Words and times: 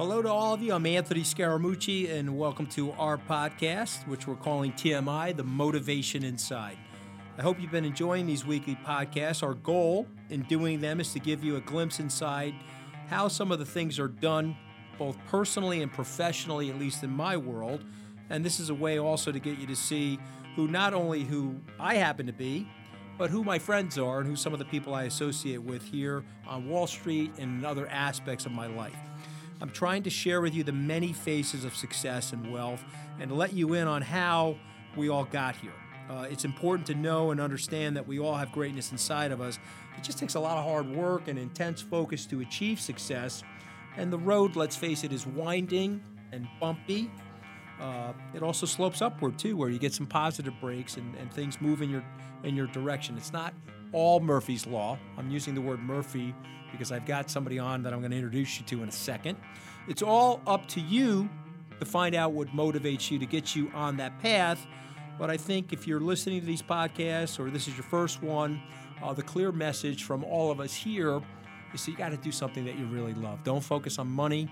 Hello 0.00 0.22
to 0.22 0.30
all 0.30 0.54
of 0.54 0.62
you. 0.62 0.72
I'm 0.72 0.86
Anthony 0.86 1.20
Scaramucci, 1.20 2.10
and 2.10 2.38
welcome 2.38 2.66
to 2.68 2.90
our 2.92 3.18
podcast, 3.18 4.08
which 4.08 4.26
we're 4.26 4.34
calling 4.34 4.72
TMI 4.72 5.36
The 5.36 5.44
Motivation 5.44 6.24
Inside. 6.24 6.78
I 7.36 7.42
hope 7.42 7.60
you've 7.60 7.70
been 7.70 7.84
enjoying 7.84 8.26
these 8.26 8.46
weekly 8.46 8.78
podcasts. 8.82 9.42
Our 9.42 9.52
goal 9.52 10.06
in 10.30 10.40
doing 10.44 10.80
them 10.80 11.00
is 11.00 11.12
to 11.12 11.18
give 11.18 11.44
you 11.44 11.56
a 11.56 11.60
glimpse 11.60 12.00
inside 12.00 12.54
how 13.10 13.28
some 13.28 13.52
of 13.52 13.58
the 13.58 13.66
things 13.66 13.98
are 13.98 14.08
done, 14.08 14.56
both 14.98 15.18
personally 15.26 15.82
and 15.82 15.92
professionally, 15.92 16.70
at 16.70 16.78
least 16.78 17.04
in 17.04 17.10
my 17.10 17.36
world. 17.36 17.84
And 18.30 18.42
this 18.42 18.58
is 18.58 18.70
a 18.70 18.74
way 18.74 18.98
also 18.98 19.30
to 19.30 19.38
get 19.38 19.58
you 19.58 19.66
to 19.66 19.76
see 19.76 20.18
who 20.56 20.66
not 20.66 20.94
only 20.94 21.24
who 21.24 21.56
I 21.78 21.96
happen 21.96 22.24
to 22.24 22.32
be, 22.32 22.66
but 23.18 23.28
who 23.28 23.44
my 23.44 23.58
friends 23.58 23.98
are 23.98 24.20
and 24.20 24.26
who 24.26 24.34
some 24.34 24.54
of 24.54 24.60
the 24.60 24.64
people 24.64 24.94
I 24.94 25.02
associate 25.02 25.62
with 25.62 25.82
here 25.82 26.24
on 26.48 26.70
Wall 26.70 26.86
Street 26.86 27.32
and 27.36 27.58
in 27.58 27.64
other 27.66 27.86
aspects 27.88 28.46
of 28.46 28.52
my 28.52 28.66
life. 28.66 28.96
I'm 29.60 29.70
trying 29.70 30.02
to 30.04 30.10
share 30.10 30.40
with 30.40 30.54
you 30.54 30.64
the 30.64 30.72
many 30.72 31.12
faces 31.12 31.64
of 31.64 31.76
success 31.76 32.32
and 32.32 32.50
wealth 32.52 32.82
and 33.18 33.30
let 33.32 33.52
you 33.52 33.74
in 33.74 33.86
on 33.86 34.02
how 34.02 34.56
we 34.96 35.08
all 35.08 35.24
got 35.24 35.54
here. 35.56 35.72
Uh, 36.08 36.26
it's 36.30 36.44
important 36.44 36.86
to 36.88 36.94
know 36.94 37.30
and 37.30 37.40
understand 37.40 37.96
that 37.96 38.06
we 38.06 38.18
all 38.18 38.34
have 38.34 38.50
greatness 38.52 38.90
inside 38.90 39.30
of 39.30 39.40
us. 39.40 39.58
It 39.96 40.02
just 40.02 40.18
takes 40.18 40.34
a 40.34 40.40
lot 40.40 40.56
of 40.56 40.64
hard 40.64 40.88
work 40.88 41.28
and 41.28 41.38
intense 41.38 41.80
focus 41.80 42.26
to 42.26 42.40
achieve 42.40 42.80
success. 42.80 43.44
And 43.96 44.12
the 44.12 44.18
road, 44.18 44.56
let's 44.56 44.74
face 44.74 45.04
it, 45.04 45.12
is 45.12 45.26
winding 45.26 46.02
and 46.32 46.48
bumpy. 46.58 47.10
Uh, 47.80 48.12
it 48.34 48.42
also 48.42 48.66
slopes 48.66 49.02
upward 49.02 49.38
too, 49.38 49.56
where 49.56 49.68
you 49.68 49.78
get 49.78 49.92
some 49.92 50.06
positive 50.06 50.54
breaks 50.60 50.96
and, 50.96 51.14
and 51.16 51.32
things 51.32 51.60
move 51.60 51.80
in 51.82 51.90
your 51.90 52.04
in 52.44 52.56
your 52.56 52.66
direction. 52.68 53.16
It's 53.16 53.32
not 53.32 53.54
all 53.92 54.20
Murphy's 54.20 54.66
law. 54.66 54.98
I'm 55.16 55.30
using 55.30 55.54
the 55.54 55.60
word 55.60 55.80
Murphy 55.80 56.34
because 56.72 56.92
I've 56.92 57.06
got 57.06 57.30
somebody 57.30 57.58
on 57.58 57.82
that 57.82 57.92
I'm 57.92 58.00
going 58.00 58.12
to 58.12 58.16
introduce 58.16 58.58
you 58.58 58.66
to 58.66 58.82
in 58.82 58.88
a 58.88 58.92
second. 58.92 59.36
It's 59.88 60.02
all 60.02 60.40
up 60.46 60.68
to 60.68 60.80
you 60.80 61.28
to 61.78 61.86
find 61.86 62.14
out 62.14 62.32
what 62.32 62.48
motivates 62.48 63.10
you 63.10 63.18
to 63.18 63.26
get 63.26 63.56
you 63.56 63.70
on 63.74 63.96
that 63.96 64.18
path. 64.20 64.66
But 65.18 65.30
I 65.30 65.36
think 65.36 65.72
if 65.72 65.86
you're 65.86 66.00
listening 66.00 66.40
to 66.40 66.46
these 66.46 66.62
podcasts 66.62 67.38
or 67.38 67.50
this 67.50 67.68
is 67.68 67.74
your 67.74 67.84
first 67.84 68.22
one, 68.22 68.62
uh, 69.02 69.12
the 69.12 69.22
clear 69.22 69.52
message 69.52 70.04
from 70.04 70.24
all 70.24 70.50
of 70.50 70.60
us 70.60 70.74
here 70.74 71.20
is 71.74 71.84
that 71.84 71.90
you 71.90 71.96
got 71.96 72.10
to 72.10 72.16
do 72.16 72.32
something 72.32 72.64
that 72.64 72.78
you 72.78 72.86
really 72.86 73.14
love. 73.14 73.42
Don't 73.44 73.62
focus 73.62 73.98
on 73.98 74.06
money, 74.06 74.48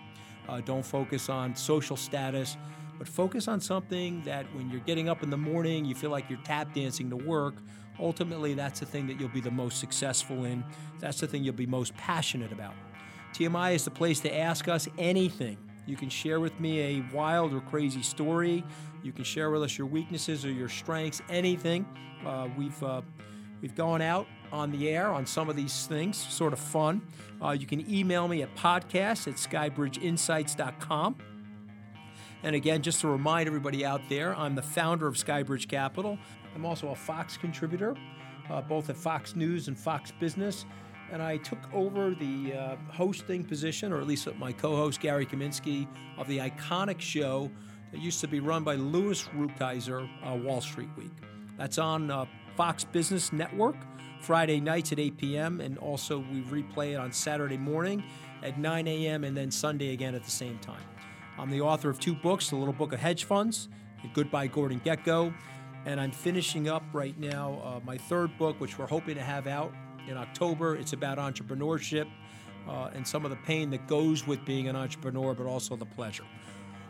uh, 0.49 0.61
don't 0.61 0.85
focus 0.85 1.29
on 1.29 1.55
social 1.55 1.97
status, 1.97 2.57
but 2.99 3.07
focus 3.07 3.47
on 3.49 3.61
something 3.61 4.23
that 4.23 4.45
when 4.55 4.71
you're 4.71 4.81
getting 4.81 5.09
up 5.09 5.23
in 5.23 5.31
the 5.31 5.37
morning, 5.37 5.85
you 5.85 5.95
feel 5.95 6.11
like 6.11 6.29
you're 6.29 6.41
tap 6.45 6.75
dancing 6.75 7.09
to 7.11 7.17
work 7.17 7.55
ultimately 8.01 8.55
that's 8.55 8.81
the 8.81 8.87
thing 8.87 9.07
that 9.07 9.19
you'll 9.19 9.29
be 9.29 9.41
the 9.41 9.51
most 9.51 9.79
successful 9.79 10.45
in. 10.45 10.65
That's 10.99 11.21
the 11.21 11.27
thing 11.27 11.45
you'll 11.45 11.55
be 11.55 11.67
most 11.67 11.97
passionate 11.97 12.53
about. 12.53 12.75
TMI 13.35 13.75
is 13.75 13.85
the 13.85 13.91
place 13.91 14.21
to 14.21 14.37
ask 14.37 14.69
us 14.69 14.89
anything. 14.99 15.59
You 15.87 15.97
can 15.97 16.09
share 16.09 16.41
with 16.41 16.59
me 16.61 16.81
a 16.81 17.05
wild 17.15 17.55
or 17.55 17.61
crazy 17.61 18.03
story. 18.03 18.65
You 19.03 19.13
can 19.13 19.25
share 19.25 19.51
with 19.51 19.63
us 19.63 19.79
your 19.79 19.87
weaknesses 19.87 20.45
or 20.45 20.51
your 20.51 20.69
strengths, 20.69 21.23
anything. 21.31 21.87
Uh, 22.27 22.49
we've 22.59 22.83
uh, 22.83 23.01
we've 23.63 23.75
gone 23.75 24.03
out 24.03 24.27
on 24.53 24.71
the 24.71 24.89
air 24.89 25.09
on 25.09 25.27
some 25.27 25.49
of 25.49 25.57
these 25.57 25.87
things, 25.87 26.17
sort 26.17 26.53
of 26.53 26.59
fun. 26.59 27.01
Uh, 27.43 27.51
you 27.51 27.67
can 27.67 27.89
email 27.91 28.29
me 28.29 28.43
at 28.43 28.55
podcast 28.57 29.29
at 29.29 29.35
skybridgeinsights.com. 29.35 31.17
And 32.43 32.55
again, 32.55 32.83
just 32.83 33.01
to 33.01 33.09
remind 33.09 33.49
everybody 33.49 33.85
out 33.85 34.01
there, 34.09 34.35
I'm 34.37 34.55
the 34.55 34.63
founder 34.63 35.07
of 35.07 35.17
Skybridge 35.17 35.69
Capital. 35.69 36.19
I'm 36.55 36.65
also 36.65 36.89
a 36.91 36.95
Fox 36.95 37.37
contributor, 37.37 37.97
uh, 38.51 38.61
both 38.63 38.91
at 38.91 38.97
Fox 38.97 39.37
News 39.37 39.69
and 39.69 39.79
Fox 39.79 40.13
Business. 40.13 40.65
And 41.11 41.23
I 41.23 41.39
took 41.39 41.59
over 41.73 42.15
the 42.15 42.53
uh, 42.53 42.77
hosting 42.91 43.43
position, 43.43 43.93
or 43.93 44.01
at 44.01 44.07
least 44.07 44.29
my 44.37 44.53
co 44.53 44.77
host 44.77 45.01
Gary 45.01 45.25
Kaminsky, 45.25 45.87
of 46.19 46.27
the 46.29 46.39
iconic 46.39 47.01
show 47.01 47.51
that 47.93 48.01
used 48.01 48.21
to 48.21 48.29
be 48.29 48.41
run 48.41 48.65
by 48.65 48.75
Louis 48.75 49.27
Rukeyser, 49.37 50.09
uh, 50.27 50.35
Wall 50.35 50.61
Street 50.61 50.91
Week. 50.97 51.13
That's 51.57 51.79
on 51.79 52.11
uh, 52.11 52.27
Fox 52.57 52.85
Business 52.85 53.33
Network, 53.33 53.77
Friday 54.21 54.61
nights 54.61 54.93
at 54.93 54.99
8 54.99 55.17
p.m., 55.17 55.61
and 55.61 55.79
also 55.79 56.19
we 56.19 56.43
replay 56.43 56.93
it 56.93 56.97
on 56.97 57.13
Saturday 57.13 57.57
morning 57.57 58.03
at 58.43 58.59
9 58.59 58.87
a.m., 58.87 59.25
and 59.25 59.37
then 59.37 59.51
Sunday 59.51 59.93
again 59.93 60.15
at 60.15 60.25
the 60.25 60.31
same 60.31 60.59
time. 60.59 60.83
I'm 61.39 61.51
the 61.51 61.61
author 61.61 61.89
of 61.89 62.01
two 62.01 62.15
books 62.15 62.51
The 62.51 62.57
Little 62.57 62.75
Book 62.75 62.93
of 62.93 63.01
Hedge 63.01 63.25
Funds, 63.25 63.69
and 64.03 64.13
Goodbye 64.13 64.49
Gordon 64.49 64.81
Gekko, 64.81 65.33
and 65.87 66.01
I'm 66.01 66.11
finishing 66.11 66.69
up 66.69 66.83
right 66.93 67.19
now 67.19 67.61
uh, 67.65 67.81
my 67.85 67.97
third 67.97 68.37
book, 68.39 68.61
which 68.61 68.79
we're 68.79 68.87
hoping 68.87 69.15
to 69.15 69.23
have 69.23 69.47
out 69.47 69.73
in 70.09 70.17
October. 70.17 70.77
It's 70.77 70.93
about 70.93 71.19
entrepreneurship 71.19 72.09
uh, 72.69 72.91
and 72.95 73.07
some 73.07 73.25
of 73.25 73.31
the 73.31 73.37
pain 73.39 73.71
that 73.71 73.87
goes 73.87 74.27
with 74.27 74.45
being 74.45 74.69
an 74.69 74.77
entrepreneur, 74.77 75.35
but 75.35 75.47
also 75.47 75.77
the 75.77 75.87
pleasure. 75.87 76.25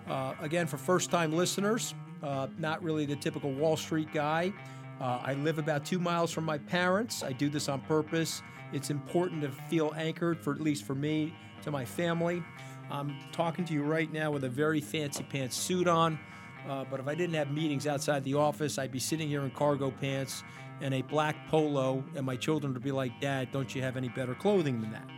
Uh, 0.09 0.35
again, 0.41 0.67
for 0.67 0.79
first 0.79 1.11
time 1.11 1.33
listeners, 1.33 1.95
uh, 2.23 2.49
not 2.59 2.83
really 2.83 3.07
the 3.07 3.17
typical 3.17 3.53
Wall 3.53 3.77
Street 3.77 4.09
guy. 4.13 4.53
Uh, 5.01 5.21
I 5.23 5.35
live 5.35 5.59
about 5.59 5.85
two 5.85 5.99
miles 5.99 6.33
from 6.33 6.45
my 6.45 6.59
parents. 6.59 7.23
I 7.23 7.33
do 7.33 7.49
this 7.49 7.69
on 7.69 7.81
purpose. 7.83 8.43
It's 8.73 8.91
important 8.91 9.43
to 9.43 9.51
feel 9.51 9.95
anchored, 9.97 10.41
for 10.41 10.53
at 10.53 10.61
least 10.61 10.85
for 10.85 10.95
me, 10.95 11.35
to 11.63 11.71
my 11.71 11.85
family. 11.85 12.43
I'm 12.91 13.15
talking 13.33 13.65
to 13.67 13.75
you 13.75 13.83
right 13.83 14.13
now 14.13 14.31
with 14.31 14.45
a 14.45 14.49
very 14.49 14.81
fancy 14.81 15.23
pants 15.23 15.57
suit 15.57 15.87
on. 15.87 16.19
Uh, 16.69 16.85
but 16.91 17.01
if 17.01 17.09
I 17.09 17.15
didn't 17.15 17.35
have 17.35 17.51
meetings 17.51 17.87
outside 17.87 18.25
the 18.25 18.35
office, 18.35 18.79
I'd 18.79 18.93
be 18.93 18.99
sitting 18.99 19.29
here 19.29 19.43
in 19.43 19.51
cargo 19.51 19.91
pants 19.91 20.45
and 20.81 20.95
a 20.95 21.03
black 21.03 21.49
polo, 21.49 22.05
and 22.15 22.25
my 22.25 22.37
children 22.37 22.73
would 22.75 22.83
be 22.83 22.93
like, 22.93 23.21
Dad, 23.21 23.51
don't 23.53 23.75
you 23.75 23.83
have 23.83 23.97
any 23.97 24.09
better 24.09 24.35
clothing 24.35 24.81
than 24.81 24.93
that? 24.93 25.09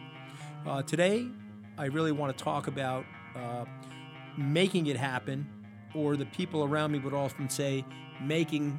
Uh, 0.66 0.82
today, 0.82 1.26
I 1.76 1.86
really 1.86 2.12
want 2.12 2.36
to 2.36 2.44
talk 2.44 2.66
about 2.66 3.04
uh, 3.34 3.64
making 4.38 4.86
it 4.86 4.96
happen, 4.96 5.46
or 5.94 6.16
the 6.16 6.26
people 6.26 6.64
around 6.64 6.92
me 6.92 6.98
would 7.00 7.14
often 7.14 7.48
say, 7.48 7.84
making 8.22 8.78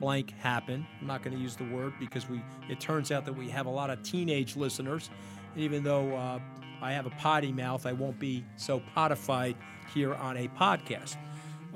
blank 0.00 0.32
happen. 0.38 0.86
I'm 1.00 1.06
not 1.06 1.22
going 1.22 1.36
to 1.36 1.42
use 1.42 1.56
the 1.56 1.64
word 1.64 1.92
because 1.98 2.28
we 2.28 2.42
it 2.68 2.80
turns 2.80 3.10
out 3.10 3.24
that 3.26 3.32
we 3.32 3.48
have 3.50 3.66
a 3.66 3.70
lot 3.70 3.90
of 3.90 4.02
teenage 4.02 4.56
listeners. 4.56 5.10
And 5.54 5.62
even 5.62 5.82
though 5.82 6.14
uh, 6.14 6.38
I 6.80 6.92
have 6.92 7.06
a 7.06 7.10
potty 7.10 7.52
mouth, 7.52 7.86
I 7.86 7.92
won't 7.92 8.18
be 8.18 8.44
so 8.56 8.82
potified 8.96 9.56
here 9.92 10.14
on 10.14 10.36
a 10.36 10.48
podcast 10.48 11.16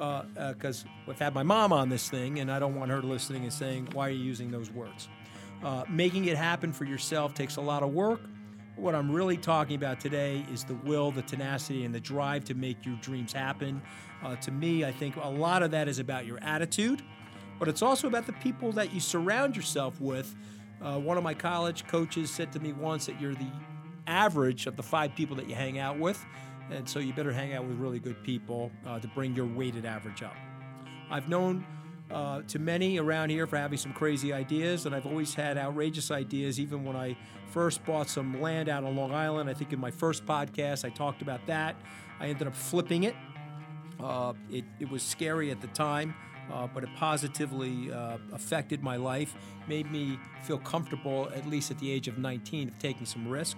because 0.03 0.85
uh, 0.85 0.89
uh, 0.89 1.11
I've 1.13 1.19
had 1.19 1.35
my 1.35 1.45
mom 1.45 1.73
on 1.73 1.89
this 1.89 2.09
thing, 2.09 2.41
and 2.41 2.51
I 2.51 2.59
don't 2.59 2.75
want 2.75 2.91
her 2.91 3.03
listening 3.03 3.45
and 3.45 3.53
saying, 3.53 3.89
"Why 3.93 4.09
are 4.09 4.11
you 4.11 4.23
using 4.23 4.51
those 4.51 4.71
words?" 4.71 5.09
Uh, 5.63 5.85
making 5.89 6.25
it 6.25 6.37
happen 6.37 6.73
for 6.73 6.85
yourself 6.85 7.35
takes 7.35 7.57
a 7.57 7.61
lot 7.61 7.85
of 7.85 7.93
work. 7.93 8.21
What 8.75 8.97
I'm 8.97 9.13
really 9.13 9.37
talking 9.37 9.77
about 9.77 10.01
today 10.01 10.45
is 10.53 10.65
the 10.65 10.75
will, 10.75 11.13
the 11.13 11.23
tenacity, 11.23 11.85
and 11.85 11.95
the 11.95 12.01
drive 12.01 12.45
to 12.47 12.55
make 12.55 12.85
your 12.85 12.97
dreams 12.97 13.33
happen. 13.33 13.81
Uh, 14.25 14.35
to 14.37 14.51
me, 14.51 14.85
I 14.85 14.91
think 14.91 15.15
a 15.17 15.29
lot 15.29 15.63
of 15.63 15.71
that 15.71 15.87
is 15.87 16.01
about 16.01 16.27
your 16.27 16.39
attitude, 16.43 17.03
but 17.61 17.69
it's 17.69 17.83
also 17.83 18.09
about 18.09 18.27
the 18.27 18.33
people 18.35 18.73
that 18.73 18.93
you 18.93 18.99
surround 18.99 19.55
yourself 19.55 20.01
with. 20.01 20.35
Uh, 20.81 20.99
one 20.99 21.17
of 21.17 21.23
my 21.23 21.35
college 21.35 21.87
coaches 21.87 22.29
said 22.29 22.51
to 22.53 22.59
me 22.59 22.73
once 22.73 23.07
that 23.07 23.21
you're 23.21 23.35
the 23.35 23.51
average 24.09 24.67
of 24.67 24.75
the 24.75 24.83
five 24.83 25.15
people 25.15 25.37
that 25.37 25.49
you 25.49 25.55
hang 25.55 25.79
out 25.79 25.97
with. 25.97 26.25
And 26.71 26.89
so 26.89 26.99
you 26.99 27.13
better 27.13 27.33
hang 27.33 27.55
out 27.55 27.67
with 27.67 27.77
really 27.77 27.99
good 27.99 28.23
people 28.23 28.71
uh, 28.87 28.99
to 28.99 29.09
bring 29.09 29.35
your 29.35 29.47
weighted 29.47 29.85
average 29.85 30.23
up. 30.23 30.35
I've 31.11 31.29
known 31.29 31.67
uh, 32.11 32.43
to 32.43 32.59
many 32.59 32.99
around 32.99 33.31
here 33.31 33.47
for 33.47 33.57
having 33.57 33.79
some 33.79 33.93
crazy 33.93 34.33
ideas, 34.33 34.87
and 34.87 34.95
I've 34.95 35.07
always 35.07 35.35
had 35.35 35.57
outrageous 35.59 36.11
ideas, 36.11 36.61
even 36.61 36.85
when 36.85 36.97
I 36.97 37.17
first 37.49 37.85
bought 37.85 38.09
some 38.09 38.41
land 38.41 38.69
out 38.69 38.85
on 38.85 38.97
Long 38.97 39.13
Island. 39.13 39.49
I 39.49 39.55
think 39.55 39.73
in 39.73 39.81
my 39.81 39.91
first 39.91 40.25
podcast 40.25 40.85
I 40.85 40.91
talked 40.91 41.23
about 41.23 41.45
that. 41.47 41.77
I 42.21 42.29
ended 42.29 42.47
up 42.47 42.55
flipping 42.55 43.05
it. 43.05 43.15
Uh, 44.01 44.33
it, 44.51 44.65
it, 44.81 44.91
was 44.91 45.03
scary 45.03 45.51
at 45.51 45.61
the 45.61 45.69
time, 45.69 46.15
uh, 46.53 46.67
but 46.67 46.83
it 46.83 46.89
positively 46.97 47.93
uh, 47.93 48.19
affected 48.33 48.83
my 48.83 48.97
life, 48.97 49.35
made 49.69 49.91
me 49.93 50.19
feel 50.43 50.59
comfortable, 50.59 51.31
at 51.35 51.47
least 51.47 51.71
at 51.71 51.79
the 51.79 51.91
age 51.91 52.09
of 52.09 52.19
19, 52.19 52.69
of 52.69 52.79
taking 52.79 53.07
some 53.07 53.29
risk. 53.29 53.57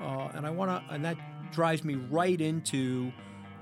Uh, 0.00 0.28
and 0.34 0.46
I 0.46 0.50
want 0.50 0.70
to, 0.70 0.94
and 0.94 1.04
that 1.04 1.16
drives 1.52 1.84
me 1.84 1.94
right 1.94 2.40
into 2.40 3.12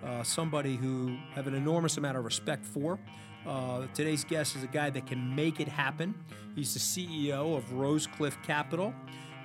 uh, 0.04 0.22
somebody 0.22 0.76
who 0.76 1.16
I 1.32 1.34
have 1.34 1.46
an 1.46 1.54
enormous 1.54 1.96
amount 1.96 2.16
of 2.16 2.24
respect 2.24 2.64
for. 2.64 2.98
Uh, 3.46 3.86
today's 3.94 4.24
guest 4.24 4.56
is 4.56 4.62
a 4.62 4.68
guy 4.68 4.90
that 4.90 5.06
can 5.06 5.34
make 5.34 5.60
it 5.60 5.68
happen. 5.68 6.14
He's 6.54 6.72
the 6.74 6.80
CEO 6.80 7.56
of 7.56 7.64
Rosecliff 7.70 8.42
Capital. 8.42 8.94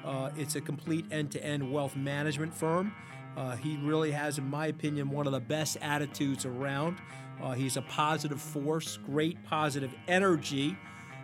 Uh, 0.04 0.30
it's 0.38 0.56
a 0.56 0.62
complete 0.62 1.06
end 1.12 1.32
to 1.32 1.44
end 1.44 1.72
wealth 1.72 1.96
management 1.96 2.54
firm. 2.54 2.94
Uh, 3.36 3.56
he 3.56 3.78
really 3.78 4.12
has, 4.12 4.38
in 4.38 4.50
my 4.50 4.68
opinion, 4.68 5.10
one 5.10 5.26
of 5.26 5.34
the 5.34 5.40
best 5.40 5.78
attitudes 5.82 6.46
around. 6.46 6.98
Uh, 7.42 7.52
he's 7.52 7.76
a 7.76 7.82
positive 7.84 8.42
force, 8.42 8.98
great 9.06 9.44
positive 9.46 9.94
energy. 10.08 10.78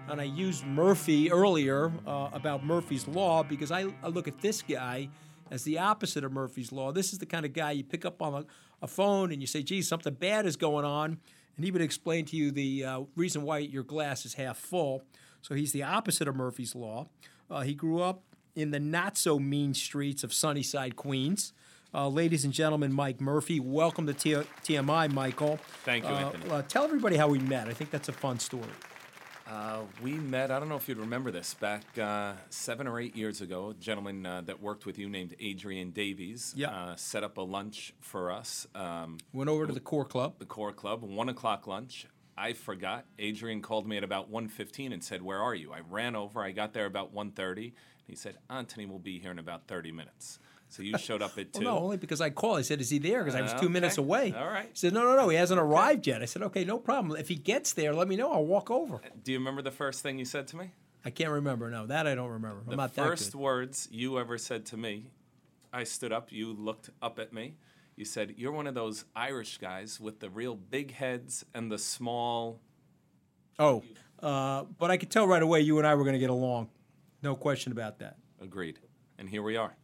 And 0.10 0.20
I 0.20 0.26
used 0.26 0.66
Murphy 0.66 1.32
earlier 1.32 1.92
uh, 2.06 2.30
about 2.34 2.66
Murphy's 2.66 3.08
Law 3.08 3.44
because 3.44 3.72
I, 3.72 3.86
I 4.04 4.08
look 4.08 4.28
at 4.28 4.42
this 4.42 4.62
guy 4.62 5.10
as 5.52 5.64
the 5.64 5.78
opposite 5.78 6.24
of 6.24 6.32
Murphy's 6.32 6.72
Law. 6.72 6.92
This 6.92 7.12
is 7.14 7.20
the 7.20 7.26
kind 7.28 7.46
of 7.46 7.54
guy 7.54 7.72
you 7.72 7.84
pick 7.84 8.06
up 8.06 8.22
on 8.22 8.34
a, 8.34 8.46
a 8.82 8.88
phone 8.88 9.32
and 9.32 9.42
you 9.42 9.46
say, 9.48 9.62
geez, 9.62 9.88
something 9.88 10.14
bad 10.14 10.46
is 10.46 10.56
going 10.56 10.86
on. 10.86 11.20
And 11.58 11.66
he 11.66 11.70
would 11.72 11.82
explain 11.82 12.26
to 12.26 12.38
you 12.38 12.50
the 12.52 12.86
uh, 12.86 13.02
reason 13.18 13.44
why 13.44 13.58
your 13.60 13.84
glass 13.84 14.26
is 14.26 14.36
half 14.36 14.58
full. 14.58 15.04
So 15.42 15.54
he's 15.54 15.74
the 15.74 15.84
opposite 15.84 16.28
of 16.30 16.36
Murphy's 16.36 16.74
Law. 16.74 17.08
Uh, 17.50 17.62
he 17.62 17.74
grew 17.76 18.02
up 18.02 18.24
in 18.56 18.72
the 18.72 18.80
not 18.80 19.18
so 19.18 19.38
mean 19.38 19.74
streets 19.74 20.24
of 20.24 20.34
Sunnyside, 20.34 20.96
Queens. 20.96 21.52
Uh, 21.94 22.08
ladies 22.08 22.46
and 22.46 22.54
gentlemen, 22.54 22.94
Mike 22.94 23.20
Murphy, 23.20 23.60
welcome 23.60 24.08
to 24.08 24.14
T- 24.14 24.32
TMI, 24.64 25.12
Michael. 25.12 25.58
Thank 25.84 26.06
you, 26.06 26.10
Uh, 26.12 26.20
Anthony. 26.32 26.50
uh, 26.50 26.62
tell 26.62 26.86
everybody 26.86 27.18
how 27.18 27.28
we 27.28 27.40
met. 27.40 27.68
I 27.68 27.74
think 27.74 27.92
that's 27.92 28.08
a 28.08 28.14
fun 28.14 28.40
story. 28.40 28.64
Uh, 29.52 29.82
we 30.02 30.14
met, 30.14 30.50
I 30.50 30.60
don't 30.60 30.70
know 30.70 30.78
if 30.78 30.88
you'd 30.88 30.98
remember 30.98 31.30
this, 31.30 31.54
back 31.56 31.84
uh, 31.98 32.34
seven 32.50 32.88
or 32.88 33.02
eight 33.02 33.18
years 33.18 33.42
ago. 33.42 33.72
A 33.72 33.74
gentleman 33.74 34.26
uh, 34.26 34.40
that 34.46 34.62
worked 34.62 34.86
with 34.86 34.98
you 34.98 35.10
named 35.10 35.36
Adrian 35.42 35.92
Davies 35.92 36.54
Yeah. 36.56 36.70
uh, 36.70 36.96
set 36.96 37.26
up 37.26 37.36
a 37.38 37.42
lunch 37.42 37.94
for 38.00 38.32
us, 38.32 38.66
um, 38.76 39.18
Went 39.34 39.50
over 39.50 39.68
to 39.68 39.74
the 39.74 39.82
Core 39.82 40.06
Club. 40.06 40.36
the 40.40 40.46
Core 40.46 40.72
Club, 40.72 41.04
one 41.04 41.28
o'clock 41.28 41.68
lunch. 41.68 42.06
I 42.38 42.54
forgot. 42.54 43.06
Adrian 43.20 43.62
called 43.62 43.86
me 43.86 43.98
at 43.98 44.06
about 44.06 44.32
1.15 44.32 44.94
and 44.94 45.04
said, 45.04 45.22
where 45.22 45.40
are 45.40 45.54
you? 45.54 45.74
I 45.74 45.82
ran 45.90 46.16
over. 46.16 46.42
I 46.42 46.52
got 46.52 46.72
there 46.72 46.86
about 46.86 47.14
1.30. 47.14 47.74
He 48.08 48.16
said, 48.16 48.38
Anthony 48.50 48.86
will 48.86 49.00
be 49.00 49.20
here 49.20 49.32
in 49.32 49.40
about 49.40 49.68
30 49.68 49.92
minutes. 49.92 50.40
So 50.72 50.84
you 50.84 50.98
showed 50.98 51.22
up 51.22 51.38
at 51.38 51.52
2. 51.52 51.60
Well, 51.66 51.76
no, 51.76 51.84
only 51.84 51.98
because 51.98 52.22
I 52.22 52.30
called. 52.30 52.58
I 52.60 52.62
said, 52.62 52.80
"Is 52.80 52.90
he 52.90 52.98
there?" 52.98 53.24
Because 53.24 53.36
I 53.36 53.42
was 53.42 53.52
Uh, 53.52 53.60
two 53.60 53.68
minutes 53.68 53.98
away. 53.98 54.34
All 54.34 54.48
right. 54.48 54.70
He 54.72 54.78
said, 54.78 54.94
"No, 54.94 55.04
no, 55.04 55.18
no. 55.18 55.28
He 55.28 55.36
hasn't 55.36 55.60
arrived 55.60 56.08
yet." 56.08 56.22
I 56.22 56.26
said, 56.26 56.42
"Okay, 56.44 56.64
no 56.64 56.80
problem. 56.80 57.20
If 57.20 57.28
he 57.28 57.36
gets 57.36 57.74
there, 57.74 57.94
let 57.94 58.08
me 58.08 58.16
know. 58.16 58.32
I'll 58.32 58.46
walk 58.46 58.72
over." 58.72 59.02
Do 59.22 59.34
you 59.34 59.38
remember 59.38 59.62
the 59.62 59.72
first 59.72 60.02
thing 60.02 60.18
you 60.18 60.24
said 60.24 60.48
to 60.48 60.56
me? 60.58 60.72
I 61.04 61.10
can't 61.10 61.32
remember. 61.32 61.70
No, 61.70 61.86
that 61.88 62.08
I 62.08 62.16
don't 62.16 62.30
remember. 62.30 62.62
I'm 62.62 62.70
The 62.70 62.76
not 62.78 62.92
first 62.94 63.36
words 63.36 63.90
you 63.92 64.18
ever 64.18 64.38
said 64.38 64.66
to 64.68 64.78
me, 64.78 65.12
I 65.74 65.84
stood 65.84 66.14
up, 66.14 66.32
you 66.32 66.54
looked 66.54 66.90
up 67.02 67.20
at 67.20 67.34
me. 67.34 67.56
You 67.98 68.06
said, 68.06 68.36
You're 68.38 68.52
one 68.54 68.68
of 68.68 68.74
those 68.74 69.04
Irish 69.16 69.58
guys 69.58 70.00
with 70.00 70.22
the 70.22 70.30
real 70.30 70.56
big 70.56 70.92
heads 70.94 71.46
and 71.54 71.70
the 71.72 71.78
small. 71.78 72.62
Oh, 73.60 73.84
uh, 74.22 74.64
but 74.80 74.90
I 74.90 74.98
could 74.98 75.10
tell 75.12 75.28
right 75.28 75.42
away 75.44 75.60
you 75.62 75.78
and 75.80 75.86
I 75.86 75.96
were 75.96 76.04
going 76.04 76.14
to 76.14 76.20
get 76.20 76.30
along. 76.30 76.70
No 77.22 77.36
question 77.36 77.72
about 77.72 78.00
that. 78.00 78.18
Agreed. 78.40 78.80
And 79.18 79.30
here 79.30 79.44
we 79.44 79.56
are. 79.58 79.76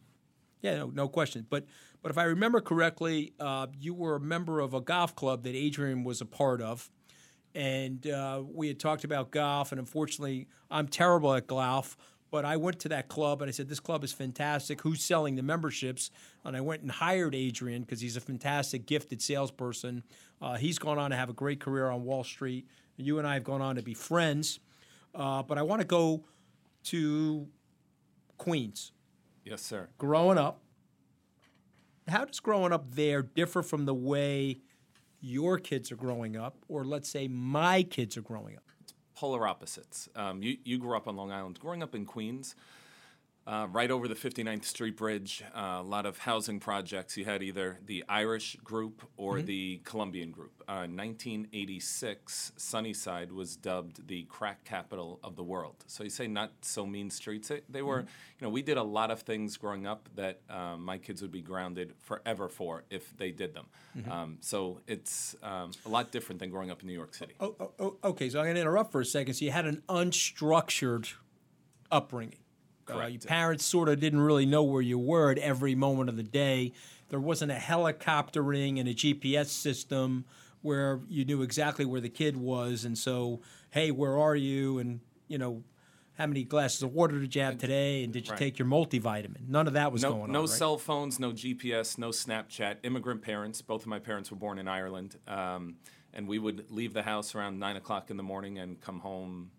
Yeah, 0.60 0.76
no, 0.76 0.86
no 0.86 1.08
question. 1.08 1.46
But 1.48 1.66
but 2.02 2.10
if 2.10 2.18
I 2.18 2.24
remember 2.24 2.60
correctly, 2.60 3.32
uh, 3.40 3.68
you 3.78 3.94
were 3.94 4.16
a 4.16 4.20
member 4.20 4.60
of 4.60 4.74
a 4.74 4.80
golf 4.80 5.14
club 5.14 5.42
that 5.44 5.54
Adrian 5.54 6.04
was 6.04 6.20
a 6.20 6.26
part 6.26 6.60
of, 6.60 6.90
and 7.54 8.06
uh, 8.06 8.42
we 8.46 8.68
had 8.68 8.78
talked 8.78 9.04
about 9.04 9.30
golf. 9.30 9.72
And 9.72 9.78
unfortunately, 9.78 10.48
I'm 10.70 10.88
terrible 10.88 11.34
at 11.34 11.46
golf. 11.46 11.96
But 12.30 12.44
I 12.44 12.58
went 12.58 12.78
to 12.80 12.90
that 12.90 13.08
club 13.08 13.40
and 13.40 13.48
I 13.48 13.52
said, 13.52 13.68
"This 13.68 13.80
club 13.80 14.04
is 14.04 14.12
fantastic. 14.12 14.82
Who's 14.82 15.02
selling 15.02 15.36
the 15.36 15.42
memberships?" 15.42 16.10
And 16.44 16.56
I 16.56 16.60
went 16.60 16.82
and 16.82 16.90
hired 16.90 17.34
Adrian 17.34 17.82
because 17.82 18.00
he's 18.00 18.16
a 18.16 18.20
fantastic, 18.20 18.84
gifted 18.84 19.22
salesperson. 19.22 20.02
Uh, 20.40 20.56
he's 20.56 20.78
gone 20.78 20.98
on 20.98 21.10
to 21.10 21.16
have 21.16 21.30
a 21.30 21.32
great 21.32 21.58
career 21.58 21.88
on 21.88 22.04
Wall 22.04 22.24
Street. 22.24 22.66
You 22.96 23.18
and 23.18 23.26
I 23.26 23.34
have 23.34 23.44
gone 23.44 23.62
on 23.62 23.76
to 23.76 23.82
be 23.82 23.94
friends. 23.94 24.60
Uh, 25.14 25.42
but 25.42 25.56
I 25.56 25.62
want 25.62 25.80
to 25.80 25.86
go 25.86 26.24
to 26.84 27.48
Queens 28.36 28.92
Yes, 29.48 29.62
sir. 29.62 29.88
growing 29.98 30.38
up, 30.38 30.60
how 32.06 32.24
does 32.24 32.40
growing 32.40 32.72
up 32.72 32.90
there 32.94 33.22
differ 33.22 33.62
from 33.62 33.86
the 33.86 33.94
way 33.94 34.58
your 35.20 35.58
kids 35.58 35.90
are 35.90 35.96
growing 35.96 36.36
up, 36.36 36.56
or 36.68 36.84
let's 36.84 37.08
say 37.08 37.28
my 37.28 37.82
kids 37.82 38.16
are 38.16 38.22
growing 38.22 38.56
up? 38.56 38.62
Polar 39.14 39.48
opposites. 39.48 40.08
Um, 40.14 40.42
you, 40.42 40.58
you 40.64 40.78
grew 40.78 40.96
up 40.96 41.08
on 41.08 41.16
Long 41.16 41.32
Island. 41.32 41.58
Growing 41.58 41.82
up 41.82 41.94
in 41.94 42.04
Queens, 42.04 42.54
uh, 43.48 43.66
right 43.72 43.90
over 43.90 44.06
the 44.06 44.14
59th 44.14 44.66
Street 44.66 44.94
Bridge, 44.94 45.42
uh, 45.56 45.78
a 45.80 45.82
lot 45.82 46.04
of 46.04 46.18
housing 46.18 46.60
projects. 46.60 47.16
You 47.16 47.24
had 47.24 47.42
either 47.42 47.78
the 47.86 48.04
Irish 48.06 48.56
group 48.62 49.08
or 49.16 49.40
the 49.40 49.80
Colombian 49.84 50.30
group. 50.30 50.52
Uh, 50.68 50.84
1986, 50.84 52.52
Sunnyside 52.58 53.32
was 53.32 53.56
dubbed 53.56 54.06
the 54.06 54.24
crack 54.24 54.64
capital 54.64 55.18
of 55.24 55.34
the 55.34 55.42
world. 55.42 55.76
So 55.86 56.04
you 56.04 56.10
say 56.10 56.26
not 56.26 56.52
so 56.60 56.84
mean 56.84 57.08
streets. 57.08 57.48
They, 57.48 57.62
they 57.70 57.80
were, 57.80 58.00
you 58.00 58.06
know, 58.42 58.50
we 58.50 58.60
did 58.60 58.76
a 58.76 58.82
lot 58.82 59.10
of 59.10 59.22
things 59.22 59.56
growing 59.56 59.86
up 59.86 60.10
that 60.16 60.40
um, 60.50 60.84
my 60.84 60.98
kids 60.98 61.22
would 61.22 61.32
be 61.32 61.40
grounded 61.40 61.94
forever 62.00 62.50
for 62.50 62.84
if 62.90 63.16
they 63.16 63.30
did 63.30 63.54
them. 63.54 63.66
Um, 64.10 64.36
so 64.40 64.80
it's 64.86 65.34
um, 65.42 65.72
a 65.86 65.88
lot 65.88 66.12
different 66.12 66.38
than 66.38 66.50
growing 66.50 66.70
up 66.70 66.82
in 66.82 66.86
New 66.86 66.92
York 66.92 67.14
City. 67.14 67.32
Oh, 67.40 67.56
oh, 67.58 67.72
oh, 67.80 67.96
okay, 68.04 68.28
so 68.28 68.40
I'm 68.40 68.44
going 68.44 68.56
to 68.56 68.60
interrupt 68.60 68.92
for 68.92 69.00
a 69.00 69.06
second. 69.06 69.34
So 69.34 69.46
you 69.46 69.52
had 69.52 69.64
an 69.64 69.82
unstructured 69.88 71.14
upbringing. 71.90 72.40
Uh, 72.90 73.06
your 73.06 73.20
parents 73.20 73.64
sort 73.64 73.88
of 73.88 74.00
didn't 74.00 74.20
really 74.20 74.46
know 74.46 74.62
where 74.62 74.82
you 74.82 74.98
were 74.98 75.30
at 75.30 75.38
every 75.38 75.74
moment 75.74 76.08
of 76.08 76.16
the 76.16 76.22
day. 76.22 76.72
There 77.08 77.20
wasn't 77.20 77.52
a 77.52 77.56
helicoptering 77.56 78.78
and 78.78 78.88
a 78.88 78.94
GPS 78.94 79.46
system 79.46 80.24
where 80.62 81.00
you 81.08 81.24
knew 81.24 81.42
exactly 81.42 81.84
where 81.84 82.00
the 82.00 82.08
kid 82.08 82.36
was, 82.36 82.84
and 82.84 82.98
so, 82.98 83.40
hey, 83.70 83.90
where 83.90 84.18
are 84.18 84.36
you? 84.36 84.78
And 84.78 85.00
you 85.28 85.38
know, 85.38 85.62
how 86.14 86.26
many 86.26 86.42
glasses 86.42 86.82
of 86.82 86.92
water 86.92 87.18
did 87.20 87.34
you 87.34 87.42
have 87.42 87.58
today? 87.58 88.02
And 88.02 88.12
did 88.12 88.26
you 88.26 88.32
Right. 88.32 88.38
take 88.38 88.58
your 88.58 88.66
multivitamin? 88.66 89.48
None 89.48 89.66
of 89.66 89.74
that 89.74 89.92
was 89.92 90.02
no, 90.02 90.14
going 90.14 90.32
no 90.32 90.40
on. 90.40 90.44
right? 90.46 90.58
cell 90.58 90.76
phones, 90.78 91.20
no 91.20 91.32
GPS, 91.32 91.96
no 91.98 92.08
Snapchat. 92.10 92.78
Immigrant 92.82 93.22
parents. 93.22 93.62
Both 93.62 93.82
of 93.82 93.86
my 93.88 93.98
parents 94.00 94.30
were 94.30 94.36
born 94.36 94.58
in 94.58 94.66
Ireland, 94.66 95.16
um, 95.28 95.76
and 96.12 96.26
we 96.26 96.38
would 96.38 96.70
leave 96.70 96.92
the 96.92 97.02
house 97.04 97.34
around 97.34 97.58
nine 97.60 97.76
o'clock 97.76 98.10
in 98.10 98.16
the 98.16 98.22
morning 98.22 98.58
and 98.58 98.80
come 98.80 99.00
home 99.00 99.50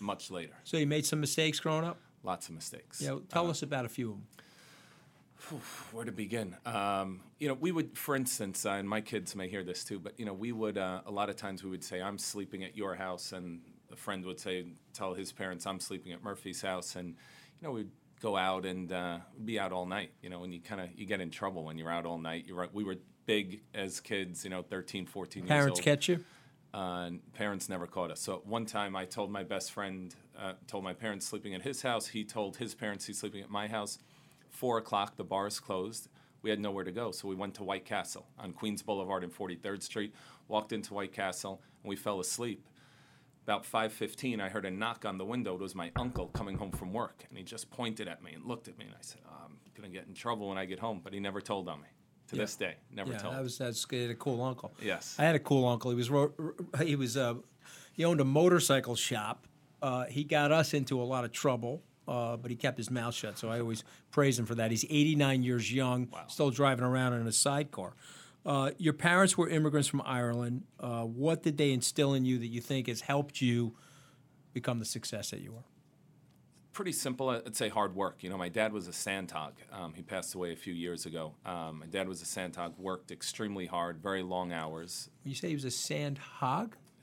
much 0.00 0.30
later. 0.30 0.52
So 0.64 0.76
you 0.76 0.86
made 0.86 1.06
some 1.06 1.20
mistakes 1.20 1.60
growing 1.60 1.84
up. 1.84 1.98
Lots 2.24 2.48
of 2.48 2.54
mistakes. 2.54 3.00
Yeah, 3.00 3.18
tell 3.28 3.48
us 3.50 3.62
about 3.62 3.84
a 3.84 3.88
few 3.88 4.10
of 4.10 4.16
them. 4.16 5.60
Where 5.92 6.06
to 6.06 6.12
begin? 6.12 6.56
Um, 6.64 7.20
you 7.38 7.48
know, 7.48 7.54
we 7.54 7.70
would, 7.70 7.98
for 7.98 8.16
instance, 8.16 8.64
uh, 8.64 8.70
and 8.70 8.88
my 8.88 9.02
kids 9.02 9.36
may 9.36 9.46
hear 9.46 9.62
this 9.62 9.84
too, 9.84 9.98
but 9.98 10.18
you 10.18 10.24
know, 10.24 10.32
we 10.32 10.52
would 10.52 10.78
uh, 10.78 11.02
a 11.04 11.10
lot 11.10 11.28
of 11.28 11.36
times 11.36 11.62
we 11.62 11.68
would 11.68 11.84
say, 11.84 12.00
"I'm 12.00 12.16
sleeping 12.16 12.64
at 12.64 12.76
your 12.76 12.94
house," 12.94 13.32
and 13.32 13.60
a 13.92 13.96
friend 13.96 14.24
would 14.24 14.40
say, 14.40 14.64
tell 14.94 15.12
his 15.12 15.32
parents, 15.32 15.66
"I'm 15.66 15.80
sleeping 15.80 16.12
at 16.12 16.24
Murphy's 16.24 16.62
house," 16.62 16.96
and 16.96 17.08
you 17.08 17.68
know, 17.68 17.72
we'd 17.72 17.90
go 18.22 18.38
out 18.38 18.64
and 18.64 18.90
uh, 18.90 19.18
be 19.44 19.60
out 19.60 19.70
all 19.70 19.84
night. 19.84 20.12
You 20.22 20.30
know, 20.30 20.44
and 20.44 20.54
you 20.54 20.60
kind 20.60 20.80
of 20.80 20.88
you 20.96 21.04
get 21.04 21.20
in 21.20 21.30
trouble 21.30 21.64
when 21.64 21.76
you're 21.76 21.90
out 21.90 22.06
all 22.06 22.18
night. 22.18 22.44
You're 22.46 22.56
right. 22.56 22.72
We 22.72 22.84
were 22.84 22.96
big 23.26 23.60
as 23.74 24.00
kids, 24.00 24.44
you 24.44 24.50
know, 24.50 24.62
13, 24.62 25.06
14 25.06 25.42
years 25.42 25.48
Parents 25.48 25.80
catch 25.80 26.08
you. 26.08 26.24
Uh, 26.72 27.10
parents 27.34 27.68
never 27.68 27.86
caught 27.86 28.10
us. 28.10 28.20
So 28.20 28.42
one 28.44 28.66
time 28.66 28.96
I 28.96 29.04
told 29.04 29.30
my 29.30 29.44
best 29.44 29.72
friend, 29.72 30.14
uh, 30.38 30.54
told 30.66 30.84
my 30.84 30.92
parents 30.92 31.26
sleeping 31.26 31.54
at 31.54 31.62
his 31.62 31.82
house. 31.82 32.08
He 32.08 32.24
told 32.24 32.56
his 32.56 32.74
parents 32.74 33.06
he's 33.06 33.18
sleeping 33.18 33.42
at 33.42 33.50
my 33.50 33.68
house. 33.68 33.98
Four 34.50 34.78
o'clock, 34.78 35.16
the 35.16 35.24
bars 35.24 35.60
closed. 35.60 36.08
We 36.42 36.50
had 36.50 36.60
nowhere 36.60 36.84
to 36.84 36.92
go, 36.92 37.10
so 37.10 37.26
we 37.26 37.34
went 37.34 37.54
to 37.54 37.64
White 37.64 37.84
Castle 37.86 38.26
on 38.38 38.52
Queens 38.52 38.82
Boulevard 38.82 39.24
and 39.24 39.32
43rd 39.32 39.82
Street. 39.82 40.14
Walked 40.48 40.72
into 40.72 40.92
White 40.94 41.12
Castle 41.12 41.62
and 41.82 41.88
we 41.88 41.96
fell 41.96 42.20
asleep. 42.20 42.68
About 43.44 43.64
5:15, 43.64 44.40
I 44.40 44.48
heard 44.48 44.64
a 44.64 44.70
knock 44.70 45.04
on 45.04 45.18
the 45.18 45.24
window. 45.24 45.54
It 45.54 45.60
was 45.60 45.74
my 45.74 45.90
uncle 45.96 46.28
coming 46.28 46.56
home 46.56 46.70
from 46.70 46.92
work, 46.92 47.24
and 47.28 47.36
he 47.36 47.44
just 47.44 47.70
pointed 47.70 48.08
at 48.08 48.22
me 48.22 48.32
and 48.32 48.44
looked 48.46 48.68
at 48.68 48.78
me, 48.78 48.86
and 48.86 48.94
I 48.94 49.02
said, 49.02 49.20
oh, 49.26 49.44
"I'm 49.44 49.58
gonna 49.74 49.88
get 49.90 50.06
in 50.06 50.14
trouble 50.14 50.48
when 50.48 50.56
I 50.56 50.64
get 50.64 50.78
home." 50.78 51.00
But 51.04 51.12
he 51.12 51.20
never 51.20 51.40
told 51.42 51.68
on 51.68 51.80
me. 51.82 51.88
To 52.28 52.36
this 52.36 52.56
day, 52.56 52.76
never 52.90 53.12
Yeah, 53.12 53.18
told. 53.18 53.34
that 53.34 53.42
was 53.42 53.58
that's 53.58 53.84
a 53.92 54.14
cool 54.14 54.42
uncle. 54.42 54.72
Yes. 54.82 55.14
I 55.18 55.24
had 55.24 55.34
a 55.34 55.38
cool 55.38 55.68
uncle. 55.68 55.90
He 55.90 55.96
was 55.96 56.10
he 56.82 56.96
was 56.96 57.18
uh, 57.18 57.34
he 57.92 58.02
owned 58.04 58.20
a 58.20 58.24
motorcycle 58.24 58.96
shop. 58.96 59.46
Uh, 59.84 60.06
he 60.06 60.24
got 60.24 60.50
us 60.50 60.72
into 60.72 61.02
a 61.02 61.04
lot 61.04 61.24
of 61.24 61.32
trouble, 61.32 61.82
uh, 62.08 62.38
but 62.38 62.50
he 62.50 62.56
kept 62.56 62.78
his 62.78 62.90
mouth 62.90 63.14
shut. 63.14 63.36
So 63.38 63.50
I 63.50 63.60
always 63.60 63.84
praise 64.10 64.38
him 64.38 64.46
for 64.46 64.54
that. 64.54 64.70
He's 64.70 64.86
89 64.88 65.42
years 65.42 65.70
young, 65.70 66.08
still 66.28 66.50
driving 66.50 66.86
around 66.86 67.12
in 67.12 67.26
a 67.26 67.32
sidecar. 67.32 67.92
Uh, 68.46 68.70
your 68.78 68.94
parents 68.94 69.36
were 69.36 69.46
immigrants 69.46 69.86
from 69.86 70.00
Ireland. 70.06 70.62
Uh, 70.80 71.02
what 71.02 71.42
did 71.42 71.58
they 71.58 71.70
instill 71.70 72.14
in 72.14 72.24
you 72.24 72.38
that 72.38 72.46
you 72.46 72.62
think 72.62 72.88
has 72.88 73.02
helped 73.02 73.42
you 73.42 73.76
become 74.54 74.78
the 74.78 74.86
success 74.86 75.32
that 75.32 75.40
you 75.40 75.54
are? 75.54 75.64
pretty 76.72 76.92
simple. 76.92 77.30
I'd 77.30 77.54
say 77.54 77.68
hard 77.68 77.94
work. 77.94 78.24
You 78.24 78.30
know, 78.30 78.36
my 78.36 78.48
dad 78.48 78.72
was 78.72 78.88
a 78.88 78.90
sandhog. 78.90 79.52
Um, 79.72 79.94
he 79.94 80.02
passed 80.02 80.34
away 80.34 80.52
a 80.52 80.56
few 80.56 80.74
years 80.74 81.06
ago. 81.06 81.34
Um, 81.46 81.78
my 81.78 81.86
dad 81.86 82.08
was 82.08 82.20
a 82.20 82.24
sandhog, 82.24 82.76
worked 82.78 83.12
extremely 83.12 83.66
hard, 83.66 84.02
very 84.02 84.24
long 84.24 84.52
hours. 84.52 85.08
You 85.24 85.36
say 85.36 85.48
he 85.48 85.54
was 85.54 85.64
a 85.64 85.70
sand 85.70 86.18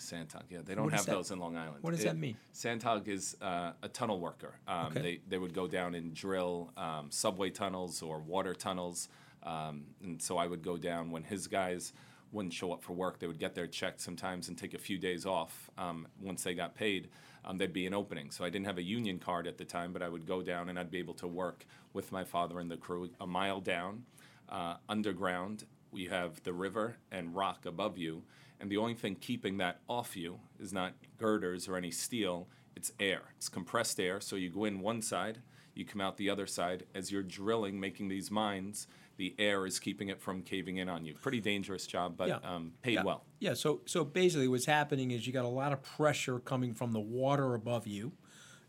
Sandhog, 0.02 0.44
yeah, 0.50 0.60
they 0.66 0.76
don't 0.76 0.86
What 0.86 0.94
have 0.94 1.06
those 1.06 1.32
in 1.32 1.40
Long 1.40 1.56
Island. 1.56 1.78
What 1.84 1.92
does 1.92 2.04
that 2.04 2.18
mean? 2.18 2.36
Sandhog 2.54 3.08
is 3.08 3.38
uh, 3.42 3.72
a 3.82 3.88
tunnel 3.88 4.20
worker. 4.20 4.56
Um, 4.68 4.88
Okay. 4.88 5.02
They 5.02 5.20
they 5.30 5.38
would 5.38 5.54
go 5.54 5.68
down 5.68 5.96
and 5.96 6.14
drill 6.14 6.72
um, 6.76 7.12
subway 7.12 7.50
tunnels 7.52 8.02
or 8.02 8.20
water 8.20 8.54
tunnels, 8.54 9.10
um, 9.44 9.84
and 10.04 10.22
so 10.22 10.38
I 10.38 10.48
would 10.48 10.64
go 10.64 10.78
down 10.78 11.12
when 11.12 11.24
his 11.24 11.48
guys 11.48 11.94
wouldn't 12.32 12.54
show 12.54 12.72
up 12.72 12.82
for 12.84 12.94
work. 12.94 13.20
They 13.20 13.28
would 13.28 13.40
get 13.40 13.56
their 13.56 13.68
check 13.68 13.96
sometimes 14.00 14.48
and 14.48 14.58
take 14.58 14.74
a 14.74 14.78
few 14.78 14.98
days 14.98 15.26
off. 15.26 15.70
Um, 15.78 16.08
once 16.22 16.44
they 16.44 16.54
got 16.54 16.76
paid, 16.76 17.10
um, 17.44 17.58
there'd 17.58 17.74
be 17.74 17.86
an 17.86 17.94
opening. 17.94 18.32
So 18.32 18.46
I 18.46 18.50
didn't 18.50 18.68
have 18.68 18.78
a 18.78 18.84
union 18.84 19.20
card 19.20 19.48
at 19.48 19.58
the 19.58 19.66
time, 19.66 19.92
but 19.92 20.02
I 20.02 20.08
would 20.08 20.26
go 20.26 20.42
down 20.42 20.70
and 20.70 20.80
I'd 20.80 20.90
be 20.90 21.00
able 21.00 21.16
to 21.16 21.28
work 21.28 21.66
with 21.92 22.10
my 22.12 22.24
father 22.24 22.60
and 22.62 22.72
the 22.72 22.78
crew 22.78 23.10
a 23.20 23.28
mile 23.28 23.60
down, 23.60 24.06
uh, 24.48 24.76
underground. 24.88 25.66
We 25.92 26.06
have 26.06 26.42
the 26.44 26.54
river 26.54 26.96
and 27.12 27.36
rock 27.36 27.66
above 27.66 27.98
you, 27.98 28.24
and 28.62 28.72
the 28.72 28.78
only 28.78 28.94
thing 28.94 29.16
keeping 29.16 29.58
that 29.58 29.82
off 29.90 30.16
you 30.16 30.40
is 30.60 30.72
not 30.72 30.94
girders 31.18 31.68
or 31.68 31.76
any 31.76 31.92
steel. 31.92 32.48
It's 32.76 32.94
air. 33.00 33.22
It's 33.36 33.50
compressed 33.50 34.00
air. 34.00 34.22
So 34.22 34.36
you 34.36 34.50
go 34.50 34.66
in 34.66 34.80
one 34.80 35.02
side, 35.02 35.40
you 35.76 35.84
come 35.84 36.00
out 36.00 36.16
the 36.18 36.30
other 36.30 36.48
side. 36.48 36.86
As 36.96 37.12
you're 37.12 37.24
drilling, 37.24 37.80
making 37.80 38.08
these 38.08 38.32
mines, 38.32 38.88
the 39.18 39.36
air 39.40 39.66
is 39.66 39.80
keeping 39.80 40.10
it 40.10 40.22
from 40.22 40.42
caving 40.42 40.78
in 40.78 40.88
on 40.90 41.06
you. 41.06 41.16
Pretty 41.16 41.42
dangerous 41.42 41.86
job, 41.86 42.16
but 42.16 42.30
Yeah. 42.30 42.38
um, 42.44 42.74
paid 42.82 42.94
Yeah. 42.96 43.04
well. 43.04 43.26
Yeah, 43.40 43.56
so 43.56 43.82
so 43.86 44.06
basically 44.06 44.48
what's 44.48 44.66
happening 44.66 45.12
is 45.12 45.26
you 45.28 45.34
got 45.34 45.46
a 45.46 45.50
lot 45.50 45.74
of 45.74 45.82
pressure 45.82 46.40
coming 46.40 46.74
from 46.74 46.92
the 46.94 47.00
water 47.00 47.56
above 47.56 47.88
you. 47.88 48.14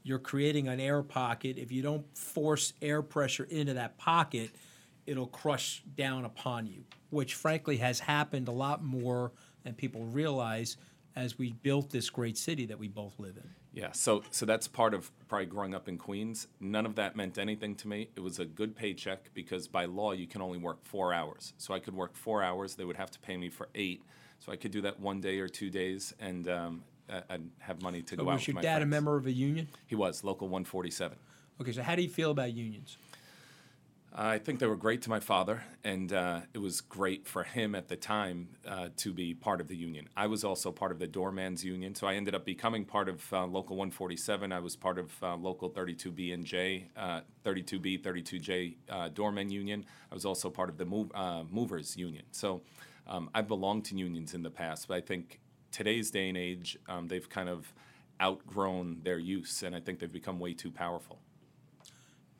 You're 0.03 0.19
creating 0.19 0.67
an 0.69 0.81
air 0.81 1.03
pocket. 1.03 1.59
If 1.59 1.71
you 1.71 1.83
don't 1.83 2.17
force 2.19 2.73
air 2.83 3.03
pressure 3.03 3.45
into 3.45 3.75
that 3.75 3.99
pocket, 3.99 4.51
it'll 5.07 5.29
crush 5.29 5.83
down 5.95 6.25
upon 6.25 6.67
you, 6.67 6.85
which 7.11 7.35
frankly 7.35 7.77
has 7.77 8.01
happened 8.01 8.49
a 8.49 8.53
lot 8.53 8.83
more 8.83 9.33
than 9.65 9.75
people 9.75 10.05
realize 10.07 10.77
as 11.15 11.39
we 11.39 11.53
built 11.53 11.91
this 11.91 12.09
great 12.11 12.39
city 12.39 12.67
that 12.67 12.79
we 12.79 12.89
both 12.89 13.19
live 13.19 13.37
in. 13.37 13.49
Yeah, 13.75 13.93
so 13.93 14.23
so 14.31 14.45
that's 14.45 14.69
part 14.69 14.93
of 14.93 15.11
probably 15.29 15.47
growing 15.47 15.75
up 15.75 15.89
in 15.89 15.97
Queens. 15.97 16.47
None 16.61 16.85
of 16.85 16.95
that 16.97 17.17
meant 17.17 17.39
anything 17.39 17.75
to 17.77 17.89
me. 17.89 18.09
It 18.17 18.21
was 18.21 18.39
a 18.39 18.45
good 18.45 18.77
paycheck 18.77 19.33
because 19.35 19.67
by 19.67 19.87
law 19.87 20.13
you 20.13 20.27
can 20.27 20.43
only 20.43 20.59
work 20.59 20.85
four 20.85 21.15
hours. 21.15 21.55
So 21.57 21.73
I 21.73 21.79
could 21.79 21.95
work 21.95 22.15
four 22.15 22.43
hours. 22.43 22.75
They 22.75 22.85
would 22.85 22.97
have 22.97 23.11
to 23.13 23.19
pay 23.21 23.37
me 23.37 23.49
for 23.49 23.69
eight. 23.75 24.03
So 24.41 24.53
I 24.53 24.57
could 24.57 24.73
do 24.73 24.83
that 24.83 25.01
one 25.01 25.21
day 25.21 25.39
or 25.39 25.49
two 25.49 25.71
days, 25.71 26.13
and 26.21 26.49
um, 26.49 26.83
I'd 27.31 27.43
have 27.61 27.81
money 27.81 28.03
to 28.03 28.17
So 28.17 28.25
go 28.25 28.31
out. 28.31 28.35
was 28.35 28.49
your 28.49 28.61
dad 28.61 28.83
a 28.83 28.87
member 28.87 29.17
of 29.17 29.27
a 29.27 29.33
union? 29.33 29.69
He 29.87 29.95
was 29.95 30.25
local 30.25 30.49
147. 30.49 31.17
Okay, 31.61 31.73
so 31.73 31.83
how 31.83 31.95
do 31.95 32.03
you 32.03 32.09
feel 32.09 32.31
about 32.33 32.53
unions? 32.53 32.99
I 34.15 34.37
think 34.37 34.59
they 34.59 34.67
were 34.67 34.77
great 34.77 35.01
to 35.03 35.11
my 35.11 35.21
father, 35.21 35.65
and 35.83 36.13
uh, 36.13 36.41
it 36.53 36.59
was 36.59 36.83
great 36.83 37.27
for 37.27 37.45
him 37.45 37.75
at 37.75 37.89
the 37.89 37.97
time 37.97 38.49
uh, 38.69 38.91
to 38.99 39.15
be 39.15 39.33
part 39.33 39.59
of 39.59 39.69
the 39.69 39.77
union. 39.77 40.07
I 40.15 40.27
was 40.27 40.45
also 40.45 40.71
part 40.71 40.93
of 40.93 40.99
the 40.99 41.07
doorman's 41.07 41.65
union, 41.65 41.95
so 41.95 42.07
I 42.07 42.17
ended 42.17 42.35
up 42.35 42.45
becoming 42.45 42.85
part 42.85 43.09
of 43.09 43.33
uh, 43.33 43.47
Local 43.47 43.77
147. 43.77 44.53
I 44.53 44.61
was 44.61 44.77
part 44.77 44.99
of 44.99 45.11
uh, 45.23 45.37
Local 45.37 45.71
32B 45.71 46.35
and 46.35 46.45
J, 46.45 46.89
uh, 46.95 47.23
32B, 47.43 48.03
32J 48.03 48.75
uh, 48.91 49.09
doorman 49.09 49.51
union. 49.51 49.87
I 50.11 50.15
was 50.15 50.27
also 50.27 50.51
part 50.51 50.69
of 50.69 50.77
the 50.77 50.85
move, 50.85 51.11
uh, 51.15 51.45
movers 51.51 51.97
union. 51.97 52.25
So 52.33 52.61
um, 53.07 53.31
I've 53.35 53.49
belonged 53.49 53.87
to 53.87 53.97
unions 53.97 54.35
in 54.35 54.43
the 54.43 54.51
past, 54.51 54.89
but 54.89 54.99
I 54.99 55.01
think 55.01 55.41
today's 55.71 56.11
day 56.11 56.29
and 56.29 56.37
age, 56.37 56.79
um, 56.87 57.09
they've 57.09 57.31
kind 57.31 57.49
of 57.49 57.73
outgrown 58.21 59.01
their 59.05 59.19
use, 59.19 59.63
and 59.63 59.75
I 59.75 59.81
think 59.81 60.01
they've 60.01 60.13
become 60.13 60.39
way 60.39 60.53
too 60.53 60.71
powerful. 60.71 61.19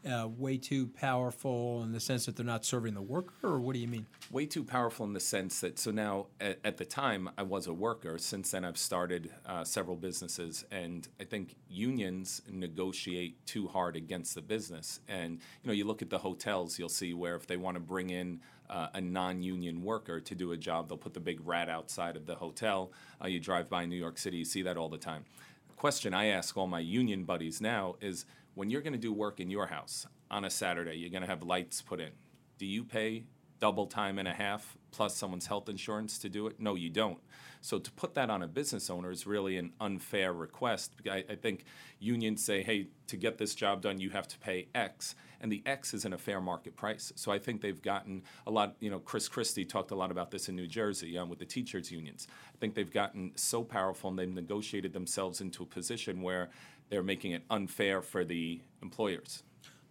Uh, 0.05 0.27
way 0.37 0.57
too 0.57 0.89
powerful 0.89 1.83
in 1.85 1.93
the 1.93 2.01
sense 2.01 2.27
that 2.27 2.35
they're 2.35 2.45
not 2.45 2.65
serving 2.65 2.93
the 2.95 3.03
worker, 3.03 3.35
or 3.45 3.61
what 3.61 3.73
do 3.75 3.79
you 3.79 3.87
mean? 3.87 4.05
way 4.33 4.47
too 4.47 4.65
powerful 4.65 5.05
in 5.05 5.13
the 5.13 5.21
sense 5.21 5.61
that 5.61 5.79
so 5.79 5.91
now 5.91 6.27
at, 6.41 6.59
at 6.65 6.79
the 6.79 6.85
time 6.85 7.29
I 7.37 7.43
was 7.43 7.67
a 7.67 7.73
worker. 7.73 8.17
Since 8.19 8.51
then 8.51 8.65
I've 8.65 8.79
started 8.79 9.31
uh, 9.47 9.63
several 9.63 9.97
businesses, 9.97 10.65
and 10.71 11.07
I 11.21 11.25
think 11.25 11.55
unions 11.69 12.43
negotiate 12.51 13.45
too 13.47 13.69
hard 13.69 13.95
against 13.95 14.35
the 14.35 14.41
business. 14.43 15.01
And 15.07 15.35
you 15.63 15.69
know, 15.69 15.73
you 15.73 15.85
look 15.85 16.03
at 16.03 16.11
the 16.11 16.19
hotels, 16.19 16.79
you'll 16.79 16.89
see 16.89 17.13
where 17.15 17.37
if 17.37 17.47
they 17.47 17.59
want 17.59 17.77
to 17.77 17.81
bring 17.81 18.11
in 18.11 18.41
uh, 18.71 18.89
a 18.95 19.01
non-union 19.01 19.83
worker 19.83 20.19
to 20.19 20.35
do 20.35 20.53
a 20.53 20.57
job, 20.57 20.89
they'll 20.89 20.97
put 20.97 21.15
the 21.15 21.21
big 21.21 21.47
rat 21.47 21.69
outside 21.69 22.17
of 22.17 22.25
the 22.27 22.35
hotel. 22.35 22.91
Uh, 23.23 23.27
you 23.27 23.39
drive 23.39 23.69
by 23.69 23.85
New 23.85 23.97
York 23.97 24.17
City, 24.17 24.39
you 24.39 24.45
see 24.45 24.63
that 24.63 24.79
all 24.79 24.89
the 24.89 24.99
time. 24.99 25.25
The 25.69 25.75
question 25.75 26.15
I 26.15 26.27
ask 26.27 26.57
all 26.57 26.67
my 26.67 26.81
union 26.81 27.25
buddies 27.25 27.61
now 27.61 27.97
is 28.01 28.25
when 28.55 28.71
you're 28.71 28.83
going 28.83 28.93
to 28.93 28.99
do 28.99 29.13
work 29.13 29.41
in 29.41 29.51
your 29.51 29.67
house 29.67 30.07
on 30.31 30.45
a 30.45 30.51
Saturday, 30.51 30.95
you're 30.95 31.11
going 31.11 31.23
to 31.23 31.29
have 31.29 31.43
lights 31.43 31.81
put 31.83 32.01
in. 32.01 32.11
Do 32.59 32.67
you 32.67 32.85
pay 32.85 33.25
double 33.61 33.87
time 33.87 34.19
and 34.19 34.27
a 34.27 34.33
half 34.33 34.77
plus 34.91 35.17
someone's 35.17 35.47
health 35.47 35.69
insurance 35.69 36.19
to 36.19 36.29
do 36.29 36.47
it? 36.47 36.59
No, 36.59 36.75
you 36.75 36.91
don't. 36.91 37.19
So 37.61 37.79
to 37.79 37.91
put 37.93 38.15
that 38.15 38.29
on 38.29 38.43
a 38.43 38.49
business 38.49 38.91
owner 38.91 39.11
is 39.13 39.25
really 39.25 39.57
an 39.57 39.73
unfair 39.81 40.33
request. 40.33 40.95
I, 41.09 41.25
I 41.31 41.37
think 41.37 41.65
unions 42.01 42.45
say, 42.45 42.63
hey, 42.63 42.89
to 43.07 43.17
get 43.17 43.39
this 43.39 43.55
job 43.55 43.83
done, 43.83 44.01
you 44.01 44.11
have 44.11 44.27
to 44.29 44.39
pay 44.41 44.67
X, 44.75 45.15
and 45.41 45.51
the 45.51 45.63
X 45.65 45.95
isn't 45.95 46.13
a 46.13 46.19
fair 46.19 46.41
market 46.41 46.77
price. 46.77 47.13
So 47.15 47.31
I 47.31 47.39
think 47.39 47.61
they've 47.61 47.81
gotten 47.81 48.25
a 48.47 48.51
lot. 48.51 48.75
You 48.81 48.91
know, 48.91 48.99
Chris 48.99 49.29
Christie 49.29 49.65
talked 49.65 49.93
a 49.93 49.95
lot 49.95 50.11
about 50.11 50.33
this 50.33 50.49
in 50.49 50.57
New 50.57 50.67
Jersey 50.67 51.17
um, 51.17 51.29
with 51.29 51.39
the 51.39 51.45
teachers' 51.45 51.93
unions. 51.93 52.27
I 52.53 52.59
think 52.59 52.75
they've 52.75 52.93
gotten 52.93 53.33
so 53.37 53.63
powerful 53.63 54.11
and 54.11 54.19
they've 54.19 54.29
negotiated 54.29 54.93
themselves 54.93 55.41
into 55.41 55.63
a 55.63 55.67
position 55.67 56.21
where 56.21 56.51
they're 56.89 57.03
making 57.03 57.33
it 57.33 57.43
unfair 57.51 58.03
for 58.03 58.25
the 58.25 58.61
employers. 58.83 59.43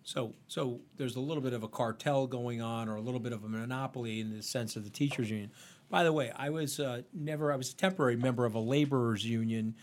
So, 0.04 0.34
so 0.48 0.80
there's 0.98 1.16
a 1.16 1.20
little 1.20 1.44
bit 1.44 1.54
of 1.54 1.64
a 1.64 1.68
cartel 1.68 2.28
going 2.28 2.62
on, 2.62 2.90
or 2.90 2.96
a 2.96 3.02
little 3.02 3.20
bit 3.20 3.34
of 3.34 3.44
a 3.44 3.48
monopoly 3.48 4.20
in 4.20 4.36
the 4.36 4.42
sense 4.42 4.76
of 4.76 4.84
the 4.84 4.90
teachers' 4.90 5.30
union. 5.30 5.52
By 5.90 6.04
the 6.04 6.14
way, 6.14 6.32
I 6.36 6.50
was 6.50 6.80
uh, 6.80 7.02
never. 7.14 7.52
I 7.52 7.56
was 7.56 7.72
a 7.72 7.76
temporary 7.76 8.16
member 8.16 8.46
of 8.46 8.56
a 8.56 8.60
laborers' 8.60 9.26
union 9.26 9.76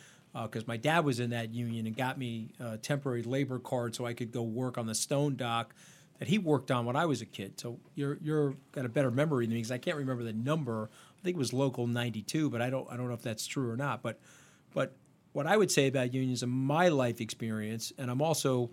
because 0.43 0.67
my 0.67 0.77
dad 0.77 1.05
was 1.05 1.21
in 1.21 1.31
that 1.31 1.53
union 1.53 1.87
and 1.87 1.97
got 1.97 2.19
me 2.19 2.53
a 2.61 2.77
temporary 2.77 3.23
labor 3.23 3.59
card 3.59 3.95
so 3.95 4.07
I 4.07 4.15
could 4.15 4.33
go 4.33 4.43
work 4.43 4.79
on 4.79 4.87
the 4.87 4.95
stone 4.95 5.37
dock 5.37 5.75
that 6.19 6.29
he 6.29 6.39
worked 6.39 6.71
on 6.71 6.85
when 6.85 6.97
I 6.97 7.07
was 7.07 7.23
a 7.23 7.27
kid. 7.27 7.59
So 7.61 7.79
you're 7.95 8.19
you're 8.23 8.55
got 8.73 8.85
a 8.85 8.89
better 8.89 9.11
memory 9.11 9.47
than 9.47 9.55
me 9.55 9.61
because 9.61 9.73
I 9.73 9.79
can't 9.79 9.97
remember 9.97 10.25
the 10.25 10.33
number. 10.33 10.91
I 11.19 11.23
think 11.23 11.37
it 11.37 11.39
was 11.39 11.53
local 11.53 11.87
92, 11.87 12.51
but 12.51 12.63
I 12.63 12.71
don't 12.71 12.89
I 12.91 12.97
don't 12.97 13.09
know 13.09 13.15
if 13.15 13.23
that's 13.23 13.47
true 13.47 13.71
or 13.71 13.77
not. 13.77 14.03
But 14.03 14.21
but 14.75 14.95
what 15.33 15.47
I 15.47 15.57
would 15.57 15.71
say 15.71 15.87
about 15.87 16.15
unions 16.15 16.43
in 16.43 16.49
my 16.49 16.89
life 16.89 17.21
experience, 17.21 17.93
and 17.99 18.11
I'm 18.11 18.23
also 18.23 18.71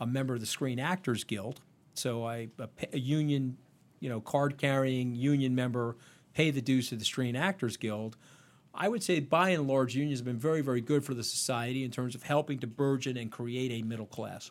a 0.00 0.06
member 0.06 0.34
of 0.34 0.40
the 0.40 0.46
Screen 0.46 0.78
Actors 0.78 1.24
Guild, 1.24 1.60
so 1.94 2.26
I 2.26 2.48
a, 2.92 2.98
union, 2.98 3.56
you 4.00 4.08
know, 4.08 4.20
card 4.20 4.58
carrying 4.58 5.14
union 5.14 5.54
member, 5.54 5.96
pay 6.34 6.50
the 6.50 6.60
dues 6.60 6.88
to 6.88 6.96
the 6.96 7.04
Screen 7.04 7.36
Actors 7.36 7.76
Guild. 7.76 8.16
I 8.74 8.88
would 8.88 9.04
say 9.04 9.20
by 9.20 9.50
and 9.50 9.68
large, 9.68 9.94
unions 9.94 10.18
have 10.18 10.26
been 10.26 10.38
very, 10.38 10.60
very 10.60 10.80
good 10.80 11.04
for 11.04 11.14
the 11.14 11.22
society 11.22 11.84
in 11.84 11.92
terms 11.92 12.16
of 12.16 12.24
helping 12.24 12.58
to 12.58 12.66
burgeon 12.66 13.16
and 13.16 13.30
create 13.30 13.70
a 13.70 13.86
middle 13.86 14.06
class. 14.06 14.50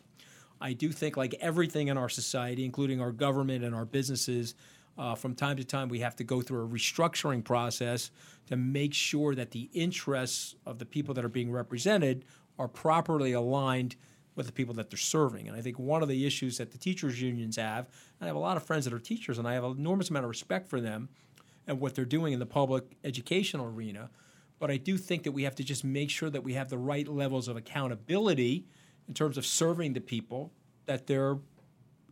I 0.60 0.72
do 0.72 0.90
think, 0.90 1.18
like 1.18 1.34
everything 1.40 1.88
in 1.88 1.98
our 1.98 2.08
society, 2.08 2.64
including 2.64 3.02
our 3.02 3.12
government 3.12 3.64
and 3.64 3.74
our 3.74 3.84
businesses, 3.84 4.54
uh, 4.96 5.14
from 5.14 5.34
time 5.34 5.56
to 5.56 5.64
time 5.64 5.88
we 5.88 6.00
have 6.00 6.16
to 6.16 6.24
go 6.24 6.40
through 6.40 6.64
a 6.64 6.68
restructuring 6.68 7.44
process 7.44 8.10
to 8.46 8.56
make 8.56 8.94
sure 8.94 9.34
that 9.34 9.50
the 9.50 9.70
interests 9.72 10.54
of 10.66 10.78
the 10.78 10.86
people 10.86 11.14
that 11.14 11.24
are 11.24 11.30
being 11.30 11.50
represented 11.50 12.24
are 12.58 12.68
properly 12.68 13.32
aligned 13.32 13.96
with 14.36 14.46
the 14.46 14.52
people 14.52 14.74
that 14.74 14.90
they're 14.90 14.98
serving. 14.98 15.48
And 15.48 15.56
I 15.56 15.60
think 15.60 15.78
one 15.78 16.02
of 16.02 16.08
the 16.08 16.26
issues 16.26 16.58
that 16.58 16.72
the 16.72 16.78
teachers' 16.78 17.20
unions 17.20 17.56
have, 17.56 17.88
I 18.20 18.26
have 18.26 18.36
a 18.36 18.40
lot 18.40 18.56
of 18.56 18.64
friends 18.64 18.84
that 18.84 18.92
are 18.92 18.98
teachers, 18.98 19.38
and 19.38 19.46
I 19.46 19.54
have 19.54 19.64
an 19.64 19.78
enormous 19.78 20.10
amount 20.10 20.24
of 20.24 20.28
respect 20.28 20.68
for 20.68 20.80
them 20.80 21.08
and 21.66 21.80
what 21.80 21.94
they're 21.94 22.04
doing 22.04 22.32
in 22.32 22.38
the 22.38 22.46
public 22.46 22.84
educational 23.04 23.66
arena. 23.66 24.10
But 24.58 24.70
I 24.70 24.76
do 24.76 24.96
think 24.96 25.22
that 25.24 25.32
we 25.32 25.44
have 25.44 25.54
to 25.56 25.64
just 25.64 25.84
make 25.84 26.10
sure 26.10 26.30
that 26.30 26.42
we 26.42 26.54
have 26.54 26.68
the 26.68 26.78
right 26.78 27.06
levels 27.06 27.48
of 27.48 27.56
accountability 27.56 28.66
in 29.08 29.14
terms 29.14 29.36
of 29.36 29.46
serving 29.46 29.92
the 29.92 30.00
people 30.00 30.52
that 30.86 31.06
they're 31.06 31.38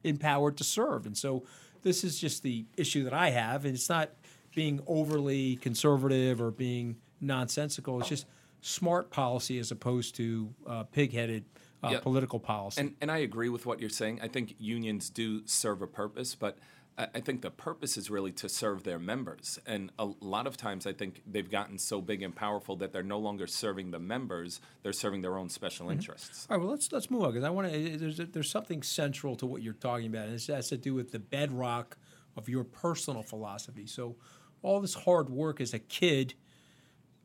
empowered 0.05 0.57
to 0.59 0.65
serve. 0.65 1.07
And 1.07 1.17
so 1.17 1.45
this 1.83 2.05
is 2.05 2.19
just 2.19 2.43
the 2.43 2.65
issue 2.77 3.05
that 3.05 3.12
I 3.12 3.31
have. 3.31 3.65
And 3.65 3.75
it's 3.75 3.89
not 3.89 4.11
being 4.55 4.81
overly 4.87 5.57
conservative 5.57 6.41
or 6.41 6.51
being 6.51 6.97
nonsensical. 7.21 8.01
It's 8.01 8.09
just 8.09 8.27
smart 8.61 9.11
policy 9.11 9.59
as 9.59 9.71
opposed 9.71 10.15
to 10.17 10.55
uh, 10.67 10.85
pig-headed 10.85 11.45
uh, 11.83 11.89
Yep. 11.93 12.03
political 12.03 12.39
policy. 12.39 12.81
And 12.81 12.95
and 13.01 13.11
I 13.11 13.19
agree 13.19 13.49
with 13.49 13.67
what 13.67 13.81
you're 13.81 13.91
saying. 13.91 14.21
I 14.23 14.29
think 14.29 14.55
unions 14.61 15.11
do 15.11 15.43
serve 15.47 15.83
a 15.83 15.89
purpose, 15.89 16.37
but 16.37 16.59
I 16.99 17.20
think 17.20 17.40
the 17.40 17.50
purpose 17.50 17.96
is 17.96 18.11
really 18.11 18.32
to 18.32 18.49
serve 18.49 18.82
their 18.82 18.99
members. 18.99 19.58
And 19.66 19.90
a 19.99 20.11
lot 20.20 20.46
of 20.46 20.58
times, 20.58 20.87
I 20.87 20.92
think 20.92 21.22
they've 21.26 21.50
gotten 21.50 21.78
so 21.78 22.02
big 22.02 22.22
and 22.22 22.37
powerful 22.37 22.76
that 22.76 22.92
they're 22.92 23.02
no 23.02 23.18
longer 23.18 23.46
serving 23.46 23.90
the 23.92 23.99
members; 23.99 24.61
they're 24.82 24.92
serving 24.92 25.22
their 25.22 25.38
own 25.38 25.49
special 25.49 25.88
interests. 25.90 26.46
All 26.50 26.56
right, 26.56 26.62
well 26.62 26.70
let's 26.70 26.92
let's 26.92 27.11
move 27.11 27.22
on 27.22 27.30
because 27.30 27.44
I 27.44 27.50
want 27.50 27.72
to. 27.72 27.96
There's 27.96 28.18
there's 28.18 28.50
something 28.50 28.82
central 28.82 29.37
to 29.37 29.46
what 29.46 29.62
you're 29.62 29.72
talking 29.72 30.06
about, 30.06 30.26
and 30.26 30.34
it 30.34 30.46
has 30.49 30.68
to 30.68 30.76
do 30.76 30.92
with 30.94 31.12
the 31.12 31.18
bedrock 31.18 31.96
of 32.37 32.49
your 32.49 32.64
personal 32.64 33.22
philosophy. 33.22 33.87
So, 33.87 34.16
all 34.62 34.80
this 34.80 34.94
hard 34.94 35.30
work 35.30 35.61
as 35.61 35.72
a 35.72 35.78
kid 35.78 36.34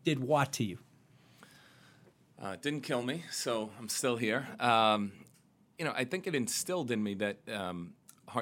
did 0.03 0.19
what 0.19 0.53
to 0.53 0.63
you? 0.63 0.79
Uh, 2.41 2.55
didn't 2.55 2.81
kill 2.81 3.01
me, 3.01 3.23
so 3.31 3.71
I'm 3.79 3.89
still 3.89 4.15
here. 4.15 4.47
Um, 4.59 5.11
you 5.77 5.85
know, 5.85 5.93
I 5.95 6.03
think 6.03 6.27
it 6.27 6.35
instilled 6.35 6.91
in 6.91 7.01
me 7.01 7.15
that, 7.15 7.37
um, 7.51 7.93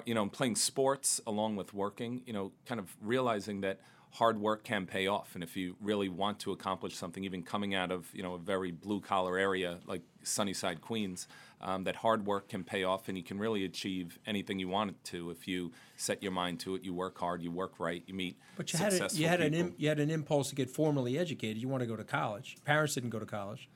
you 0.05 0.13
know, 0.13 0.27
playing 0.27 0.55
sports 0.55 1.21
along 1.27 1.55
with 1.55 1.73
working, 1.73 2.21
you 2.25 2.33
know, 2.33 2.51
kind 2.65 2.79
of 2.79 2.95
realizing 3.01 3.61
that 3.61 3.79
hard 4.15 4.39
work 4.39 4.63
can 4.63 4.85
pay 4.85 5.07
off. 5.07 5.35
And 5.35 5.43
if 5.43 5.57
you 5.57 5.75
really 5.81 6.07
want 6.07 6.39
to 6.39 6.53
accomplish 6.53 6.95
something, 6.95 7.25
even 7.25 7.43
coming 7.43 7.75
out 7.75 7.91
of, 7.91 8.07
you 8.13 8.23
know, 8.23 8.35
a 8.35 8.37
very 8.37 8.71
blue 8.71 9.01
collar 9.01 9.37
area 9.37 9.79
like 9.85 10.01
Sunnyside, 10.23 10.79
Queens, 10.79 11.27
um, 11.59 11.83
that 11.83 11.97
hard 11.97 12.25
work 12.25 12.47
can 12.47 12.63
pay 12.63 12.85
off 12.85 13.09
and 13.09 13.17
you 13.17 13.23
can 13.23 13.37
really 13.37 13.65
achieve 13.65 14.17
anything 14.25 14.57
you 14.57 14.69
want 14.69 14.91
it 14.91 15.03
to 15.05 15.31
if 15.31 15.47
you 15.47 15.71
set 15.97 16.23
your 16.23 16.31
mind 16.31 16.61
to 16.61 16.75
it, 16.75 16.83
you 16.83 16.93
work 16.93 17.17
hard, 17.17 17.41
you 17.41 17.51
work 17.51 17.79
right, 17.79 18.03
you 18.07 18.13
meet 18.13 18.37
But 18.55 18.71
you 18.71 18.79
had, 18.79 18.93
a, 18.93 19.09
you, 19.11 19.27
had 19.27 19.41
an 19.41 19.51
people. 19.51 19.67
Im, 19.67 19.75
you 19.77 19.89
had 19.89 19.99
an 19.99 20.09
impulse 20.09 20.49
to 20.49 20.55
get 20.55 20.69
formally 20.69 21.17
educated. 21.17 21.61
You 21.61 21.67
want 21.67 21.81
to 21.81 21.87
go 21.87 21.97
to 21.97 22.03
college. 22.05 22.57
Parents 22.63 22.93
didn't 22.93 23.09
go 23.09 23.19
to 23.19 23.25
college. 23.25 23.69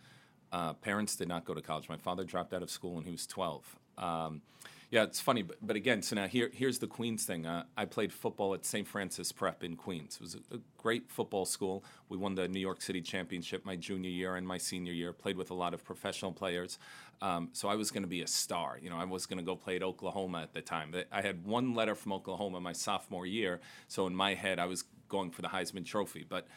Uh, 0.51 0.73
parents 0.73 1.15
did 1.17 1.27
not 1.27 1.43
go 1.43 1.53
to 1.53 1.61
college. 1.61 1.89
My 1.89 1.97
father 1.97 2.23
dropped 2.23 2.53
out 2.53 2.63
of 2.63 2.69
school 2.69 2.95
when 2.95 3.03
he 3.03 3.11
was 3.11 3.27
12. 3.27 3.75
Um, 3.97 4.41
yeah, 4.91 5.03
it's 5.03 5.21
funny, 5.21 5.43
but, 5.43 5.57
but 5.61 5.75
again, 5.75 6.01
so 6.01 6.15
now 6.15 6.27
here, 6.27 6.49
here's 6.51 6.79
the 6.79 6.87
Queens 6.87 7.23
thing. 7.23 7.45
Uh, 7.45 7.65
I 7.77 7.85
played 7.85 8.11
football 8.11 8.55
at 8.55 8.65
St. 8.65 8.87
Francis 8.87 9.31
Prep 9.31 9.63
in 9.63 9.75
Queens. 9.75 10.15
It 10.15 10.21
was 10.21 10.35
a, 10.35 10.55
a 10.55 10.59
great 10.77 11.11
football 11.11 11.45
school. 11.45 11.83
We 12.09 12.17
won 12.17 12.33
the 12.33 12.47
New 12.47 12.59
York 12.59 12.81
City 12.81 13.01
championship 13.01 13.65
my 13.65 13.75
junior 13.75 14.09
year 14.09 14.35
and 14.35 14.47
my 14.47 14.57
senior 14.57 14.93
year. 14.93 15.13
Played 15.13 15.37
with 15.37 15.51
a 15.51 15.53
lot 15.53 15.75
of 15.75 15.83
professional 15.83 16.31
players. 16.31 16.79
Um, 17.21 17.49
so 17.53 17.67
I 17.67 17.75
was 17.75 17.91
going 17.91 18.01
to 18.01 18.09
be 18.09 18.23
a 18.23 18.27
star. 18.27 18.79
You 18.81 18.89
know, 18.89 18.97
I 18.97 19.05
was 19.05 19.27
going 19.27 19.37
to 19.37 19.45
go 19.45 19.55
play 19.55 19.75
at 19.75 19.83
Oklahoma 19.83 20.41
at 20.41 20.53
the 20.53 20.61
time. 20.61 20.95
I 21.11 21.21
had 21.21 21.45
one 21.45 21.75
letter 21.75 21.93
from 21.93 22.13
Oklahoma 22.13 22.59
my 22.59 22.73
sophomore 22.73 23.27
year, 23.27 23.59
so 23.87 24.07
in 24.07 24.15
my 24.15 24.33
head 24.33 24.57
I 24.57 24.65
was 24.65 24.85
going 25.07 25.29
for 25.29 25.43
the 25.43 25.49
Heisman 25.49 25.85
Trophy, 25.85 26.25
but 26.27 26.47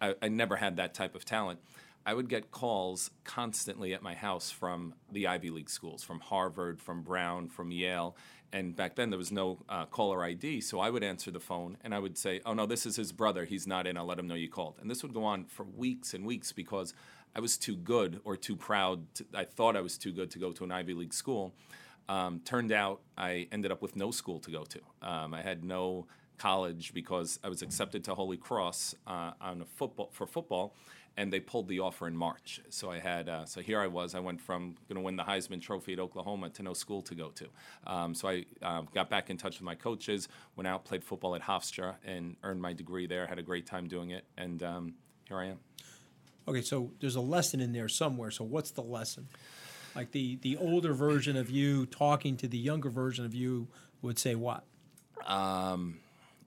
I, 0.00 0.14
I 0.22 0.28
never 0.28 0.56
had 0.56 0.76
that 0.76 0.94
type 0.94 1.14
of 1.14 1.24
talent. 1.24 1.60
I 2.04 2.14
would 2.14 2.28
get 2.28 2.50
calls 2.50 3.10
constantly 3.24 3.94
at 3.94 4.02
my 4.02 4.14
house 4.14 4.50
from 4.50 4.94
the 5.10 5.26
Ivy 5.26 5.50
League 5.50 5.70
schools, 5.70 6.02
from 6.02 6.20
Harvard, 6.20 6.80
from 6.80 7.02
Brown, 7.02 7.48
from 7.48 7.70
Yale. 7.70 8.16
And 8.52 8.76
back 8.76 8.96
then 8.96 9.10
there 9.10 9.18
was 9.18 9.32
no 9.32 9.58
uh, 9.68 9.86
caller 9.86 10.22
ID, 10.24 10.60
so 10.60 10.80
I 10.80 10.90
would 10.90 11.02
answer 11.02 11.30
the 11.30 11.40
phone 11.40 11.78
and 11.82 11.94
I 11.94 11.98
would 11.98 12.18
say, 12.18 12.40
"Oh 12.44 12.52
no, 12.52 12.66
this 12.66 12.84
is 12.84 12.96
his 12.96 13.12
brother. 13.12 13.44
He's 13.44 13.66
not 13.66 13.86
in. 13.86 13.96
I'll 13.96 14.04
let 14.04 14.18
him 14.18 14.26
know 14.26 14.34
you 14.34 14.50
called." 14.50 14.74
And 14.80 14.90
this 14.90 15.02
would 15.02 15.14
go 15.14 15.24
on 15.24 15.46
for 15.46 15.64
weeks 15.64 16.12
and 16.12 16.26
weeks 16.26 16.52
because 16.52 16.92
I 17.34 17.40
was 17.40 17.56
too 17.56 17.76
good 17.76 18.20
or 18.24 18.36
too 18.36 18.56
proud. 18.56 19.14
To, 19.14 19.24
I 19.34 19.44
thought 19.44 19.76
I 19.76 19.80
was 19.80 19.96
too 19.96 20.12
good 20.12 20.30
to 20.32 20.38
go 20.38 20.52
to 20.52 20.64
an 20.64 20.72
Ivy 20.72 20.94
League 20.94 21.14
school. 21.14 21.54
Um, 22.08 22.40
turned 22.44 22.72
out 22.72 23.00
I 23.16 23.48
ended 23.52 23.72
up 23.72 23.80
with 23.80 23.96
no 23.96 24.10
school 24.10 24.38
to 24.40 24.50
go 24.50 24.64
to. 24.64 24.80
Um, 25.00 25.32
I 25.32 25.40
had 25.40 25.64
no 25.64 26.06
college 26.36 26.92
because 26.92 27.38
I 27.44 27.48
was 27.48 27.62
accepted 27.62 28.04
to 28.04 28.14
Holy 28.14 28.36
Cross 28.36 28.96
uh, 29.06 29.32
on 29.40 29.62
a 29.62 29.64
football 29.64 30.10
for 30.12 30.26
football, 30.26 30.74
and 31.16 31.32
they 31.32 31.40
pulled 31.40 31.68
the 31.68 31.80
offer 31.80 32.06
in 32.06 32.16
March. 32.16 32.60
So 32.68 32.90
I 32.90 32.98
had 32.98 33.28
uh, 33.28 33.44
so 33.44 33.60
here 33.60 33.80
I 33.80 33.86
was. 33.86 34.14
I 34.14 34.20
went 34.20 34.40
from 34.40 34.76
going 34.88 34.96
to 34.96 35.02
win 35.02 35.16
the 35.16 35.24
Heisman 35.24 35.60
Trophy 35.60 35.92
at 35.92 35.98
Oklahoma 35.98 36.50
to 36.50 36.62
no 36.62 36.72
school 36.74 37.02
to 37.02 37.14
go 37.14 37.30
to. 37.30 37.48
Um, 37.86 38.14
so 38.14 38.28
I 38.28 38.44
uh, 38.62 38.82
got 38.94 39.10
back 39.10 39.30
in 39.30 39.36
touch 39.36 39.58
with 39.58 39.62
my 39.62 39.74
coaches, 39.74 40.28
went 40.56 40.66
out, 40.66 40.84
played 40.84 41.04
football 41.04 41.34
at 41.34 41.42
Hofstra, 41.42 41.94
and 42.04 42.36
earned 42.42 42.62
my 42.62 42.72
degree 42.72 43.06
there. 43.06 43.26
Had 43.26 43.38
a 43.38 43.42
great 43.42 43.66
time 43.66 43.88
doing 43.88 44.10
it, 44.10 44.24
and 44.36 44.62
um, 44.62 44.94
here 45.28 45.38
I 45.38 45.46
am. 45.46 45.58
Okay, 46.48 46.62
so 46.62 46.90
there's 47.00 47.16
a 47.16 47.20
lesson 47.20 47.60
in 47.60 47.72
there 47.72 47.88
somewhere. 47.88 48.30
So 48.30 48.44
what's 48.44 48.72
the 48.72 48.82
lesson? 48.82 49.28
Like 49.94 50.12
the 50.12 50.36
the 50.36 50.56
older 50.56 50.94
version 50.94 51.36
of 51.36 51.50
you 51.50 51.86
talking 51.86 52.36
to 52.38 52.48
the 52.48 52.58
younger 52.58 52.88
version 52.88 53.24
of 53.24 53.34
you 53.34 53.68
would 54.00 54.18
say 54.18 54.34
what? 54.34 54.64
Um, 55.26 55.98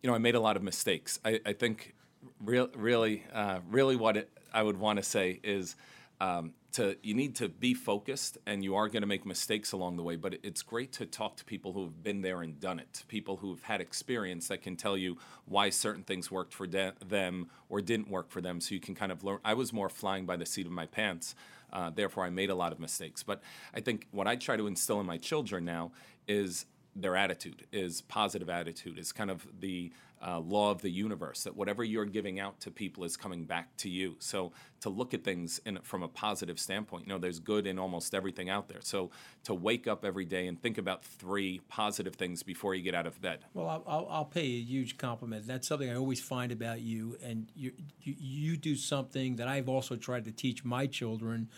you 0.01 0.09
know, 0.09 0.15
I 0.15 0.19
made 0.19 0.35
a 0.35 0.39
lot 0.39 0.55
of 0.55 0.63
mistakes. 0.63 1.19
I, 1.23 1.39
I 1.45 1.53
think, 1.53 1.95
real, 2.43 2.69
really, 2.75 3.23
uh, 3.33 3.59
really, 3.69 3.95
what 3.95 4.17
it, 4.17 4.29
I 4.55 4.63
would 4.63 4.77
want 4.77 4.97
to 4.97 5.03
say 5.03 5.39
is 5.43 5.75
um, 6.21 6.53
to 6.71 6.95
you 7.03 7.13
need 7.13 7.35
to 7.35 7.49
be 7.49 7.73
focused, 7.73 8.37
and 8.45 8.63
you 8.63 8.75
are 8.75 8.87
going 8.87 9.01
to 9.01 9.07
make 9.07 9.25
mistakes 9.25 9.73
along 9.73 9.97
the 9.97 10.03
way. 10.03 10.15
But 10.15 10.37
it's 10.43 10.61
great 10.61 10.93
to 10.93 11.05
talk 11.05 11.35
to 11.37 11.45
people 11.45 11.73
who 11.73 11.83
have 11.83 12.01
been 12.01 12.21
there 12.21 12.41
and 12.41 12.57
done 12.59 12.79
it, 12.79 13.03
people 13.09 13.37
who 13.37 13.49
have 13.49 13.63
had 13.63 13.81
experience 13.81 14.47
that 14.47 14.61
can 14.61 14.77
tell 14.77 14.97
you 14.97 15.17
why 15.45 15.69
certain 15.69 16.03
things 16.03 16.31
worked 16.31 16.53
for 16.53 16.65
de- 16.65 16.93
them 17.05 17.49
or 17.69 17.81
didn't 17.81 18.09
work 18.09 18.29
for 18.29 18.39
them, 18.39 18.61
so 18.61 18.73
you 18.73 18.79
can 18.79 18.95
kind 18.95 19.11
of 19.11 19.23
learn. 19.25 19.39
I 19.43 19.53
was 19.53 19.73
more 19.73 19.89
flying 19.89 20.25
by 20.25 20.37
the 20.37 20.45
seat 20.45 20.65
of 20.65 20.71
my 20.71 20.85
pants. 20.85 21.35
Uh, 21.73 21.89
therefore, 21.89 22.23
I 22.23 22.29
made 22.29 22.49
a 22.49 22.55
lot 22.55 22.71
of 22.71 22.79
mistakes. 22.79 23.23
But 23.23 23.41
I 23.73 23.81
think 23.81 24.07
what 24.11 24.27
I 24.27 24.37
try 24.37 24.55
to 24.55 24.67
instill 24.67 25.01
in 25.01 25.05
my 25.05 25.17
children 25.17 25.65
now 25.65 25.91
is 26.27 26.65
their 26.95 27.15
attitude 27.15 27.67
is 27.71 28.01
positive 28.01 28.49
attitude 28.49 28.97
is 28.97 29.11
kind 29.11 29.29
of 29.29 29.45
the 29.59 29.91
uh, 30.25 30.39
law 30.39 30.71
of 30.71 30.81
the 30.81 30.89
universe 30.89 31.43
that 31.43 31.55
whatever 31.55 31.83
you're 31.83 32.05
giving 32.05 32.39
out 32.39 32.59
to 32.61 32.71
people 32.71 33.03
is 33.03 33.17
coming 33.17 33.43
back 33.43 33.75
to 33.77 33.89
you. 33.89 34.15
So 34.19 34.53
to 34.79 34.89
look 34.89 35.13
at 35.13 35.23
things 35.23 35.59
in, 35.65 35.77
from 35.83 36.03
a 36.03 36.07
positive 36.07 36.59
standpoint 36.59 37.05
you 37.05 37.09
know 37.09 37.19
there's 37.19 37.39
good 37.39 37.67
in 37.67 37.77
almost 37.77 38.15
everything 38.15 38.49
out 38.49 38.67
there. 38.69 38.79
So 38.81 39.11
to 39.43 39.53
wake 39.53 39.87
up 39.87 40.05
every 40.05 40.25
day 40.25 40.47
and 40.47 40.59
think 40.59 40.77
about 40.77 41.03
three 41.03 41.61
positive 41.67 42.15
things 42.15 42.43
before 42.43 42.73
you 42.75 42.81
get 42.81 42.95
out 42.95 43.05
of 43.05 43.21
bed. 43.21 43.39
Well 43.53 43.83
i'll, 43.85 44.07
I'll, 44.09 44.25
pay 44.25 44.45
you 44.45 44.61
a 44.61 44.65
huge 44.65 44.97
compliment. 44.97 45.45
That's 45.45 45.67
something 45.67 45.89
i 45.89 45.95
always 45.95 46.19
find 46.19 46.51
about 46.51 46.81
you 46.81 47.17
and 47.23 47.47
you, 47.55 47.73
you, 48.01 48.15
you 48.17 48.57
do 48.57 48.75
something 48.75 49.35
that 49.35 49.47
i've 49.47 49.69
also 49.69 49.95
tried 49.95 50.25
to 50.25 50.31
teach 50.31 50.63
my 50.63 50.87
children 50.87 51.49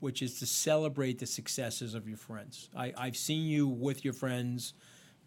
which 0.00 0.22
is 0.22 0.38
to 0.40 0.46
celebrate 0.46 1.18
the 1.18 1.26
successes 1.26 1.94
of 1.94 2.08
your 2.08 2.18
friends. 2.18 2.68
I, 2.76 2.92
I've 2.96 3.16
seen 3.16 3.46
you 3.46 3.66
with 3.66 4.04
your 4.04 4.14
friends. 4.14 4.74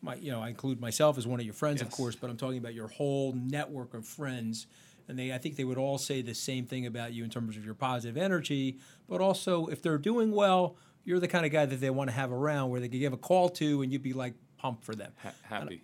My, 0.02 0.16
you 0.16 0.32
know, 0.32 0.42
I 0.42 0.50
include 0.50 0.80
myself 0.80 1.18
as 1.18 1.28
one 1.28 1.40
of 1.40 1.46
your 1.46 1.54
friends, 1.54 1.82
yes. 1.82 1.88
of 1.88 1.94
course, 1.94 2.16
but 2.16 2.30
I'm 2.30 2.38
talking 2.38 2.60
about 2.60 2.74
your 2.74 2.88
whole 2.88 3.34
network 3.34 3.94
of 3.94 4.06
friends. 4.06 4.68
And 5.08 5.18
they, 5.18 5.34
I 5.34 5.40
think 5.40 5.56
they 5.56 5.64
would 5.64 5.80
all 5.80 5.98
say 5.98 6.22
the 6.22 6.36
same 6.36 6.66
thing 6.66 6.86
about 6.86 7.14
you 7.14 7.24
in 7.24 7.30
terms 7.32 7.58
of 7.58 7.66
your 7.66 7.74
positive 7.74 8.16
energy, 8.16 8.78
but 9.08 9.22
also 9.22 9.66
if 9.68 9.82
they're 9.82 9.98
doing 9.98 10.32
well, 10.32 10.76
you're 11.04 11.20
the 11.20 11.28
kind 11.28 11.46
of 11.46 11.52
guy 11.52 11.66
that 11.66 11.78
they 11.78 11.90
want 11.90 12.10
to 12.10 12.16
have 12.16 12.32
around 12.32 12.70
where 12.70 12.80
they 12.80 12.88
could 12.88 13.00
give 13.00 13.14
a 13.14 13.18
call 13.18 13.50
to 13.50 13.82
and 13.82 13.92
you'd 13.92 14.04
be 14.04 14.14
like 14.14 14.36
pumped 14.58 14.84
for 14.84 14.94
them. 14.94 15.12
Ha- 15.24 15.34
happy. 15.42 15.84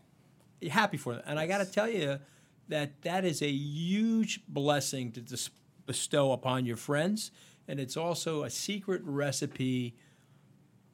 And, 0.62 0.72
happy 0.72 0.98
for 0.98 1.14
them. 1.14 1.24
And 1.26 1.38
yes. 1.38 1.44
I 1.44 1.48
got 1.48 1.58
to 1.66 1.72
tell 1.72 1.90
you 1.90 2.20
that 2.68 3.02
that 3.02 3.26
is 3.26 3.42
a 3.42 3.50
huge 3.50 4.42
blessing 4.48 5.12
to 5.14 5.22
dis- 5.22 5.50
bestow 5.86 6.32
upon 6.32 6.66
your 6.66 6.78
friends 6.78 7.32
and 7.68 7.80
it's 7.80 7.98
also 7.98 8.44
a 8.44 8.50
secret 8.50 9.02
recipe 9.04 9.96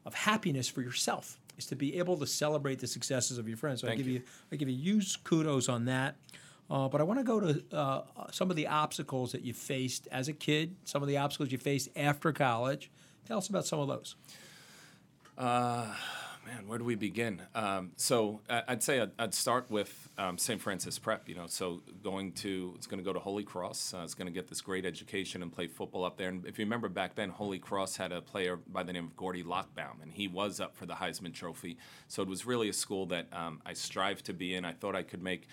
of 0.06 0.14
happiness 0.14 0.68
for 0.68 0.82
yourself 0.82 1.40
is 1.58 1.66
to 1.68 1.76
be 1.76 1.98
able 1.98 2.18
to 2.18 2.26
celebrate 2.26 2.80
the 2.80 2.88
successes 2.88 3.38
of 3.38 3.48
your 3.48 3.58
friends. 3.58 3.82
So 3.82 3.88
Thank 3.88 4.00
I 4.00 4.04
give 4.04 4.08
you. 4.08 4.14
you 4.14 4.24
I 4.52 4.56
give 4.56 4.70
you 4.70 4.76
huge 4.76 5.24
kudos 5.24 5.70
on 5.70 5.86
that. 5.86 6.16
Uh, 6.70 6.88
but 6.88 7.02
I 7.02 7.04
want 7.04 7.20
to 7.20 7.26
go 7.26 7.40
to 7.42 7.64
uh, 7.76 8.02
some 8.32 8.50
of 8.50 8.56
the 8.56 8.68
obstacles 8.68 9.34
that 9.34 9.42
you 9.42 9.54
faced 9.54 10.08
as 10.10 10.30
a 10.30 10.34
kid, 10.34 10.74
some 10.86 11.02
of 11.02 11.10
the 11.10 11.18
obstacles 11.18 11.52
you 11.52 11.58
faced 11.58 11.90
after 11.98 12.32
college. 12.32 12.90
Tell 13.28 13.38
us 13.38 13.50
about 13.50 13.66
some 13.66 13.80
of 13.80 13.90
those. 13.90 14.16
Uh, 15.38 15.94
man, 16.46 16.68
where 16.68 16.78
do 16.78 16.84
we 16.84 16.96
begin? 16.96 17.42
Um, 17.54 17.92
so 17.96 18.42
I'd 18.50 18.84
say 18.84 19.00
I'd, 19.00 19.12
I'd 19.18 19.34
start 19.34 19.70
with 19.70 20.10
um, 20.18 20.38
St. 20.38 20.62
Francis 20.62 20.98
Prep. 21.00 21.28
You 21.30 21.36
know, 21.36 21.48
so 21.48 21.82
going 22.04 22.32
to 22.34 22.74
it's 22.76 22.88
going 22.88 23.00
to 23.00 23.04
go 23.04 23.14
to 23.14 23.20
Holy 23.20 23.44
Cross. 23.44 23.94
Uh, 23.94 24.02
it's 24.04 24.14
going 24.14 24.28
to 24.28 24.32
get 24.32 24.48
this 24.48 24.62
great 24.62 24.86
education 24.86 25.42
and 25.42 25.52
play 25.52 25.68
football 25.68 26.04
up 26.04 26.18
there. 26.18 26.30
And 26.30 26.46
if 26.46 26.58
you 26.58 26.66
remember 26.66 26.90
back 26.90 27.16
then, 27.16 27.30
Holy 27.30 27.60
Cross 27.60 27.98
had 27.98 28.12
a 28.12 28.22
player 28.22 28.58
by 28.68 28.84
the 28.84 28.94
name 28.94 29.06
of 29.06 29.16
Gordie 29.16 29.44
Lockbaum, 29.44 30.02
and 30.02 30.12
he 30.12 30.28
was 30.28 30.60
up 30.60 30.76
for 30.76 30.86
the 30.86 30.96
Heisman 30.96 31.34
Trophy. 31.34 31.78
So 32.08 32.22
it 32.22 32.28
was 32.28 32.46
really 32.46 32.70
a 32.70 32.74
school 32.74 33.06
that 33.08 33.28
um, 33.34 33.62
I 33.66 33.74
strived 33.74 34.26
to 34.26 34.34
be 34.34 34.56
in. 34.56 34.66
I 34.66 34.74
thought 34.74 34.96
I 34.96 35.04
could 35.04 35.22
make, 35.22 35.48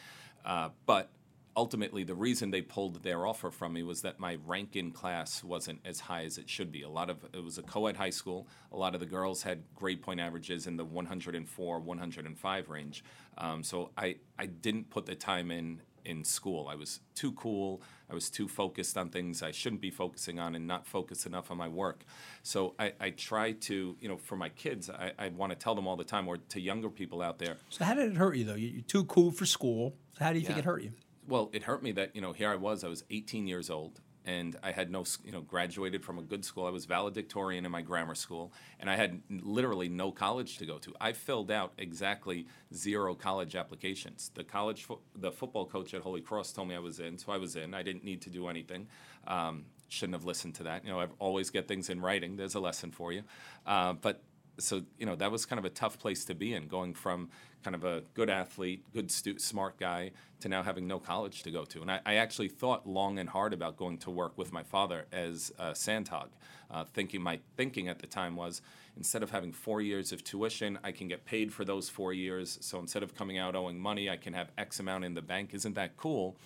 uh, 0.45 0.71
but 0.87 1.11
ultimately 1.59 2.05
the 2.05 2.15
reason 2.15 2.53
they 2.53 2.63
pulled 2.63 3.03
their 3.03 3.27
offer 3.27 3.51
from 3.51 3.73
me 3.73 3.83
was 3.83 4.03
that 4.03 4.21
my 4.21 4.39
rank 4.47 4.77
in 4.77 4.93
class 4.93 5.43
wasn't 5.43 5.81
as 5.85 5.99
high 5.99 6.23
as 6.23 6.39
it 6.39 6.49
should 6.49 6.71
be. 6.71 6.83
A 6.83 6.89
lot 6.89 7.11
of 7.11 7.25
it 7.35 7.43
was 7.43 7.59
a 7.59 7.63
co-ed 7.63 7.97
high 7.97 8.11
school. 8.11 8.47
A 8.71 8.77
lot 8.77 8.95
of 8.95 9.01
the 9.01 9.07
girls 9.07 9.43
had 9.43 9.65
grade 9.75 10.01
point 10.01 10.21
averages 10.21 10.69
in 10.69 10.77
the 10.77 10.85
104, 10.85 11.81
105 11.81 12.69
range. 12.69 13.03
Um, 13.37 13.65
so 13.65 13.91
I 13.99 14.17
I 14.39 14.47
didn't 14.47 14.89
put 14.89 15.07
the 15.07 15.17
time 15.17 15.51
in 15.51 15.81
in 16.05 16.23
school. 16.23 16.69
I 16.69 16.77
was 16.77 17.01
too 17.17 17.33
cool. 17.33 17.83
I 18.09 18.15
was 18.15 18.31
too 18.31 18.47
focused 18.47 18.97
on 18.97 19.11
things 19.11 19.43
I 19.43 19.51
shouldn't 19.51 19.81
be 19.81 19.91
focusing 19.91 20.39
on 20.39 20.55
and 20.55 20.65
not 20.65 20.87
focused 20.87 21.27
enough 21.27 21.51
on 21.51 21.57
my 21.57 21.69
work. 21.69 22.05
So 22.45 22.75
I, 22.79 22.93
I 23.01 23.11
try 23.11 23.53
to, 23.53 23.97
you 24.01 24.09
know, 24.09 24.17
for 24.17 24.37
my 24.37 24.49
kids, 24.49 24.89
I, 24.89 25.13
I 25.19 25.29
want 25.31 25.51
to 25.51 25.59
tell 25.59 25.75
them 25.75 25.89
all 25.89 25.97
the 25.97 26.05
time, 26.05 26.29
or 26.29 26.37
to 26.39 26.61
younger 26.61 26.89
people 26.89 27.21
out 27.21 27.39
there. 27.41 27.57
So 27.69 27.85
how 27.85 27.95
did 27.95 28.13
it 28.13 28.17
hurt 28.17 28.37
you 28.37 28.45
though? 28.45 28.55
You're 28.55 28.83
too 28.83 29.05
cool 29.05 29.33
for 29.33 29.45
school. 29.45 29.97
How 30.21 30.33
do 30.33 30.39
you 30.39 30.43
yeah. 30.43 30.47
think 30.47 30.59
it 30.61 30.65
hurt 30.65 30.83
you? 30.83 30.93
Well, 31.29 31.51
it 31.53 31.63
hurt 31.65 31.83
me 31.83 31.93
that 31.93 32.15
you 32.17 32.21
know 32.21 32.33
here 32.33 32.51
I 32.51 32.57
was. 32.57 32.83
I 32.83 32.89
was 32.89 33.05
18 33.11 33.47
years 33.47 33.71
old, 33.71 34.01
and 34.25 34.57
I 34.63 34.73
had 34.73 34.91
no 34.91 35.05
you 35.25 35.31
know 35.31 35.43
graduated 35.43 36.05
from 36.05 36.19
a 36.19 36.23
good 36.23 36.45
school. 36.45 36.67
I 36.67 36.71
was 36.71 36.87
valedictorian 36.87 37.67
in 37.67 37.71
my 37.71 37.83
grammar 37.83 38.15
school, 38.15 38.53
and 38.81 38.89
I 38.91 38.97
had 38.97 39.21
literally 39.31 39.89
no 39.89 40.11
college 40.11 40.59
to 40.59 40.67
go 40.67 40.79
to. 40.79 40.95
I 41.01 41.13
filled 41.13 41.51
out 41.51 41.75
exactly 41.79 42.47
zero 42.75 43.15
college 43.15 43.55
applications. 43.55 44.31
The 44.35 44.45
college 44.45 44.85
fo- 44.85 45.01
the 45.15 45.31
football 45.31 45.67
coach 45.67 45.93
at 45.95 46.01
Holy 46.01 46.23
Cross 46.23 46.53
told 46.53 46.69
me 46.69 46.75
I 46.75 46.81
was 46.81 46.99
in, 46.99 47.19
so 47.19 47.31
I 47.31 47.37
was 47.37 47.57
in. 47.57 47.75
I 47.75 47.83
didn't 47.83 48.05
need 48.05 48.23
to 48.23 48.31
do 48.31 48.49
anything. 48.49 48.89
Um, 49.27 49.67
shouldn't 49.89 50.15
have 50.15 50.25
listened 50.25 50.55
to 50.57 50.65
that. 50.65 50.85
You 50.85 50.91
know, 50.91 51.01
I 51.01 51.07
always 51.19 51.51
get 51.51 51.69
things 51.69 51.91
in 51.91 52.01
writing. 52.01 52.37
There's 52.37 52.55
a 52.55 52.61
lesson 52.61 52.91
for 52.91 53.13
you. 53.13 53.23
Uh, 53.67 53.95
but 53.95 54.23
so 54.59 54.83
you 54.99 55.07
know 55.07 55.17
that 55.17 55.31
was 55.31 55.47
kind 55.47 55.59
of 55.59 55.65
a 55.65 55.71
tough 55.71 55.99
place 55.99 56.25
to 56.27 56.35
be 56.35 56.55
in, 56.55 56.67
going 56.69 56.95
from 56.95 57.31
kind 57.63 57.75
of 57.75 57.85
a 57.85 58.03
good 58.15 58.31
athlete, 58.31 58.85
good 58.93 59.11
stu- 59.11 59.39
smart 59.39 59.79
guy, 59.79 60.13
to 60.41 60.49
now 60.49 60.63
having 60.63 60.87
no 60.87 60.99
college 60.99 61.43
to 61.43 61.51
go 61.51 61.65
to. 61.65 61.83
And 61.83 61.91
I, 61.91 62.01
I, 62.07 62.15
actually 62.15 62.49
thought 62.49 62.87
long 62.87 63.19
and 63.19 63.29
hard 63.29 63.53
about 63.53 63.77
going 63.77 63.99
to 63.99 64.11
work 64.11 64.39
with 64.39 64.53
my 64.53 64.63
father 64.63 65.07
as 65.13 65.53
a 65.59 65.71
sandhog. 65.71 66.29
Uh, 66.71 66.85
thinking 66.85 67.23
my 67.23 67.41
thinking 67.57 67.89
at 67.89 67.99
the 67.99 68.07
time 68.07 68.37
was 68.37 68.61
instead 68.97 69.23
of 69.23 69.31
having 69.31 69.53
four 69.53 69.81
years 69.81 70.13
of 70.13 70.23
tuition, 70.23 70.79
I 70.85 70.93
can 70.93 71.09
get 71.09 71.25
paid 71.25 71.53
for 71.53 71.65
those 71.65 71.89
four 71.89 72.13
years. 72.13 72.59
So 72.61 72.79
instead 72.79 73.03
of 73.03 73.15
coming 73.15 73.39
out 73.39 73.57
owing 73.57 73.79
money, 73.79 74.11
I 74.11 74.17
can 74.17 74.35
have 74.35 74.51
X 74.59 74.79
amount 74.81 75.05
in 75.05 75.15
the 75.15 75.23
bank. 75.23 75.51
Isn't 75.55 75.75
that 75.75 75.97
cool? 75.97 76.37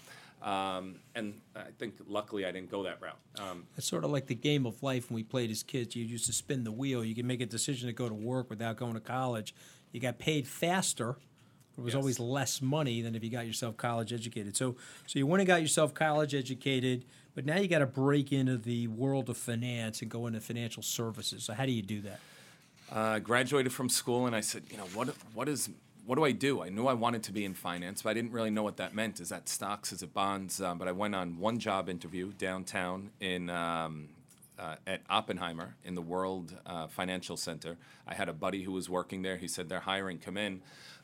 Um, 0.42 0.96
and 1.14 1.40
I 1.54 1.66
think 1.78 1.94
luckily 2.08 2.44
I 2.44 2.50
didn't 2.50 2.70
go 2.70 2.82
that 2.82 3.00
route. 3.00 3.18
Um, 3.38 3.64
it's 3.76 3.86
sort 3.86 4.04
of 4.04 4.10
like 4.10 4.26
the 4.26 4.34
game 4.34 4.66
of 4.66 4.82
life 4.82 5.08
when 5.08 5.14
we 5.14 5.22
played 5.22 5.50
as 5.50 5.62
kids. 5.62 5.94
You 5.94 6.04
used 6.04 6.26
to 6.26 6.32
spin 6.32 6.64
the 6.64 6.72
wheel. 6.72 7.04
You 7.04 7.14
could 7.14 7.24
make 7.24 7.40
a 7.40 7.46
decision 7.46 7.86
to 7.86 7.92
go 7.92 8.08
to 8.08 8.14
work 8.14 8.50
without 8.50 8.76
going 8.76 8.94
to 8.94 9.00
college. 9.00 9.54
You 9.92 10.00
got 10.00 10.18
paid 10.18 10.48
faster. 10.48 11.16
It 11.78 11.80
was 11.80 11.94
yes. 11.94 12.00
always 12.00 12.20
less 12.20 12.60
money 12.60 13.00
than 13.02 13.14
if 13.14 13.22
you 13.22 13.30
got 13.30 13.46
yourself 13.46 13.76
college 13.76 14.12
educated. 14.12 14.56
So, 14.56 14.76
so 15.06 15.18
you 15.18 15.26
went 15.26 15.40
and 15.40 15.46
got 15.46 15.62
yourself 15.62 15.94
college 15.94 16.34
educated, 16.34 17.04
but 17.34 17.46
now 17.46 17.56
you 17.56 17.68
got 17.68 17.78
to 17.78 17.86
break 17.86 18.32
into 18.32 18.58
the 18.58 18.88
world 18.88 19.30
of 19.30 19.36
finance 19.36 20.02
and 20.02 20.10
go 20.10 20.26
into 20.26 20.40
financial 20.40 20.82
services. 20.82 21.44
So, 21.44 21.54
how 21.54 21.64
do 21.64 21.72
you 21.72 21.82
do 21.82 22.02
that? 22.02 22.20
Uh, 22.90 23.18
graduated 23.20 23.72
from 23.72 23.88
school, 23.88 24.26
and 24.26 24.36
I 24.36 24.40
said, 24.40 24.64
you 24.70 24.76
know, 24.76 24.84
what 24.92 25.08
what 25.32 25.48
is 25.48 25.70
what 26.04 26.16
do 26.16 26.24
I 26.24 26.32
do? 26.32 26.62
I 26.62 26.68
knew 26.68 26.86
I 26.86 26.94
wanted 26.94 27.22
to 27.24 27.32
be 27.32 27.44
in 27.44 27.54
finance, 27.54 28.02
but 28.02 28.10
I 28.10 28.14
didn't 28.14 28.32
really 28.32 28.50
know 28.50 28.62
what 28.62 28.76
that 28.78 28.94
meant. 28.94 29.20
Is 29.20 29.28
that 29.28 29.48
stocks? 29.48 29.92
Is 29.92 30.02
it 30.02 30.12
bonds? 30.12 30.60
Um, 30.60 30.78
but 30.78 30.88
I 30.88 30.92
went 30.92 31.14
on 31.14 31.38
one 31.38 31.58
job 31.58 31.88
interview 31.88 32.32
downtown 32.32 33.10
in 33.20 33.50
um, 33.50 34.08
uh, 34.58 34.76
at 34.86 35.02
Oppenheimer 35.08 35.76
in 35.84 35.94
the 35.94 36.02
World 36.02 36.56
uh, 36.66 36.86
Financial 36.86 37.36
Center. 37.36 37.76
I 38.06 38.14
had 38.14 38.28
a 38.28 38.32
buddy 38.32 38.62
who 38.62 38.72
was 38.72 38.88
working 38.88 39.22
there. 39.22 39.36
He 39.36 39.48
said 39.48 39.68
they're 39.68 39.80
hiring. 39.80 40.18
Come 40.18 40.36
in. 40.36 40.60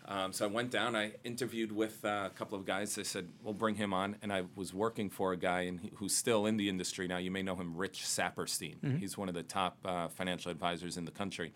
Um, 0.06 0.32
so 0.32 0.46
I 0.46 0.48
went 0.48 0.70
down. 0.70 0.96
I 0.96 1.12
interviewed 1.22 1.70
with 1.70 2.02
uh, 2.02 2.24
a 2.26 2.30
couple 2.30 2.58
of 2.58 2.64
guys. 2.64 2.94
They 2.94 3.04
said 3.04 3.28
we'll 3.42 3.52
bring 3.52 3.74
him 3.74 3.92
on, 3.92 4.16
and 4.22 4.32
I 4.32 4.44
was 4.56 4.72
working 4.72 5.10
for 5.10 5.32
a 5.32 5.36
guy 5.36 5.64
he, 5.64 5.90
who's 5.96 6.14
still 6.14 6.46
in 6.46 6.56
the 6.56 6.68
industry 6.68 7.06
now. 7.06 7.18
You 7.18 7.30
may 7.30 7.42
know 7.42 7.56
him, 7.56 7.76
Rich 7.76 8.04
Saperstein. 8.04 8.78
Mm-hmm. 8.78 8.96
He's 8.96 9.18
one 9.18 9.28
of 9.28 9.34
the 9.34 9.42
top 9.42 9.76
uh, 9.84 10.08
financial 10.08 10.50
advisors 10.50 10.96
in 10.96 11.04
the 11.04 11.10
country. 11.10 11.52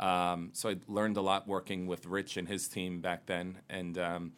Um, 0.00 0.50
so 0.54 0.70
I 0.70 0.76
learned 0.88 1.16
a 1.18 1.20
lot 1.20 1.46
working 1.46 1.86
with 1.86 2.06
Rich 2.06 2.36
and 2.36 2.48
his 2.48 2.66
team 2.68 3.00
back 3.00 3.26
then, 3.26 3.58
and 3.68 3.98
um, 3.98 4.32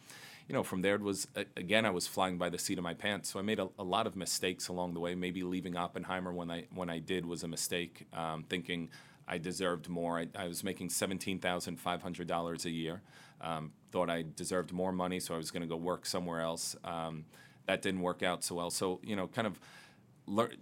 you 0.47 0.53
know, 0.53 0.63
from 0.63 0.81
there 0.81 0.95
it 0.95 1.01
was 1.01 1.27
again 1.55 1.85
I 1.85 1.89
was 1.89 2.05
flying 2.05 2.37
by 2.37 2.49
the 2.49 2.59
seat 2.59 2.77
of 2.77 2.83
my 2.83 2.93
pants. 2.93 3.31
So 3.31 3.39
I 3.39 3.43
made 3.43 3.59
a, 3.59 3.69
a 3.79 3.83
lot 3.83 4.05
of 4.05 4.15
mistakes 4.15 4.67
along 4.67 4.93
the 4.93 4.99
way. 4.99 5.15
Maybe 5.15 5.43
leaving 5.43 5.77
Oppenheimer 5.77 6.33
when 6.33 6.51
I 6.51 6.65
when 6.73 6.89
I 6.89 6.99
did 6.99 7.25
was 7.25 7.43
a 7.43 7.47
mistake. 7.47 8.05
Um, 8.13 8.43
thinking 8.49 8.89
I 9.27 9.37
deserved 9.37 9.87
more. 9.87 10.19
I, 10.19 10.27
I 10.35 10.47
was 10.47 10.63
making 10.63 10.89
seventeen 10.89 11.39
thousand 11.39 11.77
five 11.79 12.01
hundred 12.01 12.27
dollars 12.27 12.65
a 12.65 12.69
year. 12.69 13.01
Um, 13.41 13.71
thought 13.91 14.09
I 14.09 14.25
deserved 14.35 14.73
more 14.73 14.91
money, 14.91 15.19
so 15.19 15.33
I 15.33 15.37
was 15.37 15.49
going 15.51 15.61
to 15.61 15.67
go 15.67 15.77
work 15.77 16.05
somewhere 16.05 16.41
else. 16.41 16.75
Um, 16.83 17.25
that 17.67 17.81
didn't 17.81 18.01
work 18.01 18.21
out 18.21 18.43
so 18.43 18.55
well. 18.55 18.69
So 18.69 18.99
you 19.01 19.15
know, 19.15 19.27
kind 19.27 19.47
of 19.47 19.59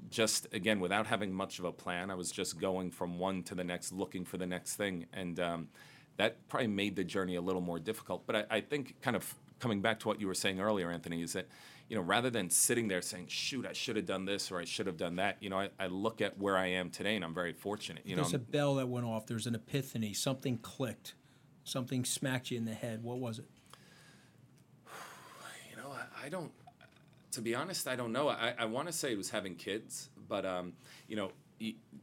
just 0.09 0.47
again 0.53 0.79
without 0.79 1.07
having 1.07 1.31
much 1.33 1.59
of 1.59 1.65
a 1.65 1.71
plan, 1.71 2.09
I 2.09 2.15
was 2.15 2.31
just 2.31 2.59
going 2.59 2.91
from 2.91 3.19
one 3.19 3.43
to 3.43 3.55
the 3.55 3.63
next, 3.63 3.91
looking 3.91 4.25
for 4.25 4.37
the 4.37 4.45
next 4.45 4.75
thing, 4.75 5.05
and 5.13 5.39
um, 5.39 5.67
that 6.17 6.47
probably 6.49 6.67
made 6.67 6.95
the 6.95 7.03
journey 7.03 7.35
a 7.35 7.41
little 7.41 7.61
more 7.61 7.79
difficult. 7.79 8.25
But 8.25 8.35
I, 8.35 8.45
I, 8.57 8.61
think, 8.61 8.95
kind 9.01 9.15
of 9.15 9.33
coming 9.59 9.81
back 9.81 9.99
to 10.01 10.07
what 10.07 10.19
you 10.19 10.27
were 10.27 10.33
saying 10.33 10.59
earlier, 10.59 10.91
Anthony, 10.91 11.21
is 11.21 11.33
that 11.33 11.47
you 11.89 11.95
know 11.95 12.01
rather 12.01 12.29
than 12.29 12.49
sitting 12.49 12.87
there 12.87 13.01
saying, 13.01 13.27
"Shoot, 13.27 13.65
I 13.65 13.73
should 13.73 13.95
have 13.95 14.05
done 14.05 14.25
this" 14.25 14.51
or 14.51 14.59
"I 14.59 14.65
should 14.65 14.87
have 14.87 14.97
done 14.97 15.17
that," 15.17 15.37
you 15.41 15.49
know, 15.49 15.59
I, 15.59 15.69
I 15.79 15.87
look 15.87 16.21
at 16.21 16.37
where 16.37 16.57
I 16.57 16.67
am 16.67 16.89
today, 16.89 17.15
and 17.15 17.23
I'm 17.23 17.33
very 17.33 17.53
fortunate. 17.53 18.03
You 18.05 18.15
know, 18.15 18.23
There's 18.23 18.33
know, 18.33 18.37
a 18.37 18.39
bell 18.39 18.75
that 18.75 18.87
went 18.87 19.05
off. 19.05 19.27
There's 19.27 19.47
an 19.47 19.55
epiphany. 19.55 20.13
Something 20.13 20.57
clicked. 20.57 21.13
Something 21.63 22.03
smacked 22.05 22.49
you 22.49 22.57
in 22.57 22.65
the 22.65 22.73
head. 22.73 23.03
What 23.03 23.19
was 23.19 23.39
it? 23.39 23.45
You 25.69 25.77
know, 25.77 25.91
I, 25.91 26.25
I 26.25 26.29
don't 26.29 26.51
to 27.31 27.41
be 27.41 27.55
honest, 27.55 27.87
I 27.87 27.95
don't 27.95 28.11
know. 28.11 28.29
I, 28.29 28.53
I 28.57 28.65
want 28.65 28.87
to 28.87 28.93
say 28.93 29.11
it 29.11 29.17
was 29.17 29.29
having 29.29 29.55
kids, 29.55 30.09
but 30.27 30.45
um, 30.45 30.73
you 31.07 31.15
know, 31.15 31.31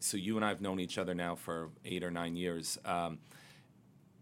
so 0.01 0.17
you 0.17 0.37
and 0.37 0.45
I 0.45 0.49
have 0.49 0.61
known 0.61 0.81
each 0.81 0.99
other 0.99 1.15
now 1.15 1.35
for 1.35 1.71
eight 1.85 2.03
or 2.03 2.11
nine 2.11 2.37
years. 2.37 2.79
Um, 2.85 3.19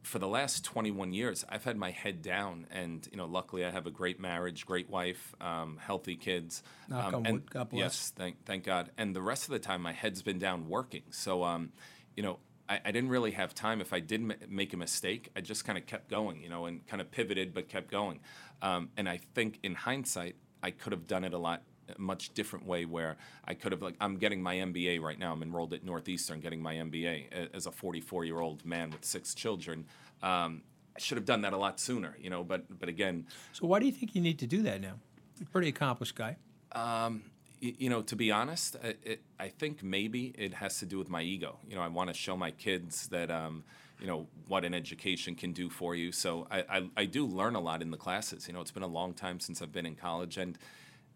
for 0.03 0.21
the 0.21 0.29
last 0.29 0.65
21 0.65 1.13
years, 1.13 1.45
I've 1.49 1.65
had 1.65 1.77
my 1.77 1.91
head 1.91 2.23
down, 2.23 2.67
and 2.71 3.07
you 3.11 3.17
know, 3.17 3.27
luckily 3.27 3.65
I 3.65 3.71
have 3.71 3.87
a 3.87 3.91
great 3.91 4.21
marriage, 4.21 4.65
great 4.65 4.89
wife, 4.89 5.35
um, 5.41 5.79
healthy 5.81 6.17
kids. 6.17 6.63
Knock 6.89 7.13
um, 7.13 7.27
and, 7.27 7.51
God 7.51 7.71
bless. 7.71 7.81
Yes, 7.81 8.13
thank 8.15 8.45
thank 8.45 8.65
God. 8.65 8.91
And 8.97 9.17
the 9.17 9.23
rest 9.23 9.45
of 9.45 9.51
the 9.51 9.59
time, 9.59 9.83
my 9.83 9.93
head's 9.93 10.23
been 10.23 10.39
down 10.39 10.69
working. 10.69 11.03
So, 11.11 11.43
um, 11.43 11.73
you 12.17 12.23
know, 12.23 12.39
I, 12.69 12.81
I, 12.85 12.93
didn't 12.93 13.11
really 13.11 13.33
have 13.33 13.55
time. 13.55 13.81
If 13.81 13.93
I 13.93 14.01
did 14.01 14.21
m- 14.21 14.35
make 14.49 14.73
a 14.73 14.77
mistake, 14.77 15.31
I 15.37 15.41
just 15.41 15.65
kind 15.65 15.77
of 15.77 15.87
kept 15.87 16.09
going, 16.09 16.41
you 16.41 16.49
know, 16.49 16.67
and 16.67 16.87
kind 16.87 17.01
of 17.01 17.11
pivoted, 17.11 17.53
but 17.53 17.69
kept 17.69 17.91
going. 17.91 18.21
Um, 18.63 18.91
and 18.97 19.09
I 19.09 19.21
think 19.35 19.59
in 19.63 19.75
hindsight, 19.75 20.37
I 20.63 20.71
could 20.71 20.93
have 20.93 21.07
done 21.07 21.25
it 21.25 21.33
a 21.33 21.39
lot 21.39 21.63
much 21.99 22.35
different 22.35 22.67
way 22.67 22.85
where 22.85 23.17
I 23.45 23.55
could 23.55 23.73
have 23.73 23.83
like 23.83 23.95
I'm 24.01 24.17
getting 24.17 24.43
my 24.43 24.57
MBA 24.57 25.01
right 25.01 25.19
now. 25.19 25.33
I'm 25.33 25.43
enrolled 25.43 25.73
at 25.73 25.85
Northeastern, 25.85 26.41
getting 26.41 26.63
my 26.63 26.75
MBA 26.75 27.55
as 27.55 27.67
a 27.67 27.71
44 27.71 28.25
year 28.25 28.41
old 28.41 28.65
man 28.65 28.91
with 28.91 29.05
six 29.05 29.35
children. 29.35 29.87
Um, 30.23 30.63
I 30.97 31.01
should 31.01 31.19
have 31.19 31.27
done 31.27 31.43
that 31.43 31.53
a 31.53 31.57
lot 31.57 31.79
sooner, 31.79 32.17
you 32.21 32.31
know. 32.31 32.43
But 32.43 32.79
but 32.79 32.89
again, 32.89 33.27
so 33.53 33.67
why 33.67 33.79
do 33.79 33.87
you 33.87 33.93
think 33.93 34.15
you 34.15 34.21
need 34.21 34.39
to 34.41 34.47
do 34.47 34.63
that 34.63 34.81
now? 34.81 34.95
You're 35.39 35.49
a 35.49 35.51
pretty 35.51 35.69
accomplished 35.69 36.15
guy. 36.15 36.37
Um, 36.73 37.25
you 37.61 37.89
know, 37.89 38.03
to 38.03 38.17
be 38.17 38.31
honest, 38.31 38.77
it, 38.77 38.99
it, 39.03 39.23
I 39.41 39.49
think 39.49 39.83
maybe 39.83 40.35
it 40.37 40.55
has 40.55 40.79
to 40.81 40.87
do 40.87 40.99
with 40.99 41.09
my 41.09 41.23
ego. 41.23 41.59
You 41.67 41.75
know, 41.75 41.83
I 41.83 41.89
want 41.89 42.09
to 42.09 42.15
show 42.15 42.37
my 42.37 42.51
kids 42.51 43.09
that. 43.09 43.31
Um, 43.31 43.65
you 44.01 44.07
know 44.07 44.27
what 44.49 44.65
an 44.65 44.75
education 44.75 45.35
can 45.35 45.53
do 45.53 45.69
for 45.69 45.95
you. 45.95 46.13
So 46.13 46.47
I, 46.51 46.65
I, 46.69 46.91
I, 46.97 47.05
do 47.07 47.27
learn 47.27 47.55
a 47.55 47.61
lot 47.61 47.83
in 47.83 47.91
the 47.91 47.97
classes. 47.97 48.47
You 48.47 48.55
know, 48.55 48.61
it's 48.61 48.71
been 48.71 48.83
a 48.83 48.89
long 48.89 49.15
time 49.15 49.41
since 49.41 49.63
I've 49.63 49.73
been 49.73 49.87
in 49.87 49.95
college, 49.95 50.37
and 50.37 50.59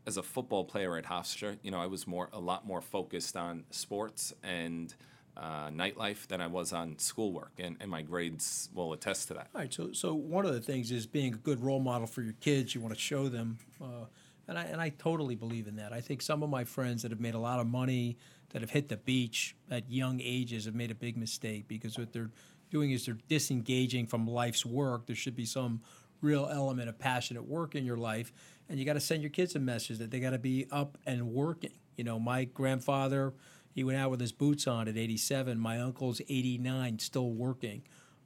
as 0.06 0.16
a 0.16 0.22
football 0.22 0.64
player 0.64 0.96
at 0.96 1.04
Hofstra, 1.04 1.58
you 1.62 1.70
know, 1.70 1.80
I 1.80 1.86
was 1.86 2.06
more 2.06 2.28
a 2.32 2.40
lot 2.40 2.66
more 2.66 2.80
focused 2.80 3.36
on 3.36 3.64
sports 3.70 4.32
and 4.42 4.94
uh, 5.36 5.68
nightlife 5.68 6.26
than 6.26 6.40
I 6.40 6.46
was 6.46 6.72
on 6.72 6.98
schoolwork, 6.98 7.52
and, 7.58 7.76
and 7.80 7.90
my 7.90 8.02
grades 8.02 8.68
will 8.74 8.92
attest 8.92 9.28
to 9.28 9.34
that. 9.34 9.48
All 9.54 9.60
right. 9.60 9.72
So 9.72 9.92
so 9.92 10.14
one 10.14 10.46
of 10.46 10.54
the 10.54 10.60
things 10.60 10.90
is 10.90 11.06
being 11.06 11.34
a 11.34 11.38
good 11.38 11.62
role 11.62 11.80
model 11.80 12.06
for 12.06 12.22
your 12.22 12.34
kids. 12.40 12.74
You 12.74 12.80
want 12.80 12.94
to 12.94 13.00
show 13.00 13.28
them. 13.28 13.58
Uh, 13.80 14.06
and 14.48 14.58
I, 14.58 14.64
and 14.64 14.80
I 14.80 14.88
totally 14.88 15.36
believe 15.36 15.68
in 15.68 15.76
that. 15.76 15.92
I 15.92 16.00
think 16.00 16.20
some 16.20 16.42
of 16.42 16.50
my 16.50 16.64
friends 16.64 17.02
that 17.02 17.12
have 17.12 17.20
made 17.20 17.34
a 17.34 17.38
lot 17.38 17.60
of 17.60 17.68
money, 17.68 18.16
that 18.48 18.62
have 18.62 18.70
hit 18.70 18.88
the 18.88 18.96
beach 18.96 19.54
at 19.70 19.88
young 19.88 20.20
ages, 20.20 20.64
have 20.64 20.74
made 20.74 20.90
a 20.90 20.94
big 20.94 21.16
mistake 21.16 21.68
because 21.68 21.96
what 21.96 22.12
they're 22.12 22.32
doing 22.70 22.90
is 22.90 23.06
they're 23.06 23.18
disengaging 23.28 24.06
from 24.06 24.26
life's 24.26 24.64
work. 24.64 25.06
There 25.06 25.16
should 25.16 25.36
be 25.36 25.46
some 25.46 25.80
real 26.20 26.48
element 26.50 26.88
of 26.88 26.98
passionate 26.98 27.46
work 27.46 27.74
in 27.74 27.84
your 27.84 27.96
life, 27.96 28.32
and 28.68 28.78
you 28.78 28.84
got 28.84 28.94
to 28.94 29.00
send 29.00 29.22
your 29.22 29.30
kids 29.30 29.54
a 29.54 29.58
message 29.58 29.98
that 29.98 30.10
they 30.10 30.20
got 30.20 30.30
to 30.30 30.38
be 30.38 30.66
up 30.70 30.98
and 31.06 31.32
working. 31.32 31.72
You 31.96 32.04
know, 32.04 32.18
my 32.18 32.44
grandfather, 32.44 33.34
he 33.74 33.84
went 33.84 33.98
out 33.98 34.10
with 34.10 34.20
his 34.20 34.32
boots 34.32 34.66
on 34.66 34.88
at 34.88 34.96
87. 34.96 35.58
My 35.58 35.80
uncle's 35.80 36.20
89, 36.28 36.98
still 36.98 37.30
working. 37.30 37.82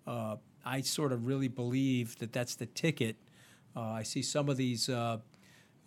Uh, 0.07 0.37
I 0.64 0.80
sort 0.80 1.12
of 1.12 1.26
really 1.26 1.48
believe 1.48 2.18
that 2.18 2.33
that's 2.33 2.57
the 2.57 2.66
ticket. 2.66 3.16
Uh, 3.76 3.83
I 3.83 4.02
see 4.02 4.22
some 4.22 4.48
of 4.48 4.57
these. 4.57 4.88
Uh, 4.88 5.18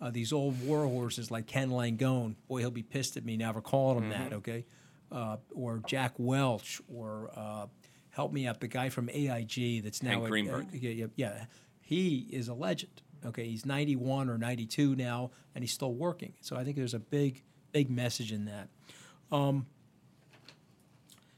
uh, 0.00 0.10
these 0.10 0.32
old 0.32 0.64
war 0.64 0.86
horses 0.86 1.30
like 1.30 1.46
Ken 1.46 1.70
Langone, 1.70 2.36
boy, 2.46 2.60
he'll 2.60 2.70
be 2.70 2.84
pissed 2.84 3.16
at 3.16 3.24
me 3.24 3.36
now 3.36 3.52
for 3.52 3.60
calling 3.60 4.04
him 4.04 4.10
mm-hmm. 4.10 4.22
that, 4.22 4.32
okay? 4.32 4.64
Uh, 5.10 5.38
or 5.52 5.82
Jack 5.86 6.14
Welch, 6.18 6.80
or 6.94 7.30
uh, 7.34 7.66
help 8.18 8.32
me 8.32 8.48
out. 8.48 8.58
The 8.58 8.66
guy 8.66 8.88
from 8.88 9.08
AIG 9.08 9.84
that's 9.84 10.02
now 10.02 10.10
Hank 10.10 10.26
Greenberg. 10.26 10.66
Yeah, 10.72 11.06
yeah, 11.14 11.44
he 11.80 12.26
is 12.32 12.48
a 12.48 12.54
legend. 12.54 13.00
Okay, 13.24 13.46
he's 13.46 13.64
91 13.64 14.28
or 14.28 14.36
92 14.36 14.96
now, 14.96 15.30
and 15.54 15.62
he's 15.62 15.72
still 15.72 15.94
working. 15.94 16.32
So 16.40 16.56
I 16.56 16.64
think 16.64 16.76
there's 16.76 16.94
a 16.94 16.98
big, 16.98 17.44
big 17.70 17.88
message 17.88 18.32
in 18.32 18.46
that. 18.46 18.68
Um, 19.30 19.66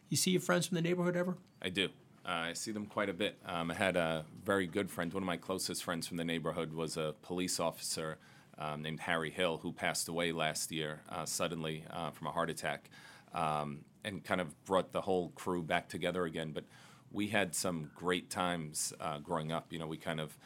you 0.08 0.16
see 0.16 0.30
your 0.30 0.40
friends 0.40 0.66
from 0.66 0.76
the 0.76 0.80
neighborhood 0.80 1.16
ever? 1.16 1.36
I 1.60 1.68
do. 1.68 1.88
Uh, 2.24 2.48
I 2.48 2.52
see 2.54 2.72
them 2.72 2.86
quite 2.86 3.10
a 3.10 3.14
bit. 3.14 3.36
Um, 3.44 3.70
I 3.70 3.74
had 3.74 3.96
a 3.96 4.24
very 4.42 4.66
good 4.66 4.90
friend. 4.90 5.12
One 5.12 5.22
of 5.22 5.26
my 5.26 5.36
closest 5.36 5.84
friends 5.84 6.06
from 6.06 6.16
the 6.16 6.24
neighborhood 6.24 6.72
was 6.72 6.96
a 6.96 7.14
police 7.20 7.60
officer 7.60 8.16
um, 8.58 8.80
named 8.80 9.00
Harry 9.00 9.30
Hill, 9.30 9.58
who 9.58 9.72
passed 9.72 10.08
away 10.08 10.32
last 10.32 10.72
year 10.72 11.02
uh, 11.10 11.26
suddenly 11.26 11.84
uh, 11.90 12.10
from 12.10 12.26
a 12.28 12.30
heart 12.30 12.48
attack 12.48 12.88
um, 13.34 13.80
and 14.04 14.24
kind 14.24 14.40
of 14.40 14.64
brought 14.64 14.92
the 14.92 15.02
whole 15.02 15.30
crew 15.30 15.62
back 15.62 15.88
together 15.88 16.24
again. 16.24 16.52
But 16.52 16.64
we 17.12 17.28
had 17.28 17.54
some 17.54 17.90
great 17.94 18.30
times 18.30 18.92
uh, 19.00 19.18
growing 19.18 19.52
up. 19.52 19.72
You 19.72 19.78
know, 19.78 19.86
we 19.86 19.96
kind 19.96 20.20
of 20.20 20.36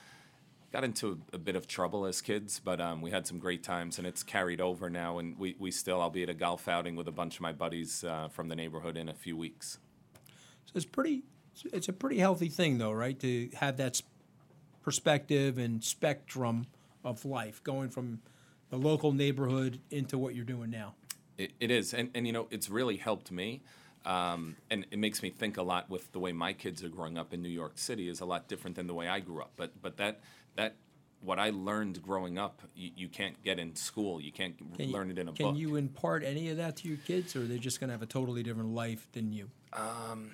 got 0.72 0.82
into 0.82 1.20
a, 1.32 1.36
a 1.36 1.38
bit 1.38 1.54
of 1.54 1.68
trouble 1.68 2.04
as 2.04 2.20
kids, 2.20 2.60
but 2.64 2.80
um, 2.80 3.00
we 3.00 3.10
had 3.10 3.26
some 3.26 3.38
great 3.38 3.62
times, 3.62 3.98
and 3.98 4.06
it's 4.06 4.22
carried 4.22 4.60
over 4.60 4.90
now. 4.90 5.18
And 5.18 5.38
we, 5.38 5.54
we 5.58 5.70
still, 5.70 6.00
I'll 6.00 6.10
be 6.10 6.24
at 6.24 6.28
a 6.28 6.34
golf 6.34 6.66
outing 6.66 6.96
with 6.96 7.06
a 7.06 7.12
bunch 7.12 7.36
of 7.36 7.42
my 7.42 7.52
buddies 7.52 8.02
uh, 8.02 8.28
from 8.28 8.48
the 8.48 8.56
neighborhood 8.56 8.96
in 8.96 9.08
a 9.08 9.14
few 9.14 9.36
weeks. 9.36 9.78
So 10.66 10.72
it's 10.74 10.84
pretty, 10.84 11.22
it's 11.72 11.88
a 11.88 11.92
pretty 11.92 12.18
healthy 12.18 12.48
thing, 12.48 12.78
though, 12.78 12.92
right? 12.92 13.18
To 13.20 13.50
have 13.54 13.76
that 13.76 14.02
perspective 14.82 15.58
and 15.58 15.84
spectrum 15.84 16.66
of 17.04 17.24
life, 17.24 17.62
going 17.62 17.90
from 17.90 18.20
the 18.70 18.76
local 18.76 19.12
neighborhood 19.12 19.78
into 19.90 20.18
what 20.18 20.34
you're 20.34 20.44
doing 20.44 20.70
now. 20.70 20.94
It, 21.38 21.52
it 21.60 21.70
is, 21.70 21.94
and 21.94 22.10
and 22.14 22.26
you 22.26 22.32
know, 22.32 22.46
it's 22.50 22.68
really 22.68 22.96
helped 22.96 23.30
me. 23.30 23.62
Um, 24.04 24.56
and 24.70 24.84
it 24.90 24.98
makes 24.98 25.22
me 25.22 25.30
think 25.30 25.56
a 25.56 25.62
lot 25.62 25.88
with 25.88 26.12
the 26.12 26.18
way 26.18 26.32
my 26.32 26.52
kids 26.52 26.84
are 26.84 26.90
growing 26.90 27.16
up 27.16 27.32
in 27.32 27.40
New 27.40 27.48
York 27.48 27.78
City 27.78 28.08
is 28.08 28.20
a 28.20 28.26
lot 28.26 28.48
different 28.48 28.76
than 28.76 28.86
the 28.86 28.92
way 28.92 29.08
I 29.08 29.20
grew 29.20 29.40
up. 29.40 29.52
But 29.56 29.80
but 29.80 29.96
that 29.96 30.20
that 30.56 30.76
what 31.22 31.38
I 31.38 31.50
learned 31.50 32.02
growing 32.02 32.38
up, 32.38 32.60
you, 32.74 32.90
you 32.96 33.08
can't 33.08 33.42
get 33.42 33.58
in 33.58 33.74
school. 33.74 34.20
You 34.20 34.30
can't 34.30 34.56
can 34.76 34.92
learn 34.92 35.10
it 35.10 35.18
in 35.18 35.28
a 35.28 35.32
can 35.32 35.46
book. 35.46 35.54
Can 35.54 35.60
you 35.60 35.76
impart 35.76 36.22
any 36.22 36.50
of 36.50 36.58
that 36.58 36.76
to 36.76 36.88
your 36.88 36.98
kids, 36.98 37.34
or 37.34 37.40
are 37.40 37.46
they 37.46 37.58
just 37.58 37.80
going 37.80 37.88
to 37.88 37.92
have 37.92 38.02
a 38.02 38.06
totally 38.06 38.42
different 38.42 38.74
life 38.74 39.08
than 39.12 39.32
you? 39.32 39.50
Um, 39.72 40.32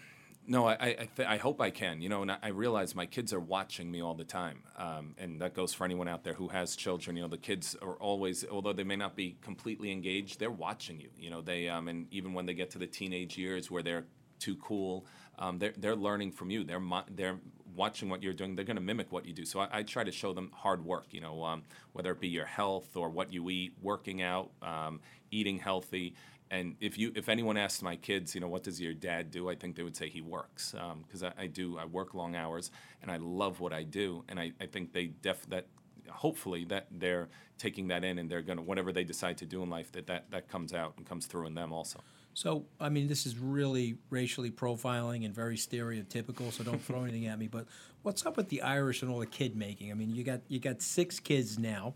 no, 0.50 0.66
I 0.66 0.72
I, 0.72 1.08
th- 1.16 1.28
I, 1.28 1.36
hope 1.36 1.60
I 1.60 1.70
can. 1.70 2.02
You 2.02 2.08
know, 2.08 2.22
and 2.22 2.32
I, 2.32 2.48
realize 2.48 2.96
my 2.96 3.06
kids 3.06 3.32
are 3.32 3.38
watching 3.38 3.88
me 3.88 4.02
all 4.02 4.14
the 4.14 4.24
time, 4.24 4.64
um, 4.76 5.14
and 5.16 5.40
that 5.40 5.54
goes 5.54 5.72
for 5.72 5.84
anyone 5.84 6.08
out 6.08 6.24
there 6.24 6.34
who 6.34 6.48
has 6.48 6.74
children. 6.74 7.16
You 7.16 7.22
know, 7.22 7.28
the 7.28 7.38
kids 7.38 7.76
are 7.80 7.94
always, 7.94 8.44
although 8.50 8.72
they 8.72 8.82
may 8.82 8.96
not 8.96 9.14
be 9.14 9.36
completely 9.42 9.92
engaged, 9.92 10.40
they're 10.40 10.50
watching 10.50 11.00
you. 11.00 11.08
You 11.16 11.30
know, 11.30 11.40
they 11.40 11.68
um, 11.68 11.86
and 11.86 12.08
even 12.10 12.34
when 12.34 12.46
they 12.46 12.54
get 12.54 12.68
to 12.70 12.78
the 12.78 12.88
teenage 12.88 13.38
years 13.38 13.70
where 13.70 13.84
they're 13.84 14.06
too 14.40 14.56
cool, 14.56 15.06
um, 15.38 15.60
they're 15.60 15.74
they're 15.78 15.94
learning 15.94 16.32
from 16.32 16.50
you. 16.50 16.64
They're 16.64 16.80
mo- 16.80 17.04
they're 17.08 17.38
watching 17.76 18.08
what 18.08 18.20
you're 18.20 18.34
doing. 18.34 18.56
They're 18.56 18.64
going 18.64 18.76
to 18.76 18.82
mimic 18.82 19.12
what 19.12 19.26
you 19.26 19.32
do. 19.32 19.44
So 19.44 19.60
I, 19.60 19.68
I, 19.70 19.82
try 19.84 20.02
to 20.02 20.10
show 20.10 20.32
them 20.32 20.50
hard 20.52 20.84
work. 20.84 21.06
You 21.12 21.20
know, 21.20 21.44
um, 21.44 21.62
whether 21.92 22.10
it 22.10 22.18
be 22.18 22.26
your 22.26 22.46
health 22.46 22.96
or 22.96 23.08
what 23.08 23.32
you 23.32 23.48
eat, 23.50 23.74
working 23.80 24.20
out, 24.20 24.50
um, 24.62 24.98
eating 25.30 25.60
healthy 25.60 26.16
and 26.50 26.74
if 26.80 26.98
you 26.98 27.12
if 27.14 27.28
anyone 27.28 27.56
asks 27.56 27.82
my 27.82 27.96
kids, 27.96 28.34
you 28.34 28.40
know, 28.40 28.48
what 28.48 28.62
does 28.62 28.80
your 28.80 28.94
dad 28.94 29.30
do? 29.30 29.48
I 29.48 29.54
think 29.54 29.76
they 29.76 29.82
would 29.82 29.96
say 29.96 30.08
he 30.08 30.20
works 30.20 30.74
because 31.06 31.22
um, 31.22 31.32
I, 31.38 31.44
I, 31.44 31.46
do. 31.46 31.78
I 31.78 31.84
work 31.84 32.14
long 32.14 32.34
hours 32.34 32.70
and 33.02 33.10
I 33.10 33.18
love 33.18 33.60
what 33.60 33.72
I 33.72 33.84
do, 33.84 34.24
and 34.28 34.40
I, 34.40 34.52
I 34.60 34.66
think 34.66 34.92
they 34.92 35.06
def 35.06 35.46
that 35.46 35.66
hopefully 36.10 36.64
that 36.64 36.86
they're 36.90 37.28
taking 37.56 37.86
that 37.88 38.02
in 38.02 38.18
and 38.18 38.28
they're 38.28 38.42
gonna 38.42 38.62
whatever 38.62 38.92
they 38.92 39.04
decide 39.04 39.38
to 39.38 39.46
do 39.46 39.62
in 39.62 39.70
life 39.70 39.92
that 39.92 40.06
that 40.08 40.30
that 40.30 40.48
comes 40.48 40.72
out 40.72 40.94
and 40.96 41.06
comes 41.06 41.26
through 41.26 41.46
in 41.46 41.54
them 41.54 41.72
also. 41.72 42.00
So, 42.34 42.64
I 42.78 42.88
mean, 42.88 43.08
this 43.08 43.26
is 43.26 43.36
really 43.38 43.96
racially 44.08 44.50
profiling 44.50 45.24
and 45.24 45.34
very 45.34 45.56
stereotypical. 45.56 46.52
So 46.52 46.64
don't 46.64 46.82
throw 46.82 47.02
anything 47.04 47.26
at 47.26 47.38
me. 47.38 47.48
But 47.48 47.66
what's 48.02 48.24
up 48.24 48.36
with 48.36 48.48
the 48.48 48.62
Irish 48.62 49.02
and 49.02 49.10
all 49.10 49.18
the 49.18 49.26
kid 49.26 49.56
making? 49.56 49.90
I 49.90 49.94
mean, 49.94 50.10
you 50.10 50.24
got 50.24 50.40
you 50.48 50.58
got 50.58 50.82
six 50.82 51.20
kids 51.20 51.58
now. 51.58 51.94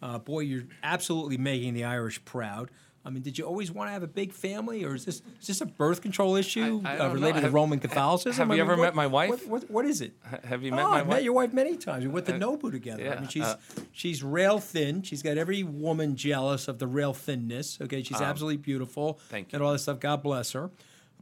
Uh, 0.00 0.18
boy, 0.18 0.40
you're 0.40 0.64
absolutely 0.82 1.36
making 1.36 1.74
the 1.74 1.84
Irish 1.84 2.24
proud. 2.24 2.70
I 3.04 3.10
mean, 3.10 3.22
did 3.22 3.36
you 3.36 3.44
always 3.44 3.72
want 3.72 3.88
to 3.88 3.92
have 3.92 4.04
a 4.04 4.08
big 4.08 4.32
family, 4.32 4.84
or 4.84 4.94
is 4.94 5.04
this 5.04 5.22
is 5.40 5.46
this 5.48 5.60
a 5.60 5.66
birth 5.66 6.00
control 6.02 6.36
issue 6.36 6.80
I- 6.84 6.96
I 6.96 6.98
uh, 6.98 7.12
related 7.12 7.40
to 7.42 7.50
Roman 7.50 7.80
Catholicism? 7.80 8.48
have 8.48 8.50
I 8.50 8.54
you 8.54 8.62
mean, 8.62 8.70
ever 8.70 8.78
what- 8.80 8.84
met 8.86 8.94
my 8.94 9.06
wife? 9.08 9.30
What, 9.30 9.46
what, 9.46 9.70
what 9.70 9.84
is 9.84 10.00
it? 10.00 10.12
Have 10.44 10.62
you 10.62 10.70
oh, 10.72 10.76
met 10.76 10.82
my 10.82 10.88
wife? 10.90 11.00
I've 11.00 11.06
wife? 11.08 11.16
met 11.16 11.24
your 11.24 11.32
wife 11.32 11.52
many 11.52 11.76
times. 11.76 12.04
We 12.04 12.10
went 12.10 12.26
to 12.26 12.32
Nobu 12.32 12.70
together. 12.70 13.02
I 13.02 13.06
yeah, 13.06 13.20
mean, 13.20 13.28
she's 13.28 13.42
uh, 13.42 13.58
she's 13.90 14.22
rail 14.22 14.58
thin. 14.60 15.02
She's 15.02 15.22
got 15.22 15.36
every 15.36 15.62
woman 15.64 16.14
jealous 16.14 16.68
of 16.68 16.78
the 16.78 16.86
rail 16.86 17.12
thinness. 17.12 17.78
Okay, 17.80 18.02
she's 18.02 18.20
absolutely 18.20 18.58
beautiful. 18.58 19.18
Um, 19.20 19.26
thank 19.30 19.52
And 19.52 19.60
you. 19.60 19.66
all 19.66 19.72
this 19.72 19.82
stuff. 19.82 19.98
God 19.98 20.22
bless 20.22 20.52
her. 20.52 20.70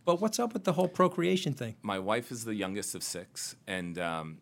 But 0.05 0.21
what's 0.21 0.39
up 0.39 0.53
with 0.53 0.65
the 0.65 0.73
whole 0.75 0.89
procreation 0.89 1.53
thing? 1.55 1.77
my 1.83 1.99
wife 1.99 2.31
is 2.33 2.45
the 2.45 2.55
youngest 2.55 2.95
of 2.95 3.03
six, 3.03 3.57
and 3.67 3.99
um, 3.99 4.39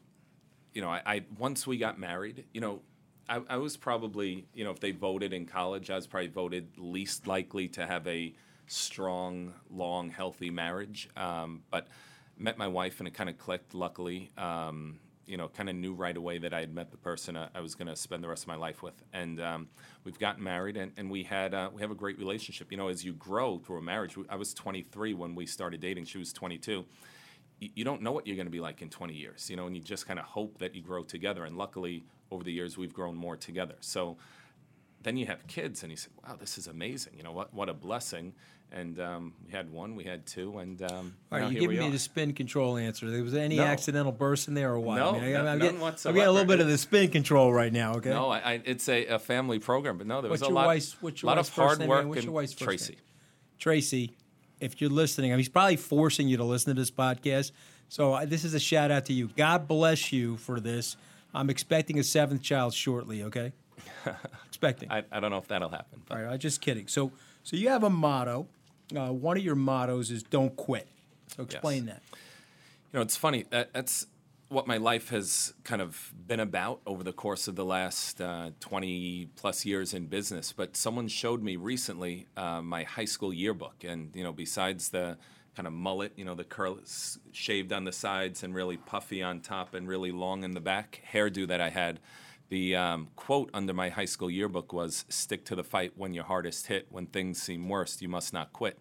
you 0.72 0.80
know, 0.80 0.88
I, 0.88 1.02
I 1.06 1.22
once 1.38 1.66
we 1.66 1.78
got 1.78 1.98
married, 1.98 2.44
you 2.52 2.60
know, 2.60 2.80
I, 3.28 3.40
I 3.48 3.56
was 3.56 3.76
probably, 3.76 4.46
you 4.54 4.64
know, 4.64 4.70
if 4.70 4.80
they 4.80 4.92
voted 4.92 5.32
in 5.32 5.46
college, 5.46 5.90
I 5.90 5.96
was 5.96 6.06
probably 6.06 6.28
voted 6.28 6.68
least 6.76 7.26
likely 7.26 7.68
to 7.68 7.86
have 7.86 8.06
a 8.06 8.34
strong, 8.66 9.54
long, 9.70 10.10
healthy 10.10 10.50
marriage. 10.50 11.08
Um, 11.16 11.62
but 11.70 11.88
met 12.38 12.56
my 12.56 12.68
wife, 12.68 13.00
and 13.00 13.08
it 13.08 13.14
kind 13.14 13.28
of 13.28 13.38
clicked. 13.38 13.74
Luckily, 13.74 14.30
um, 14.38 14.98
you 15.26 15.36
know, 15.36 15.48
kind 15.48 15.68
of 15.68 15.76
knew 15.76 15.92
right 15.92 16.16
away 16.16 16.38
that 16.38 16.54
I 16.54 16.60
had 16.60 16.72
met 16.74 16.90
the 16.90 16.96
person 16.96 17.36
I, 17.36 17.48
I 17.54 17.60
was 17.60 17.74
going 17.74 17.88
to 17.88 17.96
spend 17.96 18.24
the 18.24 18.28
rest 18.28 18.44
of 18.44 18.48
my 18.48 18.56
life 18.56 18.82
with, 18.82 18.94
and 19.12 19.40
um, 19.40 19.68
we've 20.04 20.18
gotten 20.18 20.42
married, 20.42 20.76
and, 20.76 20.92
and 20.96 21.10
we 21.10 21.24
had 21.24 21.52
uh, 21.52 21.70
we 21.72 21.82
have 21.82 21.90
a 21.90 21.96
great 21.96 22.18
relationship. 22.18 22.70
You 22.70 22.78
know, 22.78 22.88
as 22.88 23.04
you 23.04 23.12
grow 23.12 23.58
through 23.58 23.78
a 23.78 23.82
marriage, 23.82 24.16
I 24.28 24.36
was 24.36 24.54
23 24.54 25.14
when 25.14 25.34
we 25.34 25.44
started 25.46 25.80
dating; 25.80 26.04
she 26.06 26.18
was 26.18 26.32
22 26.32 26.84
you 27.60 27.70
you 27.74 27.84
don't 27.84 28.02
know 28.02 28.12
what 28.12 28.26
you're 28.26 28.36
going 28.36 28.46
to 28.46 28.52
be 28.52 28.60
like 28.60 28.82
in 28.82 28.88
20 28.88 29.14
years, 29.14 29.50
you 29.50 29.56
know, 29.56 29.66
and 29.66 29.76
you 29.76 29.82
just 29.82 30.06
kind 30.06 30.18
of 30.18 30.24
hope 30.24 30.58
that 30.58 30.74
you 30.74 30.82
grow 30.82 31.02
together. 31.02 31.44
And 31.44 31.56
luckily, 31.56 32.04
over 32.30 32.44
the 32.44 32.52
years, 32.52 32.76
we've 32.76 32.92
grown 32.92 33.14
more 33.16 33.36
together. 33.36 33.74
So 33.80 34.16
then 35.02 35.16
you 35.16 35.26
have 35.26 35.46
kids, 35.46 35.82
and 35.82 35.90
you 35.92 35.96
say, 35.96 36.08
"Wow, 36.26 36.36
this 36.38 36.58
is 36.58 36.66
amazing! 36.66 37.14
You 37.16 37.22
know, 37.22 37.32
what 37.32 37.52
what 37.54 37.68
a 37.68 37.74
blessing!" 37.74 38.34
And 38.70 39.00
um, 39.00 39.32
we 39.46 39.50
had 39.52 39.70
one, 39.72 39.96
we 39.96 40.04
had 40.04 40.26
two, 40.26 40.58
and 40.58 40.82
um, 40.82 41.16
All 41.32 41.38
right, 41.40 41.50
you 41.50 41.58
giving 41.58 41.78
me 41.78 41.88
the 41.88 41.98
spin 41.98 42.34
control 42.34 42.76
answer. 42.76 43.10
There 43.10 43.22
was 43.22 43.32
any 43.34 43.56
No. 43.56 43.62
accidental 43.64 44.12
burst 44.12 44.46
in 44.46 44.52
there 44.52 44.70
or 44.74 44.78
what? 44.78 44.96
No, 44.96 45.12
I 45.14 45.20
mean, 45.20 45.36
I'm, 45.36 45.44
none 45.46 45.58
getting, 45.58 45.82
I'm 45.82 45.94
getting 45.94 46.22
a 46.24 46.30
little 46.30 46.44
bit 46.46 46.60
of 46.60 46.66
the 46.66 46.76
spin 46.76 47.08
control 47.10 47.50
right 47.50 47.72
now. 47.72 47.94
Okay. 47.94 48.10
No, 48.10 48.28
I, 48.28 48.38
I, 48.40 48.62
it's 48.66 48.86
a, 48.90 49.06
a 49.06 49.18
family 49.18 49.58
program, 49.58 49.96
but 49.96 50.06
no, 50.06 50.20
there 50.20 50.30
was 50.30 50.42
What's 50.42 50.50
a 50.50 50.54
lot, 50.54 50.66
wife's- 50.66 50.96
what's 51.00 51.22
your 51.22 51.28
lot 51.28 51.36
wife's 51.38 51.48
of 51.48 51.54
hard 51.54 51.78
name 51.78 51.88
work. 51.88 52.06
What's 52.08 52.24
your 52.24 52.34
wife's 52.34 52.52
Tracy. 52.52 52.92
name? 52.92 53.02
Tracy, 53.58 54.12
if 54.60 54.82
you're 54.82 54.90
listening, 54.90 55.30
I 55.30 55.36
mean, 55.36 55.38
he's 55.38 55.48
probably 55.48 55.76
forcing 55.76 56.28
you 56.28 56.36
to 56.36 56.44
listen 56.44 56.74
to 56.74 56.78
this 56.78 56.90
podcast. 56.90 57.52
So 57.88 58.12
uh, 58.12 58.26
this 58.26 58.44
is 58.44 58.52
a 58.52 58.60
shout 58.60 58.90
out 58.90 59.06
to 59.06 59.14
you. 59.14 59.28
God 59.34 59.66
bless 59.66 60.12
you 60.12 60.36
for 60.36 60.60
this. 60.60 60.98
I'm 61.34 61.50
expecting 61.50 61.98
a 61.98 62.04
seventh 62.04 62.42
child 62.42 62.74
shortly. 62.74 63.22
Okay. 63.24 63.52
expecting. 64.46 64.90
I, 64.90 65.04
I 65.12 65.20
don't 65.20 65.30
know 65.30 65.38
if 65.38 65.48
that'll 65.48 65.68
happen. 65.68 66.02
But 66.06 66.16
All 66.16 66.24
right, 66.24 66.32
I'm 66.32 66.38
just 66.38 66.60
kidding. 66.60 66.88
So, 66.88 67.12
so 67.42 67.56
you 67.56 67.68
have 67.68 67.84
a 67.84 67.90
motto. 67.90 68.46
Uh, 68.94 69.12
one 69.12 69.36
of 69.36 69.44
your 69.44 69.54
mottos 69.54 70.10
is 70.10 70.22
"Don't 70.22 70.54
quit." 70.56 70.88
So 71.36 71.42
explain 71.42 71.86
that. 71.86 72.02
You 72.12 72.98
know, 72.98 73.02
it's 73.02 73.16
funny. 73.16 73.44
That, 73.50 73.72
that's 73.72 74.06
what 74.48 74.66
my 74.66 74.78
life 74.78 75.10
has 75.10 75.52
kind 75.62 75.82
of 75.82 76.12
been 76.26 76.40
about 76.40 76.80
over 76.86 77.04
the 77.04 77.12
course 77.12 77.48
of 77.48 77.56
the 77.56 77.64
last 77.64 78.20
uh, 78.20 78.50
20 78.60 79.28
plus 79.36 79.66
years 79.66 79.92
in 79.92 80.06
business. 80.06 80.52
But 80.52 80.76
someone 80.76 81.08
showed 81.08 81.42
me 81.42 81.56
recently 81.56 82.26
uh, 82.36 82.62
my 82.62 82.84
high 82.84 83.04
school 83.04 83.32
yearbook. 83.32 83.84
And, 83.84 84.10
you 84.14 84.24
know, 84.24 84.32
besides 84.32 84.88
the 84.88 85.18
kind 85.58 85.66
of 85.66 85.72
mullet, 85.72 86.12
you 86.14 86.24
know, 86.24 86.36
the 86.36 86.44
curl 86.44 86.78
shaved 87.32 87.72
on 87.72 87.82
the 87.82 87.90
sides 87.90 88.44
and 88.44 88.54
really 88.54 88.76
puffy 88.76 89.24
on 89.24 89.40
top 89.40 89.74
and 89.74 89.88
really 89.88 90.12
long 90.12 90.44
in 90.44 90.52
the 90.52 90.60
back 90.60 91.02
hairdo 91.12 91.48
that 91.48 91.60
I 91.60 91.68
had. 91.68 91.98
The 92.48 92.76
um, 92.76 93.08
quote 93.16 93.50
under 93.52 93.74
my 93.74 93.88
high 93.88 94.04
school 94.04 94.30
yearbook 94.30 94.72
was 94.72 95.04
stick 95.08 95.44
to 95.46 95.56
the 95.56 95.64
fight 95.64 95.94
when 95.96 96.14
you're 96.14 96.22
hardest 96.22 96.68
hit. 96.68 96.86
When 96.90 97.06
things 97.06 97.42
seem 97.42 97.68
worst, 97.68 98.00
you 98.00 98.08
must 98.08 98.32
not 98.32 98.52
quit. 98.52 98.78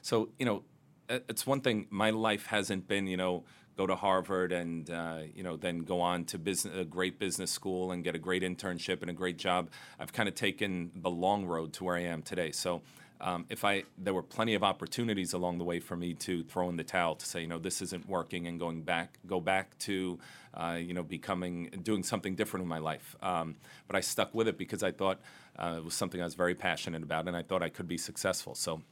So, 0.00 0.30
you 0.38 0.46
know, 0.46 0.62
it's 1.10 1.46
one 1.46 1.60
thing. 1.60 1.88
My 1.90 2.08
life 2.08 2.46
hasn't 2.46 2.88
been, 2.88 3.06
you 3.06 3.18
know, 3.18 3.44
go 3.76 3.86
to 3.86 3.94
Harvard 3.94 4.50
and 4.50 4.88
uh, 4.88 5.18
you 5.34 5.42
know 5.42 5.58
then 5.58 5.80
go 5.80 6.00
on 6.00 6.24
to 6.26 6.38
business, 6.38 6.74
a 6.78 6.84
great 6.84 7.18
business 7.18 7.50
school 7.50 7.92
and 7.92 8.02
get 8.02 8.14
a 8.14 8.18
great 8.18 8.42
internship 8.42 9.02
and 9.02 9.10
a 9.10 9.12
great 9.12 9.36
job. 9.36 9.68
I've 10.00 10.14
kind 10.14 10.28
of 10.28 10.34
taken 10.34 10.90
the 10.94 11.10
long 11.10 11.44
road 11.44 11.74
to 11.74 11.84
where 11.84 11.96
I 11.96 12.04
am 12.04 12.22
today. 12.22 12.50
So. 12.50 12.80
Um, 13.24 13.46
if 13.48 13.64
I 13.64 13.84
there 13.96 14.12
were 14.12 14.22
plenty 14.22 14.54
of 14.54 14.62
opportunities 14.62 15.32
along 15.32 15.56
the 15.56 15.64
way 15.64 15.80
for 15.80 15.96
me 15.96 16.12
to 16.14 16.44
throw 16.44 16.68
in 16.68 16.76
the 16.76 16.84
towel 16.84 17.14
to 17.14 17.24
say 17.24 17.40
you 17.40 17.46
know 17.46 17.58
this 17.58 17.80
isn't 17.80 18.06
working 18.06 18.46
and 18.46 18.60
going 18.60 18.82
back 18.82 19.18
go 19.26 19.40
back 19.40 19.78
to 19.78 20.18
uh, 20.52 20.76
you 20.78 20.92
know 20.92 21.02
becoming 21.02 21.70
doing 21.82 22.02
something 22.02 22.34
different 22.34 22.62
in 22.62 22.68
my 22.68 22.78
life 22.78 23.16
um, 23.22 23.56
but 23.86 23.96
I 23.96 24.00
stuck 24.00 24.34
with 24.34 24.46
it 24.46 24.58
because 24.58 24.82
I 24.82 24.92
thought 24.92 25.20
uh, 25.58 25.76
it 25.78 25.84
was 25.84 25.94
something 25.94 26.20
I 26.20 26.24
was 26.24 26.34
very 26.34 26.54
passionate 26.54 27.02
about 27.02 27.26
and 27.26 27.34
I 27.34 27.42
thought 27.42 27.62
I 27.62 27.70
could 27.70 27.88
be 27.88 27.96
successful 27.96 28.54
so 28.54 28.82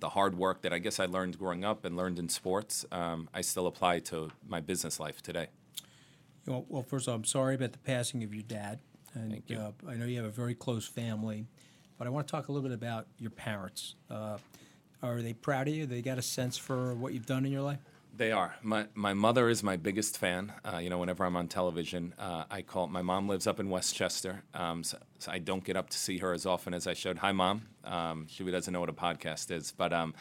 the 0.00 0.10
hard 0.10 0.38
work 0.38 0.62
that 0.62 0.72
I 0.72 0.78
guess 0.78 1.00
I 1.00 1.06
learned 1.06 1.38
growing 1.38 1.64
up 1.64 1.84
and 1.84 1.96
learned 1.96 2.18
in 2.18 2.28
sports, 2.28 2.86
um, 2.92 3.28
I 3.34 3.40
still 3.40 3.66
apply 3.66 4.00
to 4.00 4.30
my 4.46 4.60
business 4.60 5.00
life 5.00 5.22
today. 5.22 5.48
Well, 6.46 6.64
well, 6.68 6.82
first 6.82 7.06
of 7.06 7.12
all, 7.12 7.16
I'm 7.16 7.24
sorry 7.24 7.54
about 7.56 7.72
the 7.72 7.78
passing 7.78 8.22
of 8.24 8.32
your 8.32 8.42
dad. 8.42 8.78
And, 9.14 9.32
Thank 9.32 9.50
you. 9.50 9.58
Uh, 9.58 9.72
I 9.88 9.94
know 9.94 10.06
you 10.06 10.16
have 10.16 10.26
a 10.26 10.30
very 10.30 10.54
close 10.54 10.86
family, 10.86 11.46
but 11.98 12.06
I 12.06 12.10
want 12.10 12.26
to 12.26 12.30
talk 12.30 12.48
a 12.48 12.52
little 12.52 12.66
bit 12.66 12.74
about 12.74 13.06
your 13.18 13.30
parents. 13.30 13.96
Uh, 14.10 14.38
are 15.02 15.20
they 15.20 15.32
proud 15.32 15.68
of 15.68 15.74
you? 15.74 15.86
They 15.86 16.00
got 16.00 16.18
a 16.18 16.22
sense 16.22 16.56
for 16.56 16.94
what 16.94 17.12
you've 17.12 17.26
done 17.26 17.44
in 17.44 17.52
your 17.52 17.62
life? 17.62 17.78
They 18.16 18.32
are. 18.32 18.56
My 18.62 18.86
my 18.94 19.14
mother 19.14 19.48
is 19.48 19.62
my 19.62 19.76
biggest 19.76 20.18
fan. 20.18 20.52
Uh, 20.64 20.78
you 20.78 20.90
know, 20.90 20.98
whenever 20.98 21.24
I'm 21.24 21.36
on 21.36 21.46
television, 21.46 22.14
uh, 22.18 22.44
I 22.50 22.62
call. 22.62 22.88
My 22.88 23.02
mom 23.02 23.28
lives 23.28 23.46
up 23.46 23.60
in 23.60 23.70
Westchester, 23.70 24.42
um, 24.54 24.82
so, 24.82 24.98
so 25.20 25.30
I 25.30 25.38
don't 25.38 25.62
get 25.62 25.76
up 25.76 25.90
to 25.90 25.98
see 25.98 26.18
her 26.18 26.32
as 26.32 26.44
often 26.44 26.74
as 26.74 26.88
I 26.88 26.94
should. 26.94 27.18
Hi, 27.18 27.30
mom. 27.30 27.68
Um, 27.84 28.26
she 28.28 28.42
doesn't 28.42 28.72
know 28.72 28.80
what 28.80 28.88
a 28.88 28.94
podcast 28.94 29.52
is, 29.52 29.72
but 29.76 29.92
um, 29.92 30.14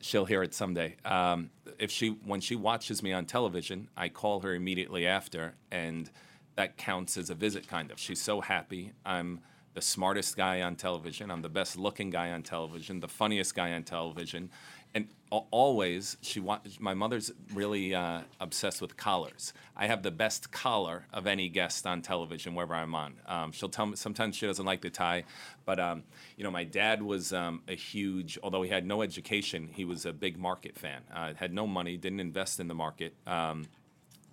she'll 0.00 0.24
hear 0.24 0.42
it 0.42 0.52
someday. 0.52 0.96
Um, 1.04 1.50
if 1.78 1.92
she 1.92 2.08
when 2.24 2.40
she 2.40 2.56
watches 2.56 3.04
me 3.04 3.12
on 3.12 3.24
television, 3.24 3.88
I 3.96 4.08
call 4.08 4.40
her 4.40 4.52
immediately 4.52 5.06
after, 5.06 5.54
and 5.70 6.10
that 6.56 6.76
counts 6.76 7.16
as 7.16 7.30
a 7.30 7.36
visit. 7.36 7.68
Kind 7.68 7.92
of. 7.92 8.00
She's 8.00 8.20
so 8.20 8.40
happy. 8.40 8.94
I'm 9.06 9.42
the 9.78 9.82
smartest 9.82 10.36
guy 10.36 10.60
on 10.62 10.74
television. 10.74 11.30
I'm 11.30 11.40
the 11.40 11.48
best 11.48 11.76
looking 11.76 12.10
guy 12.10 12.32
on 12.32 12.42
television, 12.42 12.98
the 12.98 13.06
funniest 13.06 13.54
guy 13.54 13.74
on 13.74 13.84
television. 13.84 14.50
And 14.92 15.06
always, 15.30 16.16
she 16.20 16.40
wa- 16.40 16.58
my 16.80 16.94
mother's 16.94 17.30
really 17.54 17.94
uh, 17.94 18.22
obsessed 18.40 18.82
with 18.82 18.96
collars. 18.96 19.52
I 19.76 19.86
have 19.86 20.02
the 20.02 20.10
best 20.10 20.50
collar 20.50 21.06
of 21.12 21.28
any 21.28 21.48
guest 21.48 21.86
on 21.86 22.02
television 22.02 22.56
wherever 22.56 22.74
I'm 22.74 22.92
on. 22.96 23.20
Um, 23.24 23.52
she'll 23.52 23.68
tell 23.68 23.86
me 23.86 23.94
sometimes 23.94 24.34
she 24.34 24.48
doesn't 24.48 24.66
like 24.66 24.80
the 24.80 24.90
tie, 24.90 25.22
but 25.64 25.78
um, 25.78 26.02
you 26.36 26.42
know, 26.42 26.50
my 26.50 26.64
dad 26.64 27.00
was 27.00 27.32
um, 27.32 27.62
a 27.68 27.76
huge, 27.76 28.36
although 28.42 28.62
he 28.62 28.70
had 28.70 28.84
no 28.84 29.02
education, 29.02 29.68
he 29.72 29.84
was 29.84 30.04
a 30.04 30.12
big 30.12 30.40
market 30.40 30.76
fan. 30.76 31.02
Uh, 31.14 31.34
had 31.34 31.52
no 31.52 31.68
money, 31.68 31.96
didn't 31.96 32.18
invest 32.18 32.58
in 32.58 32.66
the 32.66 32.74
market. 32.74 33.14
Um, 33.28 33.66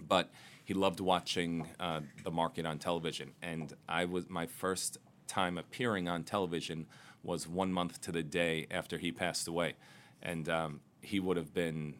but 0.08 0.31
he 0.63 0.73
loved 0.73 0.99
watching 0.99 1.67
uh, 1.79 2.01
the 2.23 2.31
market 2.31 2.65
on 2.65 2.79
television. 2.79 3.31
And 3.43 3.71
I 3.88 4.05
was 4.05 4.27
my 4.27 4.47
first 4.47 4.97
time 5.27 5.57
appearing 5.57 6.07
on 6.07 6.23
television 6.23 6.88
was 7.23 7.47
one 7.47 7.71
month 7.73 8.01
to 8.01 8.11
the 8.11 8.23
day 8.23 8.67
after 8.69 8.97
he 8.97 9.11
passed 9.11 9.47
away, 9.47 9.73
and 10.21 10.47
um, 10.47 10.79
he 11.01 11.19
would 11.19 11.38
have 11.38 11.53
been 11.53 11.95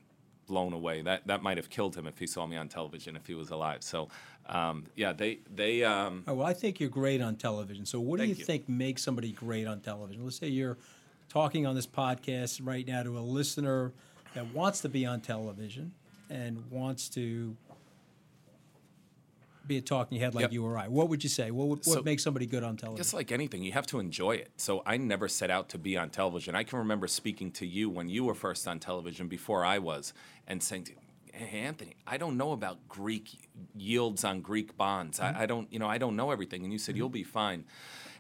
blown 0.48 0.74
away. 0.74 1.02
That 1.02 1.28
that 1.28 1.42
might 1.42 1.58
have 1.58 1.70
killed 1.70 1.96
him 1.96 2.06
if 2.08 2.20
he 2.20 2.28
saw 2.28 2.46
me 2.46 2.56
on 2.58 2.68
television 2.70 3.16
if 3.16 3.26
he 3.28 3.34
was 3.34 3.50
alive. 3.50 3.84
So, 3.84 4.10
um, 4.48 4.86
yeah, 4.96 5.14
they 5.14 5.40
they. 5.54 5.84
Um, 5.84 6.24
Oh, 6.28 6.36
well, 6.36 6.48
I 6.48 6.54
think 6.54 6.80
you're 6.80 6.90
great 6.90 7.22
on 7.22 7.36
television. 7.36 7.86
So, 7.86 8.00
what 8.00 8.20
do 8.20 8.26
you, 8.26 8.36
you. 8.36 8.46
think 8.46 8.70
makes 8.70 9.02
somebody 9.04 9.32
great 9.32 9.68
on 9.68 9.80
television? 9.82 10.24
Let's 10.24 10.38
say 10.38 10.48
you're 10.48 10.78
talking 11.30 11.66
on 11.66 11.76
this 11.76 11.88
podcast 11.88 12.60
right 12.64 12.88
now 12.88 13.04
to 13.04 13.18
a 13.18 13.20
listener 13.22 13.92
that 14.36 14.54
wants 14.54 14.82
to 14.82 14.90
be 14.90 15.06
on 15.06 15.22
television 15.22 15.94
and 16.30 16.70
wants 16.70 17.10
to 17.10 17.56
be 19.68 19.78
a 19.78 19.82
talking 19.82 20.20
head 20.20 20.36
like 20.36 20.44
Yep. 20.44 20.52
you 20.54 20.66
or 20.66 20.78
I. 20.78 20.88
What 20.88 21.10
would 21.10 21.24
you 21.24 21.30
say? 21.30 21.52
What, 21.52 21.68
would, 21.68 21.80
what 21.80 21.96
So- 21.96 22.04
makes 22.04 22.24
somebody 22.24 22.46
good 22.46 22.64
on 22.64 22.78
television? 22.78 23.04
Just 23.04 23.14
like 23.14 23.32
anything, 23.32 23.64
you 23.64 23.72
have 23.72 23.88
to 23.88 24.00
enjoy 24.00 24.36
it. 24.36 24.52
So 24.58 24.84
I 24.86 24.98
never 24.98 25.28
set 25.28 25.50
out 25.50 25.70
to 25.70 25.78
be 25.78 25.98
on 25.98 26.10
television. 26.10 26.56
I 26.56 26.64
can 26.64 26.80
remember 26.80 27.08
speaking 27.08 27.52
to 27.54 27.66
you 27.66 27.90
when 27.90 28.10
you 28.10 28.24
were 28.24 28.36
first 28.36 28.68
on 28.68 28.80
television 28.80 29.28
before 29.28 29.66
I 29.66 29.80
was 29.80 30.14
and 30.48 30.62
saying, 30.62 30.90
hey, 31.34 31.60
Anthony, 31.60 31.96
I 32.08 32.18
don't 32.18 32.38
know 32.38 32.52
about 32.52 32.88
Greek 32.88 33.50
yields 33.76 34.24
on 34.24 34.42
Greek 34.42 34.78
bonds. 34.78 35.20
I, 35.20 35.32
mm-hmm. 35.32 35.42
I 35.42 35.46
don't, 35.46 35.74
you 35.74 35.80
know, 35.80 35.88
I 35.88 35.98
don't 35.98 36.16
know 36.16 36.32
everything. 36.32 36.64
And 36.64 36.72
you 36.72 36.80
said, 36.80 36.94
mm-hmm. 36.94 37.00
you'll 37.00 37.10
be 37.10 37.24
fine. 37.24 37.66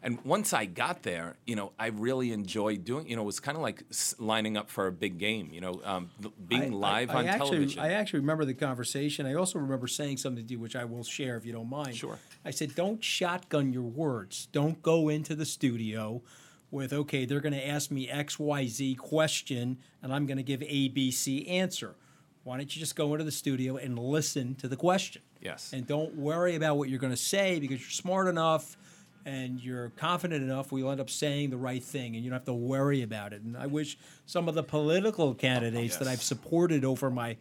And 0.06 0.24
once 0.24 0.54
I 0.54 0.66
got 0.66 1.02
there, 1.02 1.36
you 1.48 1.56
know, 1.56 1.72
I 1.80 1.88
really 1.88 2.32
enjoyed 2.32 2.86
doing, 2.86 3.10
you 3.10 3.16
know, 3.16 3.24
it 3.24 3.26
was 3.26 3.40
kind 3.40 3.56
of 3.58 3.64
like 3.64 3.82
lining 4.20 4.56
up 4.56 4.70
for 4.70 4.86
a 4.86 4.92
big 4.92 5.18
game, 5.18 5.50
you 5.52 5.62
know, 5.62 5.82
um, 5.84 6.12
being 6.48 6.76
I- 6.76 7.02
live 7.02 7.10
I, 7.10 7.14
on 7.16 7.28
actually, 7.28 7.50
television. 7.50 7.82
I 7.82 7.94
actually 7.94 8.20
remember 8.20 8.46
the 8.46 8.54
conversation. 8.54 9.26
I 9.26 9.34
also 9.34 9.58
remember 9.58 9.88
saying 9.88 10.18
something 10.18 10.46
to 10.46 10.52
you, 10.54 10.60
which 10.60 10.76
I 10.76 10.86
will 10.86 11.04
share 11.04 11.38
if 11.38 11.46
you 11.46 11.54
don't 11.54 11.72
mind. 11.72 11.96
Sure. 11.96 12.20
I 12.46 12.52
said, 12.52 12.76
don't 12.76 13.04
shotgun 13.04 13.74
your 13.74 13.82
words. 13.82 14.48
Don't 14.52 14.80
go 14.84 15.10
into 15.10 15.34
the 15.34 15.46
studio 15.46 16.22
with, 16.70 16.94
okay, 16.94 17.26
they're 17.26 17.42
going 17.42 17.54
to 17.54 17.68
ask 17.68 17.90
me 17.90 18.08
XYZ 18.08 19.00
question 19.00 19.80
and 20.04 20.14
I'm 20.14 20.28
going 20.28 20.38
to 20.38 20.44
give 20.44 20.60
ABC 20.60 21.50
answer. 21.50 21.96
Why 22.44 22.58
don't 22.58 22.76
you 22.76 22.80
just 22.80 22.96
go 22.96 23.14
into 23.14 23.26
the 23.26 23.32
studio 23.32 23.78
and 23.78 23.98
listen 23.98 24.54
to 24.56 24.68
the 24.68 24.76
question? 24.76 25.24
Yes. 25.42 25.74
And 25.74 25.88
don't 25.88 26.14
worry 26.16 26.54
about 26.54 26.78
what 26.78 26.90
you're 26.90 27.00
going 27.00 27.14
to 27.14 27.18
say 27.18 27.60
because 27.60 27.80
you're 27.80 27.90
smart 27.90 28.28
enough 28.28 28.78
and 29.26 29.60
you're 29.60 29.90
confident 29.90 30.44
enough, 30.44 30.72
we'll 30.72 30.92
end 30.92 31.02
up 31.02 31.10
saying 31.10 31.50
the 31.50 31.58
right 31.58 31.84
thing 31.84 32.16
and 32.16 32.24
you 32.24 32.30
don't 32.30 32.38
have 32.38 32.46
to 32.46 32.54
worry 32.54 33.02
about 33.02 33.34
it. 33.34 33.42
And 33.42 33.58
I 33.58 33.66
wish 33.66 33.98
some 34.26 34.48
of 34.48 34.56
the 34.56 34.64
political 34.64 35.34
candidates 35.34 35.98
that 35.98 36.08
I've 36.08 36.22
supported 36.22 36.86
over 36.86 37.10
my 37.10 37.38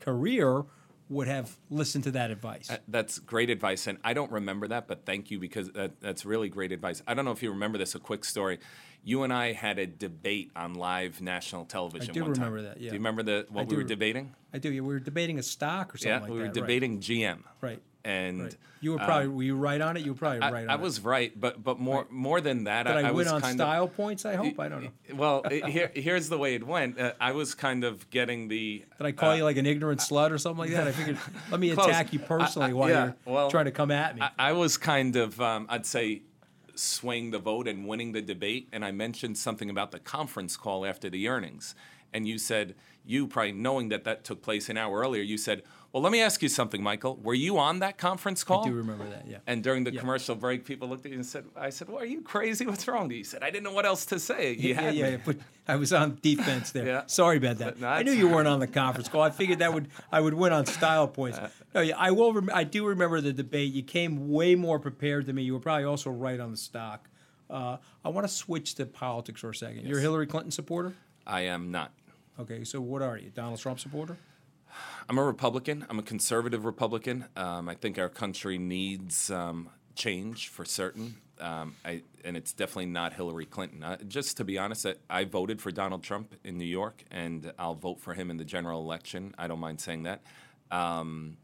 career 0.00 0.64
would 1.08 1.28
have 1.28 1.56
listened 1.70 2.04
to 2.04 2.10
that 2.12 2.30
advice. 2.30 2.70
Uh, 2.70 2.78
That's 2.88 3.18
great 3.18 3.50
advice, 3.50 3.86
and 3.86 3.98
I 4.02 4.14
don't 4.14 4.32
remember 4.32 4.68
that, 4.68 4.88
but 4.88 5.04
thank 5.04 5.30
you 5.30 5.38
because 5.38 5.70
that, 5.72 6.00
that's 6.00 6.24
really 6.24 6.48
great 6.48 6.72
advice. 6.72 7.02
I 7.06 7.14
don't 7.14 7.24
know 7.24 7.30
if 7.30 7.42
you 7.42 7.50
remember 7.50 7.76
this. 7.76 7.94
A 7.94 7.98
quick 7.98 8.24
story: 8.24 8.58
you 9.04 9.22
and 9.22 9.32
I 9.32 9.52
had 9.52 9.78
a 9.78 9.86
debate 9.86 10.50
on 10.56 10.74
live 10.74 11.20
national 11.20 11.66
television. 11.66 12.10
I 12.10 12.12
do 12.12 12.22
one 12.22 12.34
time. 12.34 12.44
remember 12.44 12.68
that, 12.68 12.80
yeah. 12.80 12.90
Do 12.90 12.94
you 12.94 13.00
remember 13.00 13.22
the 13.22 13.46
what 13.50 13.62
I 13.62 13.64
we 13.64 13.76
were 13.76 13.82
re- 13.82 13.88
debating? 13.88 14.34
I 14.52 14.58
do. 14.58 14.70
We 14.70 14.80
were 14.80 14.98
debating 14.98 15.38
a 15.38 15.42
stock 15.42 15.94
or 15.94 15.98
something 15.98 16.12
like 16.12 16.20
that. 16.22 16.26
Yeah, 16.26 16.30
like 16.30 16.30
we 16.30 16.38
were 16.38 16.52
that. 16.52 16.54
debating 16.54 17.00
GM. 17.00 17.42
Right. 17.60 17.70
right. 17.70 17.82
And 18.06 18.42
right. 18.42 18.56
You 18.84 18.92
were 18.92 18.98
probably 18.98 19.28
were 19.28 19.42
you 19.42 19.56
right 19.56 19.80
on 19.80 19.96
it? 19.96 20.04
You 20.04 20.12
were 20.12 20.18
probably 20.18 20.40
I, 20.40 20.50
right 20.50 20.64
on 20.64 20.70
I 20.70 20.74
it. 20.74 20.80
was 20.80 21.00
right, 21.00 21.32
but 21.40 21.64
but 21.64 21.80
more 21.80 22.06
more 22.10 22.42
than 22.42 22.64
that, 22.64 22.82
Did 22.82 22.96
I, 22.96 23.08
I, 23.08 23.10
win 23.12 23.26
on 23.28 23.42
style 23.42 23.88
points? 23.88 24.26
I 24.26 24.34
hope. 24.34 24.60
I 24.60 24.68
don't 24.68 24.84
know. 24.84 24.90
well. 25.14 25.42
it- 25.50 25.64
here, 25.64 25.90
here's 25.94 26.28
the 26.28 26.36
way 26.36 26.54
it 26.54 26.66
went. 26.66 27.00
Uh, 27.00 27.12
I 27.18 27.32
was 27.32 27.54
kind 27.54 27.82
of 27.82 28.10
getting 28.10 28.48
the 28.48 28.84
Did 28.98 29.06
I 29.06 29.12
call 29.12 29.30
uh, 29.30 29.36
you 29.36 29.44
like 29.44 29.56
an 29.56 29.64
ignorant 29.64 30.00
slut 30.00 30.32
or 30.32 30.38
something 30.38 30.58
like 30.58 30.70
that? 30.72 30.86
I 30.86 30.92
figured 30.92 31.18
let 31.50 31.60
me 31.60 31.70
attack 31.72 32.12
you 32.12 32.18
personally 32.18 32.74
while 32.74 32.90
yeah, 32.90 33.04
you're 33.04 33.16
well, 33.24 33.50
trying 33.50 33.64
to 33.64 33.70
come 33.70 33.90
at 33.90 34.16
me. 34.16 34.20
I, 34.20 34.50
I 34.50 34.52
was 34.52 34.76
kind 34.76 35.16
of, 35.16 35.40
um, 35.40 35.66
I'd 35.70 35.86
say, 35.86 36.20
swaying 36.74 37.30
the 37.30 37.38
vote 37.38 37.68
and 37.68 37.86
winning 37.86 38.12
the 38.12 38.22
debate. 38.22 38.68
And 38.72 38.84
I 38.84 38.90
mentioned 38.92 39.38
something 39.38 39.70
about 39.70 39.90
the 39.90 39.98
conference 39.98 40.56
call 40.56 40.84
after 40.84 41.08
the 41.08 41.28
earnings. 41.28 41.74
And 42.12 42.26
you 42.28 42.38
said, 42.38 42.74
you 43.04 43.26
probably 43.26 43.52
knowing 43.52 43.88
that 43.90 44.04
that 44.04 44.24
took 44.24 44.42
place 44.42 44.68
an 44.68 44.76
hour 44.76 45.00
earlier, 45.00 45.22
you 45.22 45.36
said, 45.36 45.62
well, 45.94 46.02
let 46.02 46.10
me 46.10 46.20
ask 46.20 46.42
you 46.42 46.48
something, 46.48 46.82
Michael. 46.82 47.14
Were 47.22 47.34
you 47.34 47.56
on 47.56 47.78
that 47.78 47.98
conference 47.98 48.42
call? 48.42 48.62
I 48.64 48.68
do 48.68 48.74
remember 48.74 49.08
that. 49.08 49.26
Yeah. 49.28 49.38
And 49.46 49.62
during 49.62 49.84
the 49.84 49.92
Yeah. 49.94 50.00
commercial 50.00 50.34
break, 50.34 50.64
people 50.64 50.88
looked 50.88 51.06
at 51.06 51.12
you 51.12 51.18
and 51.18 51.24
said, 51.24 51.44
I 51.56 51.70
said, 51.70 51.88
well, 51.88 52.02
are 52.02 52.04
you 52.04 52.20
crazy? 52.20 52.66
What's 52.66 52.88
wrong? 52.88 53.08
You 53.12 53.22
said, 53.22 53.44
I 53.44 53.50
didn't 53.50 53.62
know 53.62 53.72
what 53.72 53.86
else 53.86 54.04
to 54.06 54.18
say. 54.18 54.54
You 54.54 54.70
yeah, 54.70 54.80
had 54.80 54.94
yeah, 54.96 55.04
me. 55.04 55.10
yeah, 55.12 55.16
but 55.24 55.36
I 55.68 55.76
was 55.76 55.92
on 55.92 56.18
defense 56.20 56.72
there. 56.72 56.84
Yeah. 56.84 57.02
Sorry 57.06 57.36
about 57.36 57.58
that. 57.58 57.78
No, 57.78 57.86
I 57.86 58.02
knew 58.02 58.10
you 58.10 58.28
weren't 58.28 58.48
on 58.48 58.58
the 58.58 58.66
conference 58.66 59.08
call. 59.08 59.22
I 59.22 59.30
figured 59.30 59.60
that 59.60 59.72
would 59.72 59.86
I 60.10 60.20
would 60.20 60.34
win 60.34 60.52
on 60.52 60.66
style 60.66 61.06
points. 61.06 61.38
Uh, 61.38 61.48
No, 61.76 61.80
yeah, 61.80 61.94
I 61.96 62.10
will. 62.10 62.32
Rem- 62.32 62.50
I 62.52 62.64
do 62.64 62.84
remember 62.86 63.20
the 63.20 63.32
debate. 63.32 63.72
You 63.72 63.84
came 63.84 64.28
way 64.30 64.56
more 64.56 64.80
prepared 64.80 65.26
than 65.26 65.36
me. 65.36 65.44
You 65.44 65.52
were 65.54 65.60
probably 65.60 65.84
also 65.84 66.10
right 66.10 66.40
on 66.40 66.50
the 66.50 66.56
stock. 66.56 67.08
Uh, 67.48 67.76
I 68.04 68.08
want 68.08 68.26
to 68.26 68.32
switch 68.32 68.74
to 68.76 68.86
politics 68.86 69.40
for 69.42 69.50
a 69.50 69.54
second. 69.54 69.86
You're 69.86 69.98
a 69.98 70.02
Hillary 70.02 70.26
Clinton 70.26 70.50
supporter. 70.50 70.94
I 71.24 71.42
am 71.42 71.70
not. 71.70 71.92
Okay, 72.40 72.64
so 72.64 72.80
what 72.80 73.00
are 73.00 73.16
you? 73.16 73.30
Donald 73.30 73.60
Trump 73.60 73.78
supporter? 73.78 74.16
I'm 75.08 75.18
a 75.18 75.24
Republican. 75.24 75.86
I'm 75.88 75.98
a 75.98 76.02
conservative 76.02 76.64
Republican. 76.64 77.26
Um, 77.36 77.68
I 77.68 77.74
think 77.74 77.98
our 77.98 78.08
country 78.08 78.58
needs 78.58 79.30
um, 79.30 79.68
change 79.94 80.48
for 80.48 80.64
certain. 80.64 81.16
Um, 81.40 81.74
I, 81.84 82.02
and 82.24 82.36
it's 82.36 82.52
definitely 82.52 82.86
not 82.86 83.12
Hillary 83.12 83.46
Clinton. 83.46 83.82
Uh, 83.82 83.96
just 84.08 84.36
to 84.38 84.44
be 84.44 84.56
honest, 84.56 84.86
I, 84.86 84.94
I 85.10 85.24
voted 85.24 85.60
for 85.60 85.70
Donald 85.70 86.02
Trump 86.02 86.34
in 86.44 86.58
New 86.58 86.64
York, 86.64 87.04
and 87.10 87.52
I'll 87.58 87.74
vote 87.74 88.00
for 88.00 88.14
him 88.14 88.30
in 88.30 88.36
the 88.36 88.44
general 88.44 88.80
election. 88.80 89.34
I 89.36 89.48
don't 89.48 89.58
mind 89.58 89.80
saying 89.80 90.04
that. 90.04 90.22
Um, 90.70 91.36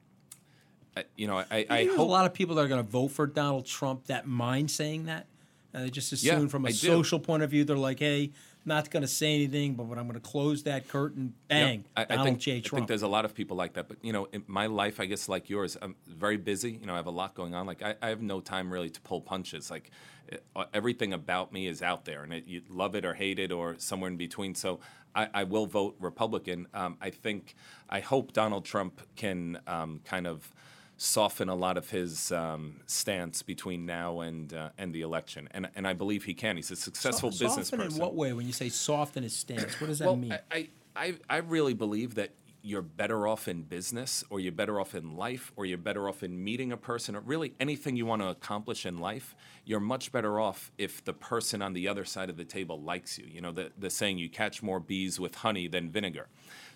I, 0.96 1.04
you 1.16 1.26
know, 1.26 1.38
I, 1.38 1.44
I 1.50 1.64
There's 1.68 1.94
a 1.94 1.96
hope 1.98 2.08
lot 2.08 2.26
of 2.26 2.34
people 2.34 2.54
that 2.56 2.64
are 2.64 2.68
going 2.68 2.84
to 2.84 2.90
vote 2.90 3.08
for 3.08 3.26
Donald 3.26 3.66
Trump 3.66 4.06
that 4.06 4.26
mind 4.26 4.70
saying 4.70 5.06
that. 5.06 5.26
And 5.72 5.84
they 5.84 5.90
just 5.90 6.12
assume 6.12 6.42
Yeah, 6.42 6.48
from 6.48 6.66
a 6.66 6.72
social 6.72 7.20
point 7.20 7.42
of 7.42 7.50
view, 7.50 7.64
they're 7.64 7.76
like, 7.76 8.00
hey, 8.00 8.32
not 8.70 8.90
going 8.90 9.02
to 9.02 9.08
say 9.08 9.34
anything, 9.34 9.74
but 9.74 9.84
when 9.84 9.98
I'm 9.98 10.06
going 10.06 10.18
to 10.18 10.26
close 10.26 10.62
that 10.62 10.88
curtain, 10.88 11.34
bang, 11.48 11.84
I, 11.94 12.02
I 12.02 12.04
Donald 12.04 12.26
think, 12.26 12.38
J. 12.38 12.56
I 12.56 12.60
Trump. 12.60 12.80
think 12.80 12.88
there's 12.88 13.02
a 13.02 13.08
lot 13.08 13.26
of 13.26 13.34
people 13.34 13.56
like 13.56 13.74
that. 13.74 13.88
But 13.88 13.98
you 14.02 14.14
know, 14.14 14.28
in 14.32 14.44
my 14.46 14.66
life, 14.66 15.00
I 15.00 15.06
guess 15.06 15.28
like 15.28 15.50
yours, 15.50 15.76
I'm 15.82 15.96
very 16.08 16.38
busy. 16.38 16.72
You 16.72 16.86
know, 16.86 16.94
I 16.94 16.96
have 16.96 17.06
a 17.06 17.10
lot 17.10 17.34
going 17.34 17.54
on. 17.54 17.66
Like 17.66 17.82
I, 17.82 17.96
I 18.00 18.08
have 18.08 18.22
no 18.22 18.40
time 18.40 18.72
really 18.72 18.88
to 18.88 19.00
pull 19.02 19.20
punches. 19.20 19.70
Like 19.70 19.90
it, 20.28 20.42
uh, 20.56 20.64
everything 20.72 21.12
about 21.12 21.52
me 21.52 21.66
is 21.66 21.82
out 21.82 22.06
there, 22.06 22.22
and 22.22 22.32
it, 22.32 22.46
you 22.46 22.62
love 22.70 22.94
it 22.94 23.04
or 23.04 23.12
hate 23.12 23.38
it 23.38 23.52
or 23.52 23.74
somewhere 23.78 24.08
in 24.10 24.16
between. 24.16 24.54
So 24.54 24.80
I, 25.14 25.28
I 25.34 25.44
will 25.44 25.66
vote 25.66 25.96
Republican. 25.98 26.66
Um, 26.72 26.96
I 27.00 27.10
think 27.10 27.56
I 27.88 28.00
hope 28.00 28.32
Donald 28.32 28.64
Trump 28.64 29.02
can 29.16 29.58
um, 29.66 30.00
kind 30.04 30.26
of 30.26 30.50
soften 31.02 31.48
a 31.48 31.54
lot 31.54 31.78
of 31.78 31.88
his 31.88 32.30
um, 32.30 32.78
stance 32.84 33.40
between 33.40 33.86
now 33.86 34.20
and 34.20 34.52
uh, 34.52 34.68
and 34.76 34.94
the 34.94 35.00
election, 35.00 35.48
and 35.52 35.68
and 35.74 35.88
I 35.88 35.94
believe 35.94 36.24
he 36.24 36.34
can. 36.34 36.56
He's 36.56 36.70
a 36.70 36.76
successful 36.76 37.32
So- 37.32 37.46
business 37.46 37.68
soften 37.68 37.86
person. 37.86 38.00
in 38.00 38.04
what 38.06 38.14
way? 38.14 38.32
When 38.34 38.46
you 38.46 38.52
say 38.52 38.68
soften 38.68 39.22
his 39.22 39.34
stance, 39.34 39.80
what 39.80 39.86
does 39.86 39.98
that 40.00 40.04
Well, 40.06 40.16
mean? 40.16 40.32
I, 40.32 40.40
I, 40.52 40.68
I 40.96 41.14
I 41.30 41.36
really 41.38 41.72
believe 41.74 42.16
that 42.16 42.34
you're 42.62 42.82
better 42.82 43.26
off 43.26 43.48
in 43.48 43.62
business, 43.62 44.22
or 44.28 44.38
you're 44.38 44.52
better 44.52 44.78
off 44.78 44.94
in 44.94 45.16
life, 45.16 45.50
or 45.56 45.64
you're 45.64 45.78
better 45.78 46.06
off 46.06 46.22
in 46.22 46.44
meeting 46.44 46.70
a 46.72 46.76
person, 46.76 47.16
or 47.16 47.20
really 47.20 47.54
anything 47.58 47.96
you 47.96 48.04
want 48.04 48.20
to 48.20 48.28
accomplish 48.28 48.84
in 48.84 48.98
life. 48.98 49.34
You're 49.64 49.80
much 49.80 50.12
better 50.12 50.38
off 50.38 50.70
if 50.76 51.02
the 51.02 51.14
person 51.14 51.62
on 51.62 51.72
the 51.72 51.88
other 51.88 52.04
side 52.04 52.28
of 52.28 52.36
the 52.36 52.44
table 52.44 52.78
likes 52.78 53.16
you. 53.18 53.24
You 53.26 53.40
know, 53.40 53.50
the, 53.50 53.72
the 53.78 53.88
saying, 53.88 54.18
you 54.18 54.28
catch 54.28 54.62
more 54.62 54.78
bees 54.78 55.18
with 55.18 55.36
honey 55.36 55.68
than 55.68 55.88
vinegar. 55.90 56.28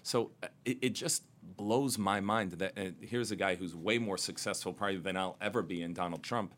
So 0.02 0.30
uh, 0.42 0.46
it, 0.64 0.78
it 0.80 0.88
just 0.94 1.24
blows 1.56 1.98
my 1.98 2.20
mind 2.20 2.52
that 2.52 2.78
uh, 2.78 2.90
here's 3.00 3.30
a 3.30 3.36
guy 3.36 3.54
who's 3.54 3.74
way 3.74 3.98
more 3.98 4.18
successful 4.18 4.72
probably 4.72 4.98
than 4.98 5.16
I'll 5.16 5.36
ever 5.40 5.62
be 5.62 5.82
in 5.82 5.94
Donald 5.94 6.22
Trump 6.22 6.54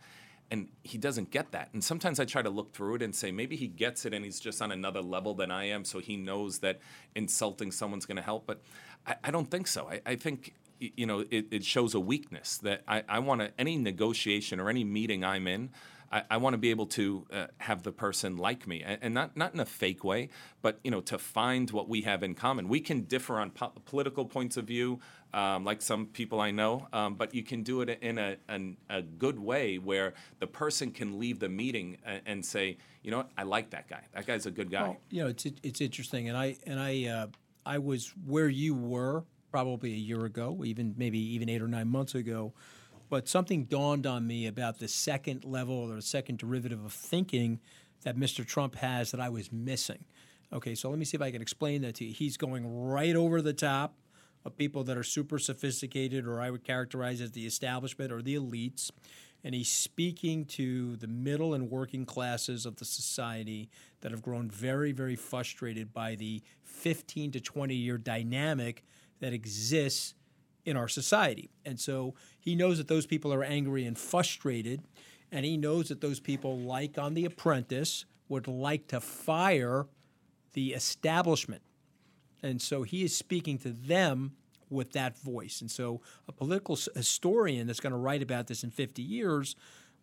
and 0.51 0.69
he 0.83 0.99
doesn't 0.99 1.31
get 1.31 1.53
that. 1.53 1.71
And 1.73 1.83
sometimes 1.83 2.21
I 2.21 2.25
try 2.25 2.43
to 2.43 2.51
look 2.51 2.73
through 2.73 2.97
it 2.97 3.03
and 3.03 3.15
say 3.15 3.33
maybe 3.33 3.57
he 3.57 3.67
gets 3.67 4.05
it 4.07 4.15
and 4.15 4.25
he's 4.25 4.39
just 4.39 4.63
on 4.63 4.71
another 4.71 5.01
level 5.01 5.35
than 5.35 5.51
I 5.51 5.65
am, 5.65 5.85
so 5.85 5.99
he 5.99 6.17
knows 6.17 6.59
that 6.61 6.81
insulting 7.15 7.73
someone's 7.73 8.07
going 8.07 8.17
to 8.17 8.23
help. 8.23 8.47
But 8.47 8.63
I, 9.07 9.17
I 9.25 9.31
don't 9.31 9.51
think 9.51 9.67
so. 9.67 9.89
I, 9.91 10.01
I 10.07 10.15
think 10.15 10.55
you 10.79 11.07
know 11.07 11.25
it, 11.31 11.47
it 11.51 11.65
shows 11.65 11.95
a 11.95 12.01
weakness 12.01 12.59
that 12.59 12.83
I, 12.87 13.03
I 13.09 13.19
want 13.19 13.41
to 13.41 13.53
any 13.59 13.77
negotiation 13.77 14.61
or 14.61 14.69
any 14.69 14.85
meeting 14.85 15.25
I'm 15.25 15.47
in. 15.47 15.71
I, 16.11 16.23
I 16.31 16.37
want 16.37 16.55
to 16.55 16.59
be 16.59 16.71
able 16.71 16.87
to 16.87 17.27
uh, 17.33 17.47
have 17.59 17.83
the 17.83 17.91
person 17.91 18.37
like 18.37 18.67
me, 18.67 18.83
and, 18.83 18.99
and 19.03 19.15
not 19.15 19.37
not 19.37 19.55
in 19.55 19.61
a 19.61 19.67
fake 19.67 20.05
way, 20.05 20.29
but 20.63 20.79
you 20.85 20.91
know 20.91 21.01
to 21.03 21.19
find 21.19 21.71
what 21.71 21.89
we 21.89 22.03
have 22.03 22.23
in 22.23 22.35
common. 22.35 22.69
We 22.69 22.81
can 22.81 23.03
differ 23.03 23.41
on 23.41 23.51
po- 23.51 23.73
political 23.85 24.25
points 24.25 24.57
of 24.57 24.67
view, 24.67 25.01
um, 25.35 25.65
like 25.65 25.83
some 25.83 26.07
people 26.07 26.41
I 26.41 26.53
know, 26.53 26.87
um, 26.93 27.15
but 27.15 27.35
you 27.35 27.43
can 27.43 27.63
do 27.63 27.81
it 27.81 27.99
in 28.01 28.19
a, 28.19 28.37
an, 28.49 28.77
a 28.89 29.03
good 29.03 29.39
way 29.39 29.79
where 29.79 30.15
the 30.39 30.47
person 30.47 30.93
can 30.93 31.19
leave 31.19 31.41
the 31.41 31.49
meeting 31.49 31.99
and, 32.05 32.23
and 32.25 32.45
say, 32.45 32.79
you 33.03 33.11
know, 33.11 33.19
what? 33.19 33.31
I 33.37 33.43
like 33.43 33.71
that 33.71 33.89
guy. 33.89 34.03
That 34.15 34.27
guy's 34.27 34.47
a 34.47 34.51
good 34.51 34.71
guy. 34.71 34.83
Well, 34.83 34.97
you 35.11 35.23
know, 35.25 35.29
it's 35.29 35.47
it's 35.63 35.81
interesting, 35.81 36.29
and 36.29 36.39
I 36.39 36.57
and 36.67 36.79
I 36.79 37.07
uh, 37.07 37.27
I 37.65 37.79
was 37.79 38.13
where 38.25 38.49
you 38.49 38.75
were 38.75 39.25
probably 39.57 39.95
a 39.95 39.97
year 39.97 40.27
ago, 40.27 40.63
even 40.67 40.95
maybe 40.99 41.19
even 41.19 41.49
eight 41.49 41.63
or 41.63 41.67
nine 41.67 41.89
months 41.89 42.15
ago. 42.15 42.53
But 43.09 43.27
something 43.27 43.65
dawned 43.65 44.07
on 44.07 44.27
me 44.27 44.47
about 44.47 44.81
the 44.81 44.87
second 44.87 45.47
level 45.47 45.91
or 45.91 45.95
the 45.95 46.03
second 46.03 46.41
derivative 46.41 46.85
of 46.85 46.93
thinking 46.93 47.61
that 48.03 48.19
Mr. 48.19 48.47
Trump 48.47 48.75
has 48.75 49.13
that 49.13 49.21
I 49.21 49.31
was 49.31 49.51
missing. 49.51 50.05
Okay, 50.53 50.75
so 50.75 50.91
let 50.91 50.99
me 50.99 51.07
see 51.07 51.17
if 51.17 51.23
I 51.23 51.31
can 51.31 51.41
explain 51.41 51.81
that 51.83 51.95
to 51.95 52.05
you. 52.05 52.13
He's 52.13 52.37
going 52.37 52.67
right 52.67 53.17
over 53.17 53.41
the 53.41 53.55
top 53.55 53.95
of 54.45 54.59
people 54.59 54.85
that 54.85 54.99
are 54.99 55.03
super 55.03 55.39
sophisticated, 55.39 56.27
or 56.27 56.39
I 56.39 56.51
would 56.51 56.63
characterize 56.63 57.23
as 57.23 57.33
the 57.33 57.47
establishment 57.47 58.13
or 58.13 58.21
the 58.21 58.35
elites. 58.35 58.91
And 59.43 59.55
he's 59.55 59.71
speaking 59.71 60.45
to 60.57 60.97
the 60.97 61.07
middle 61.07 61.55
and 61.55 61.71
working 61.71 62.05
classes 62.05 62.67
of 62.67 62.77
the 62.77 62.85
society 62.85 63.71
that 64.03 64.11
have 64.11 64.21
grown 64.21 64.51
very, 64.51 64.93
very 64.93 65.17
frustrated 65.17 65.95
by 65.95 66.15
the 66.15 66.43
15 66.65 67.31
to 67.31 67.41
20 67.41 67.75
year 67.75 67.97
dynamic 67.97 68.85
that 69.21 69.33
exists 69.33 70.15
in 70.65 70.77
our 70.77 70.89
society. 70.89 71.51
And 71.65 71.79
so 71.79 72.15
he 72.41 72.55
knows 72.55 72.79
that 72.79 72.89
those 72.89 73.07
people 73.07 73.33
are 73.33 73.45
angry 73.45 73.85
and 73.85 73.97
frustrated, 73.97 74.83
and 75.31 75.45
he 75.45 75.57
knows 75.57 75.89
that 75.89 76.01
those 76.01 76.21
people, 76.21 76.59
like 76.59 76.99
on 76.99 77.15
The 77.15 77.25
Apprentice, 77.25 78.05
would 78.29 78.49
like 78.49 78.89
to 78.89 79.01
fire 79.01 79.87
the 80.53 80.73
establishment. 80.73 81.63
And 82.43 82.61
so 82.61 82.83
he 82.83 83.05
is 83.05 83.17
speaking 83.17 83.59
to 83.59 83.71
them 83.71 84.33
with 84.69 84.93
that 84.93 85.19
voice. 85.19 85.61
And 85.61 85.71
so 85.71 86.01
a 86.29 86.33
political 86.33 86.77
historian 86.95 87.67
that's 87.67 87.81
going 87.81 87.93
to 87.93 87.99
write 87.99 88.23
about 88.23 88.47
this 88.47 88.65
in 88.65 88.71
50 88.71 89.03
years 89.03 89.55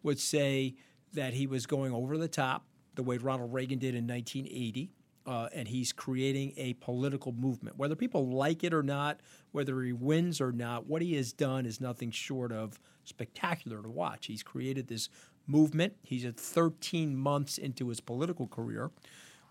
would 0.04 0.20
say 0.20 0.76
that 1.14 1.34
he 1.34 1.48
was 1.48 1.66
going 1.66 1.94
over 1.94 2.18
the 2.18 2.28
top 2.28 2.66
the 2.96 3.04
way 3.04 3.18
Ronald 3.18 3.54
Reagan 3.54 3.80
did 3.80 3.96
in 3.96 4.08
1980. 4.08 4.92
Uh, 5.26 5.48
and 5.54 5.70
he's 5.70 5.94
creating 5.94 6.54
a 6.58 6.74
political 6.74 7.32
movement. 7.32 7.78
Whether 7.78 7.96
people 7.96 8.28
like 8.28 8.64
it 8.64 8.74
or 8.74 8.84
not, 8.84 9.22
whether 9.54 9.82
he 9.82 9.94
wins 9.94 10.42
or 10.42 10.52
not, 10.52 10.86
what 10.86 11.02
he 11.02 11.14
has 11.16 11.32
done 11.32 11.66
is 11.66 11.80
nothing 11.80 12.12
short 12.12 12.52
of 12.52 12.78
spectacular 13.06 13.82
to 13.82 13.90
watch. 13.90 14.26
He's 14.26 14.44
created 14.44 14.88
this 14.88 15.08
movement. 15.48 15.94
He's 16.04 16.26
at 16.26 16.38
13 16.38 17.16
months 17.16 17.58
into 17.58 17.90
his 17.90 18.00
political 18.00 18.48
career. 18.48 18.92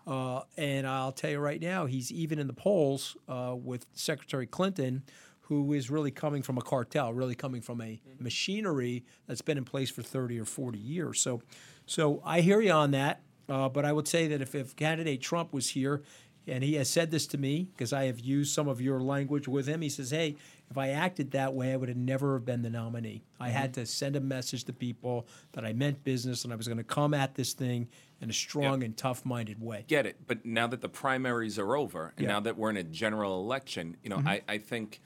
Uh, 0.05 0.41
and 0.57 0.85
I'll 0.85 1.11
tell 1.11 1.31
you 1.31 1.39
right 1.39 1.61
now, 1.61 1.85
he's 1.85 2.11
even 2.11 2.39
in 2.39 2.47
the 2.47 2.53
polls 2.53 3.15
uh, 3.27 3.55
with 3.57 3.85
Secretary 3.93 4.45
Clinton, 4.45 5.03
who 5.41 5.73
is 5.73 5.89
really 5.89 6.11
coming 6.11 6.41
from 6.41 6.57
a 6.57 6.61
cartel, 6.61 7.13
really 7.13 7.35
coming 7.35 7.61
from 7.61 7.81
a 7.81 7.99
machinery 8.19 9.03
that's 9.27 9.41
been 9.41 9.57
in 9.57 9.65
place 9.65 9.89
for 9.89 10.01
30 10.01 10.39
or 10.39 10.45
40 10.45 10.79
years. 10.79 11.21
So, 11.21 11.41
so 11.85 12.21
I 12.25 12.41
hear 12.41 12.61
you 12.61 12.71
on 12.71 12.91
that. 12.91 13.21
Uh, 13.49 13.69
but 13.69 13.85
I 13.85 13.91
would 13.91 14.07
say 14.07 14.27
that 14.27 14.41
if, 14.41 14.55
if 14.55 14.75
candidate 14.75 15.21
Trump 15.21 15.53
was 15.53 15.69
here, 15.69 16.01
and 16.47 16.61
he 16.63 16.73
has 16.73 16.89
said 16.89 17.09
this 17.09 17.25
to 17.27 17.37
me 17.37 17.69
because 17.73 17.93
I 17.93 18.05
have 18.05 18.19
used 18.19 18.53
some 18.53 18.67
of 18.67 18.81
your 18.81 18.99
language 18.99 19.47
with 19.47 19.65
him, 19.67 19.81
he 19.81 19.87
says, 19.89 20.11
"Hey, 20.11 20.35
if 20.69 20.77
I 20.77 20.89
acted 20.89 21.31
that 21.31 21.53
way, 21.53 21.71
I 21.71 21.77
would 21.77 21.87
have 21.87 21.97
never 21.97 22.33
have 22.33 22.45
been 22.45 22.63
the 22.63 22.69
nominee. 22.69 23.23
I 23.39 23.47
Mm-hmm. 23.47 23.57
had 23.57 23.73
to 23.75 23.85
send 23.85 24.15
a 24.17 24.19
message 24.19 24.65
to 24.65 24.73
people 24.73 25.25
that 25.53 25.63
I 25.63 25.71
meant 25.73 26.03
business 26.03 26.43
and 26.43 26.51
I 26.51 26.57
was 26.57 26.67
going 26.67 26.79
to 26.79 26.83
come 26.83 27.13
at 27.13 27.35
this 27.35 27.53
thing 27.53 27.87
in 28.19 28.29
a 28.29 28.33
strong 28.33 28.83
and 28.83 28.95
tough-minded 28.97 29.61
way." 29.61 29.85
Get 29.87 30.05
it. 30.05 30.17
But 30.27 30.45
now 30.45 30.67
that 30.67 30.81
the 30.81 30.89
primaries 30.89 31.57
are 31.59 31.77
over, 31.77 32.13
and. 32.17 32.25
Mm-hmm. 32.25 32.27
now 32.27 32.39
that 32.41 32.57
we're 32.57 32.71
in 32.71 32.77
a 32.77 32.83
general 32.83 33.39
election, 33.41 33.95
you 34.03 34.09
know, 34.09 34.21
I, 34.25 34.41
I 34.47 34.57
think. 34.57 34.99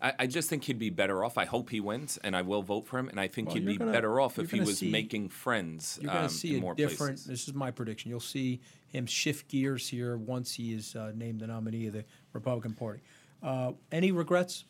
I, 0.00 0.12
I 0.20 0.26
just 0.26 0.48
think 0.48 0.64
he'd 0.64 0.78
be 0.78 0.90
better 0.90 1.24
off. 1.24 1.36
I 1.36 1.44
hope 1.44 1.70
he 1.70 1.80
wins, 1.80 2.18
and 2.22 2.36
I 2.36 2.42
will 2.42 2.62
vote 2.62 2.86
for 2.86 2.98
him. 2.98 3.08
And 3.08 3.18
I 3.18 3.26
think 3.28 3.48
Well, 3.48 3.56
he'd 3.56 3.66
be 3.66 3.76
gonna- 3.76 3.90
better 3.92 4.20
off 4.20 4.38
if 4.38 4.50
he 4.52 4.60
was 4.60 4.78
see- 4.78 4.90
making 4.90 5.28
friends 5.30 5.98
You're 6.00 6.12
going 6.12 6.24
um, 6.24 6.28
to 6.28 6.34
see 6.34 6.50
in 6.52 6.58
a 6.58 6.60
more 6.60 6.74
different. 6.74 7.16
places. 7.16 7.24
This 7.26 7.48
is 7.48 7.54
my 7.54 7.70
prediction. 7.72 8.08
You'll 8.10 8.20
see 8.20 8.60
him 8.86 9.06
shift 9.06 9.48
gears 9.48 9.88
here 9.88 10.16
once 10.16 10.54
he 10.54 10.72
is 10.72 10.94
uh, 10.94 11.12
named 11.14 11.40
the 11.40 11.46
nominee 11.48 11.86
of 11.88 11.94
the 11.94 12.04
Republican 12.32 12.74
Party. 12.74 13.00
Uh, 13.42 13.72
any 13.92 14.12
regrets? 14.12 14.64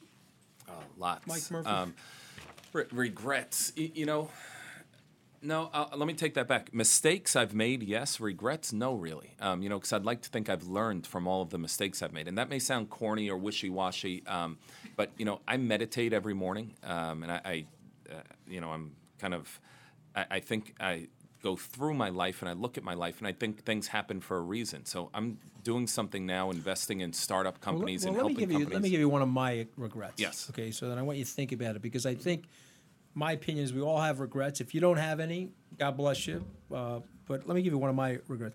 Lots. 0.96 1.26
Mike 1.26 1.50
Murphy? 1.50 1.68
Um, 1.68 1.94
re- 2.72 2.84
regrets. 2.92 3.72
You 3.76 4.06
know, 4.06 4.30
no. 5.42 5.70
Uh, 5.72 5.86
let 5.96 6.06
me 6.06 6.14
take 6.14 6.34
that 6.34 6.48
back. 6.48 6.72
Mistakes 6.74 7.36
I've 7.36 7.54
made, 7.54 7.82
yes. 7.82 8.20
Regrets, 8.20 8.72
no, 8.72 8.94
really. 8.94 9.34
Um, 9.40 9.62
you 9.62 9.68
know, 9.68 9.78
because 9.78 9.92
I'd 9.92 10.04
like 10.04 10.22
to 10.22 10.28
think 10.28 10.48
I've 10.48 10.64
learned 10.64 11.06
from 11.06 11.26
all 11.26 11.42
of 11.42 11.50
the 11.50 11.58
mistakes 11.58 12.02
I've 12.02 12.12
made, 12.12 12.28
and 12.28 12.38
that 12.38 12.48
may 12.48 12.58
sound 12.58 12.90
corny 12.90 13.30
or 13.30 13.36
wishy-washy, 13.36 14.24
um, 14.26 14.58
but 14.96 15.10
you 15.16 15.24
know, 15.24 15.40
I 15.46 15.56
meditate 15.56 16.12
every 16.12 16.34
morning, 16.34 16.74
um, 16.82 17.22
and 17.22 17.32
I, 17.32 17.40
I 17.44 17.66
uh, 18.10 18.20
you 18.46 18.60
know, 18.60 18.70
I'm 18.70 18.92
kind 19.18 19.34
of, 19.34 19.60
I, 20.14 20.26
I 20.30 20.40
think 20.40 20.74
I 20.80 21.08
go 21.42 21.56
through 21.56 21.94
my 21.94 22.08
life 22.08 22.42
and 22.42 22.48
I 22.48 22.52
look 22.52 22.76
at 22.76 22.84
my 22.84 22.94
life 22.94 23.18
and 23.18 23.28
I 23.28 23.32
think 23.32 23.64
things 23.64 23.86
happen 23.86 24.20
for 24.20 24.38
a 24.38 24.40
reason. 24.40 24.84
So 24.84 25.08
I'm 25.14 25.38
doing 25.62 25.86
something 25.86 26.26
now, 26.26 26.50
investing 26.50 27.00
in 27.00 27.12
startup 27.12 27.54
Well, 27.54 27.74
companies 27.74 28.04
well, 28.04 28.14
and 28.14 28.16
let 28.16 28.26
me 28.26 28.32
helping 28.32 28.48
give 28.48 28.50
you, 28.50 28.58
companies. 28.64 28.74
Let 28.74 28.82
me 28.82 28.90
give 28.90 29.00
you 29.00 29.08
one 29.08 29.22
of 29.22 29.28
my 29.28 29.66
regrets. 29.76 30.14
Yes. 30.16 30.48
Okay, 30.50 30.70
so 30.70 30.88
then 30.88 30.98
I 30.98 31.02
want 31.02 31.18
you 31.18 31.24
to 31.24 31.30
think 31.30 31.52
about 31.52 31.76
it 31.76 31.82
because 31.82 32.06
I 32.06 32.14
think 32.14 32.44
my 33.18 33.32
opinion 33.32 33.64
is 33.64 33.72
we 33.72 33.82
all 33.82 34.00
have 34.00 34.20
regrets. 34.20 34.60
If 34.60 34.74
you 34.74 34.80
don't 34.80 34.96
have 34.96 35.18
any, 35.18 35.50
God 35.76 35.96
bless 35.96 36.28
you. 36.28 36.44
Uh, 36.72 37.00
but 37.26 37.48
let 37.48 37.56
me 37.56 37.62
give 37.62 37.72
you 37.72 37.78
one 37.78 37.90
of 37.90 37.96
my 37.96 38.20
regrets. 38.28 38.54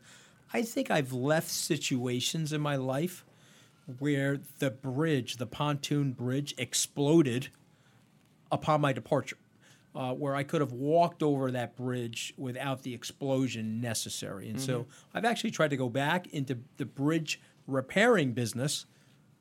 I 0.54 0.62
think 0.62 0.90
I've 0.90 1.12
left 1.12 1.50
situations 1.50 2.54
in 2.54 2.62
my 2.62 2.78
life 2.78 3.26
where 4.00 4.40
the 4.60 4.72
bridge, 4.72 5.36
the 5.36 5.46
pontoon 5.46 6.14
bridge, 6.14 6.56
exploded 6.58 7.50
upon 8.54 8.80
my 8.80 8.94
departure, 8.94 9.36
uh, 9.96 10.14
where 10.14 10.34
I 10.34 10.44
could 10.44 10.62
have 10.62 10.72
walked 10.72 11.22
over 11.22 11.52
that 11.52 11.76
bridge 11.76 12.34
without 12.38 12.84
the 12.84 12.94
explosion 12.94 13.82
necessary. 13.82 14.48
And 14.50 14.62
so 14.62 14.86
I've 15.14 15.26
actually 15.26 15.52
tried 15.52 15.72
to 15.72 15.78
go 15.78 15.90
back 15.90 16.28
into 16.28 16.60
the 16.78 16.86
bridge 16.86 17.42
repairing 17.68 18.32
business 18.32 18.86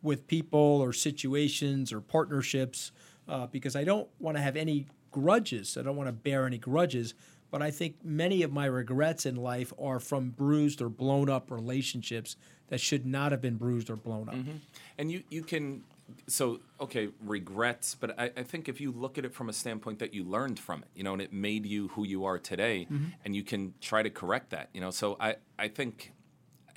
with 0.03 0.27
people 0.27 0.59
or 0.59 0.93
situations 0.93 1.93
or 1.93 2.01
partnerships 2.01 2.91
uh, 3.29 3.47
because 3.47 3.77
I 3.77 3.85
don't 3.85 4.09
want 4.19 4.37
to 4.37 4.43
have 4.43 4.57
any 4.57 4.87
grudges. 5.13 5.77
I 5.79 5.83
don't 5.83 5.97
want 5.97 6.09
to 6.09 6.13
bear 6.13 6.47
any 6.47 6.59
grudges. 6.59 7.15
But 7.53 7.61
I 7.61 7.71
think 7.71 7.97
many 8.03 8.43
of 8.43 8.51
my 8.51 8.65
regrets 8.65 9.27
in 9.27 9.37
life 9.37 9.75
are 9.79 10.01
from 10.01 10.31
bruised 10.31 10.81
or 10.81 10.89
blown 10.89 11.29
up 11.29 11.51
relationships 11.51 12.35
that 12.69 12.81
should 12.81 13.05
not 13.05 13.31
have 13.31 13.43
been 13.43 13.57
bruised 13.57 13.91
or 13.91 13.97
blown 13.97 14.31
up. 14.31 14.37
Mm-hmm. 14.37 14.57
And 14.97 15.13
you, 15.13 15.23
you 15.29 15.43
can, 15.43 15.85
so, 16.27 16.61
okay, 16.81 17.11
regrets, 17.21 17.95
but 17.95 18.19
I, 18.19 18.31
I 18.39 18.43
think 18.43 18.71
if 18.71 18.81
you 18.81 18.91
look 18.91 19.19
at 19.19 19.27
it 19.27 19.35
from 19.35 19.51
a 19.51 19.53
standpoint 19.53 19.99
that 19.99 20.15
you 20.15 20.25
learned 20.25 20.59
from 20.59 20.81
it, 20.81 20.89
you 20.95 21.05
know, 21.05 21.13
and 21.13 21.21
it 21.21 21.31
made 21.31 21.67
you 21.67 21.89
who 21.89 22.07
you 22.07 22.25
are 22.25 22.39
today, 22.39 22.87
mm-hmm. 22.91 23.09
and 23.23 23.37
you 23.37 23.43
can 23.43 23.75
try 23.83 24.03
to 24.03 24.09
correct 24.09 24.49
that, 24.51 24.71
you 24.73 24.81
know. 24.81 24.91
So 24.91 25.19
I, 25.21 25.37
I 25.59 25.69
think 25.69 26.15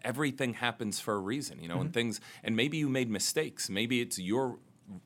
everything 0.04 0.56
happens 0.56 1.00
for 1.00 1.14
a 1.14 1.20
reason, 1.20 1.62
you 1.62 1.70
know, 1.70 1.76
and 1.76 1.86
mm-hmm. 1.86 1.94
things, 1.94 2.20
and 2.44 2.54
maybe 2.54 2.76
you 2.76 2.90
made 2.90 3.10
mistakes. 3.10 3.70
Maybe 3.70 4.02
it's 4.02 4.20
your 4.20 4.58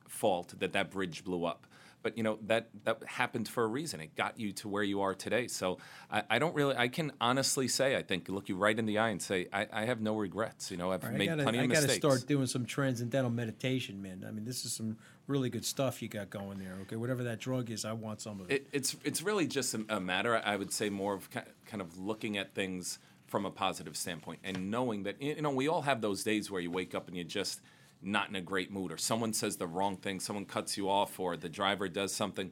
fault 0.07 0.55
that 0.57 0.73
that 0.73 0.89
bridge 0.89 1.23
blew 1.23 1.45
up. 1.45 1.67
But 2.02 2.18
you 2.18 2.24
know 2.24 2.39
that 2.47 2.70
that 2.86 3.04
happened 3.06 3.47
for 3.47 3.64
a 3.64 3.68
reason. 3.68 4.00
It 4.00 4.16
got 4.16 4.39
you 4.39 4.52
to 4.54 4.70
where 4.70 4.84
you 4.84 5.02
are 5.02 5.14
today. 5.14 5.47
So 5.47 5.80
I, 6.10 6.24
I 6.30 6.39
don't 6.39 6.56
really. 6.56 6.76
I 6.76 6.88
can 6.88 7.12
honestly 7.20 7.68
say 7.68 7.95
I 7.95 8.04
think 8.04 8.30
look 8.30 8.50
you 8.50 8.56
right 8.56 8.78
in 8.78 8.86
the 8.86 8.97
eye 9.00 9.10
and 9.10 9.22
say 9.22 9.47
I, 9.52 9.68
I 9.72 9.86
have 9.86 10.02
no 10.02 10.16
regrets. 10.16 10.72
You 10.72 10.78
know 10.78 10.91
I've 10.91 11.04
right, 11.04 11.14
made 11.14 11.30
I 11.30 11.32
gotta, 11.34 11.43
plenty 11.43 11.60
I 11.60 11.64
of 11.64 11.72
gotta 11.72 11.89
start 11.89 12.26
doing 12.28 12.47
some 12.47 12.66
transcendental 12.66 13.32
meditation, 13.32 14.02
man. 14.02 14.26
I 14.28 14.32
mean, 14.32 14.45
this 14.45 14.66
is 14.66 14.72
some 14.72 14.97
really 15.28 15.50
good 15.50 15.66
stuff 15.66 16.02
you 16.02 16.08
got 16.08 16.30
going 16.30 16.60
there. 16.60 16.78
Okay, 16.84 16.95
whatever 16.95 17.24
that 17.24 17.39
drug 17.39 17.70
is, 17.70 17.86
I 17.86 17.93
want 17.93 18.22
some 18.22 18.39
of 18.39 18.50
it. 18.50 18.54
It, 18.54 18.68
it's 18.72 18.95
it's 19.04 19.22
really 19.22 19.47
just 19.47 19.74
a, 19.74 19.86
a 19.89 20.00
matter. 20.00 20.41
I 20.43 20.56
would 20.56 20.72
say 20.72 20.89
more 20.89 21.14
of 21.14 21.30
kind 21.30 21.82
of 21.82 21.97
looking 22.00 22.38
at 22.38 22.54
things 22.54 23.00
from 23.28 23.45
a 23.45 23.52
positive 23.52 23.95
standpoint 23.95 24.39
and 24.43 24.72
knowing 24.72 25.04
that 25.04 25.22
you 25.22 25.41
know 25.41 25.52
we 25.52 25.68
all 25.68 25.84
have 25.84 26.02
those 26.02 26.24
days 26.24 26.50
where 26.50 26.62
you 26.62 26.72
wake 26.72 26.95
up 26.95 27.08
and 27.08 27.16
you're 27.16 27.24
just 27.24 27.62
not 28.02 28.30
in 28.30 28.36
a 28.36 28.41
great 28.41 28.72
mood, 28.72 28.91
or 28.91 28.97
someone 28.97 29.34
says 29.34 29.58
the 29.58 29.68
wrong 29.68 29.97
thing, 29.97 30.20
someone 30.20 30.45
cuts 30.45 30.78
you 30.78 30.89
off, 30.89 31.20
or 31.20 31.36
the 31.38 31.50
driver 31.50 31.88
does 31.88 32.14
something. 32.14 32.52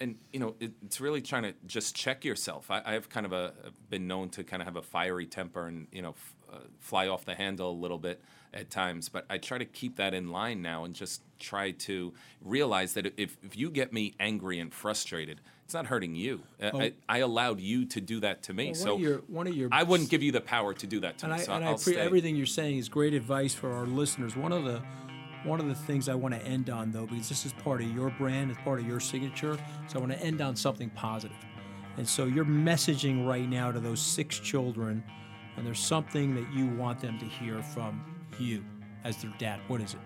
And 0.00 0.16
you 0.32 0.40
know, 0.40 0.54
it, 0.58 0.72
it's 0.84 1.00
really 1.00 1.20
trying 1.20 1.44
to 1.44 1.54
just 1.66 1.94
check 1.94 2.24
yourself. 2.24 2.70
I, 2.70 2.82
I 2.84 2.92
have 2.94 3.08
kind 3.08 3.26
of 3.26 3.32
a 3.32 3.52
been 3.88 4.06
known 4.06 4.30
to 4.30 4.44
kind 4.44 4.62
of 4.62 4.66
have 4.66 4.76
a 4.76 4.82
fiery 4.82 5.26
temper 5.26 5.66
and 5.66 5.86
you 5.92 6.02
know 6.02 6.10
f- 6.10 6.34
uh, 6.52 6.58
fly 6.80 7.08
off 7.08 7.24
the 7.24 7.34
handle 7.34 7.70
a 7.70 7.78
little 7.80 7.98
bit 7.98 8.22
at 8.54 8.70
times, 8.70 9.08
but 9.08 9.24
I 9.30 9.38
try 9.38 9.58
to 9.58 9.64
keep 9.64 9.96
that 9.96 10.12
in 10.12 10.30
line 10.30 10.60
now 10.60 10.84
and 10.84 10.94
just 10.94 11.22
try 11.38 11.70
to 11.70 12.12
realize 12.42 12.94
that 12.94 13.06
if, 13.16 13.36
if 13.42 13.56
you 13.56 13.70
get 13.70 13.92
me 13.92 14.14
angry 14.20 14.58
and 14.58 14.72
frustrated, 14.72 15.40
it's 15.72 15.74
not 15.74 15.86
hurting 15.86 16.14
you. 16.14 16.42
Uh, 16.62 16.70
I, 16.74 16.92
I 17.08 17.18
allowed 17.20 17.58
you 17.58 17.86
to 17.86 18.00
do 18.02 18.20
that 18.20 18.42
to 18.44 18.52
me, 18.52 18.64
Well, 18.66 18.72
one 18.72 18.74
so 18.74 18.94
of 18.96 19.00
your- 19.00 19.18
one 19.28 19.46
of 19.46 19.56
your- 19.56 19.70
I 19.72 19.84
wouldn't 19.84 20.10
give 20.10 20.22
you 20.22 20.30
the 20.30 20.42
power 20.42 20.74
to 20.74 20.86
do 20.86 21.00
that 21.00 21.16
to 21.18 21.24
and 21.26 21.34
me. 21.34 21.40
I, 21.40 21.44
so 21.44 21.52
and 21.54 21.64
I 21.64 21.68
I'll 21.68 21.74
appre- 21.76 21.92
stay. 21.92 21.96
everything 21.96 22.36
you're 22.36 22.44
saying 22.44 22.76
is 22.76 22.90
great 22.90 23.14
advice 23.14 23.54
for 23.54 23.72
our 23.72 23.86
listeners. 23.86 24.36
One 24.36 24.52
of 24.52 24.64
the 24.64 24.82
one 25.44 25.58
of 25.60 25.66
the 25.66 25.74
things 25.74 26.10
I 26.10 26.14
want 26.14 26.34
to 26.34 26.42
end 26.46 26.68
on, 26.68 26.92
though, 26.92 27.06
because 27.06 27.28
this 27.30 27.46
is 27.46 27.52
part 27.54 27.80
of 27.80 27.90
your 27.90 28.10
brand, 28.10 28.50
it's 28.50 28.60
part 28.60 28.80
of 28.80 28.86
your 28.86 29.00
signature, 29.00 29.56
so 29.88 29.96
I 29.96 30.00
want 30.00 30.12
to 30.12 30.20
end 30.20 30.40
on 30.42 30.54
something 30.54 30.90
positive. 30.90 31.36
And 31.96 32.06
so 32.06 32.26
you're 32.26 32.44
messaging 32.44 33.26
right 33.26 33.48
now 33.48 33.72
to 33.72 33.80
those 33.80 33.98
six 34.00 34.38
children, 34.38 35.02
and 35.56 35.66
there's 35.66 35.80
something 35.80 36.34
that 36.34 36.52
you 36.54 36.66
want 36.76 37.00
them 37.00 37.18
to 37.18 37.24
hear 37.24 37.62
from 37.62 38.04
you 38.38 38.62
as 39.04 39.16
their 39.22 39.32
dad. 39.38 39.58
What 39.68 39.80
is 39.80 39.94
it? 39.94 40.00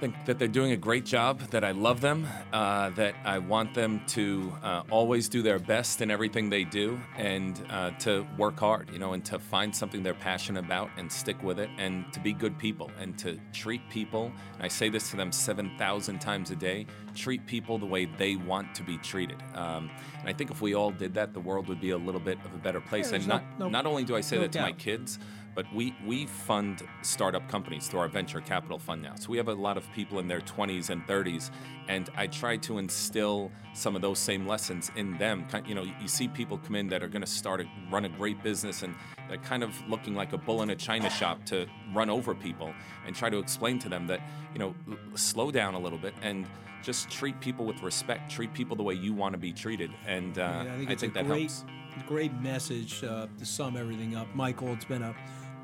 Think 0.00 0.24
that 0.26 0.38
they're 0.38 0.48
doing 0.48 0.72
a 0.72 0.76
great 0.76 1.04
job, 1.04 1.40
that 1.50 1.64
I 1.64 1.72
love 1.72 2.00
them, 2.00 2.26
uh, 2.52 2.90
that 2.90 3.14
I 3.24 3.38
want 3.38 3.74
them 3.74 4.00
to 4.08 4.52
uh, 4.62 4.82
always 4.90 5.28
do 5.28 5.42
their 5.42 5.58
best 5.58 6.00
in 6.00 6.10
everything 6.10 6.48
they 6.50 6.64
do 6.64 7.00
and 7.16 7.60
uh, 7.70 7.90
to 8.00 8.26
work 8.36 8.58
hard, 8.58 8.90
you 8.92 8.98
know, 8.98 9.12
and 9.12 9.24
to 9.26 9.38
find 9.38 9.74
something 9.74 10.02
they're 10.02 10.14
passionate 10.14 10.64
about 10.64 10.90
and 10.96 11.10
stick 11.10 11.42
with 11.42 11.58
it 11.58 11.68
and 11.78 12.10
to 12.12 12.20
be 12.20 12.32
good 12.32 12.56
people 12.58 12.90
and 13.00 13.18
to 13.18 13.38
treat 13.52 13.80
people. 13.90 14.26
And 14.54 14.62
I 14.62 14.68
say 14.68 14.88
this 14.88 15.10
to 15.10 15.16
them 15.16 15.32
7,000 15.32 16.20
times 16.20 16.50
a 16.50 16.56
day 16.56 16.86
treat 17.14 17.44
people 17.46 17.78
the 17.78 17.86
way 17.86 18.04
they 18.04 18.36
want 18.36 18.74
to 18.76 18.82
be 18.84 18.96
treated. 18.98 19.42
Um, 19.54 19.90
and 20.20 20.28
I 20.28 20.32
think 20.32 20.50
if 20.50 20.60
we 20.60 20.74
all 20.74 20.92
did 20.92 21.14
that, 21.14 21.34
the 21.34 21.40
world 21.40 21.66
would 21.68 21.80
be 21.80 21.90
a 21.90 21.98
little 21.98 22.20
bit 22.20 22.38
of 22.44 22.54
a 22.54 22.58
better 22.58 22.80
place. 22.80 23.10
Yeah, 23.10 23.16
and 23.16 23.26
not, 23.26 23.42
no- 23.58 23.64
no- 23.64 23.70
not 23.70 23.86
only 23.86 24.04
do 24.04 24.14
I 24.14 24.20
say 24.20 24.36
no 24.36 24.42
that 24.42 24.52
to 24.52 24.60
my 24.62 24.72
kids, 24.72 25.18
but 25.58 25.66
we, 25.74 25.92
we 26.06 26.24
fund 26.24 26.86
startup 27.02 27.48
companies 27.48 27.88
through 27.88 27.98
our 27.98 28.06
venture 28.06 28.40
capital 28.40 28.78
fund 28.78 29.02
now. 29.02 29.16
So 29.16 29.28
we 29.28 29.38
have 29.38 29.48
a 29.48 29.54
lot 29.54 29.76
of 29.76 29.92
people 29.92 30.20
in 30.20 30.28
their 30.28 30.38
20s 30.38 30.88
and 30.90 31.04
30s, 31.04 31.50
and 31.88 32.08
I 32.16 32.28
try 32.28 32.58
to 32.58 32.78
instill 32.78 33.50
some 33.74 33.96
of 33.96 34.00
those 34.00 34.20
same 34.20 34.46
lessons 34.46 34.92
in 34.94 35.18
them. 35.18 35.48
You 35.66 35.74
know, 35.74 35.82
you 35.82 36.06
see 36.06 36.28
people 36.28 36.58
come 36.58 36.76
in 36.76 36.86
that 36.90 37.02
are 37.02 37.08
going 37.08 37.22
to 37.24 37.26
start 37.26 37.60
a, 37.60 37.64
run 37.90 38.04
a 38.04 38.08
great 38.08 38.40
business, 38.40 38.84
and 38.84 38.94
they're 39.28 39.38
kind 39.38 39.64
of 39.64 39.74
looking 39.88 40.14
like 40.14 40.32
a 40.32 40.38
bull 40.38 40.62
in 40.62 40.70
a 40.70 40.76
china 40.76 41.10
shop 41.10 41.44
to 41.46 41.66
run 41.92 42.08
over 42.08 42.36
people, 42.36 42.72
and 43.04 43.16
try 43.16 43.28
to 43.28 43.38
explain 43.38 43.80
to 43.80 43.88
them 43.88 44.06
that 44.06 44.20
you 44.52 44.60
know, 44.60 44.76
l- 44.88 44.96
slow 45.16 45.50
down 45.50 45.74
a 45.74 45.78
little 45.80 45.98
bit 45.98 46.14
and 46.22 46.46
just 46.84 47.10
treat 47.10 47.40
people 47.40 47.64
with 47.64 47.82
respect. 47.82 48.30
Treat 48.30 48.54
people 48.54 48.76
the 48.76 48.84
way 48.84 48.94
you 48.94 49.12
want 49.12 49.32
to 49.32 49.38
be 49.38 49.52
treated, 49.52 49.90
and 50.06 50.38
uh, 50.38 50.62
Yeah, 50.64 50.72
I 50.72 50.76
think 50.78 50.90
it's 50.92 51.02
a 51.02 51.08
that 51.08 51.26
great, 51.26 51.50
helps. 51.50 51.64
great 52.06 52.32
message 52.34 53.02
uh, 53.02 53.26
to 53.40 53.44
sum 53.44 53.76
everything 53.76 54.14
up. 54.14 54.32
Michael, 54.36 54.72
it's 54.72 54.84
been 54.84 55.02
a 55.02 55.16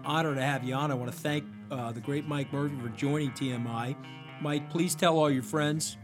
honor 0.05 0.35
to 0.35 0.43
have 0.43 0.65
you 0.65 0.75
on. 0.75 0.91
I 0.91 0.95
want 0.95 1.11
to 1.13 1.17
thank 1.19 1.45
uh, 1.71 1.93
the 1.93 2.01
great 2.01 2.27
Mike 2.27 2.53
Murphy 2.53 2.77
for 2.81 2.89
joining 2.91 3.31
TMI. 3.33 3.97
Mike, 4.41 4.71
please 4.71 4.95
tell 4.95 5.19
all 5.19 5.31
your 5.31 5.43
friends 5.43 5.97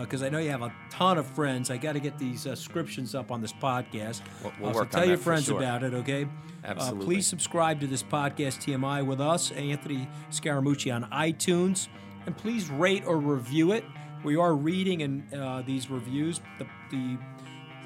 because 0.00 0.22
I 0.22 0.28
know 0.28 0.38
you 0.38 0.50
have 0.50 0.62
a 0.62 0.72
ton 0.90 1.16
of 1.16 1.26
friends. 1.26 1.70
I 1.70 1.76
got 1.76 1.92
to 1.92 2.00
get 2.00 2.18
these 2.18 2.46
uh, 2.46 2.50
descriptions 2.50 3.14
up 3.14 3.30
on 3.30 3.40
this 3.40 3.52
podcast. 3.52 4.20
We'll- 4.42 4.52
we'll 4.60 4.70
Uh, 4.70 4.72
so 4.74 4.84
tell 4.86 5.04
your 5.06 5.16
friends 5.18 5.44
sure. 5.44 5.58
about 5.58 5.84
it, 5.84 5.94
okay? 5.94 6.24
Uh, 6.24 6.28
Absolutely. 6.64 7.06
please 7.06 7.26
subscribe 7.28 7.80
to 7.80 7.86
this 7.86 8.02
podcast, 8.02 8.58
TMI, 8.64 9.06
with 9.06 9.20
us, 9.20 9.52
Anthony 9.52 10.08
Scaramucci, 10.30 10.92
on 10.92 11.04
iTunes, 11.10 11.86
and 12.26 12.36
please 12.36 12.68
rate 12.70 13.04
or 13.06 13.18
review 13.18 13.70
it. 13.72 13.84
We 14.24 14.34
are 14.36 14.54
reading 14.56 15.02
and 15.02 15.32
uh, 15.32 15.62
these 15.64 15.88
reviews. 15.88 16.40
The, 16.58 16.66
the 16.90 17.16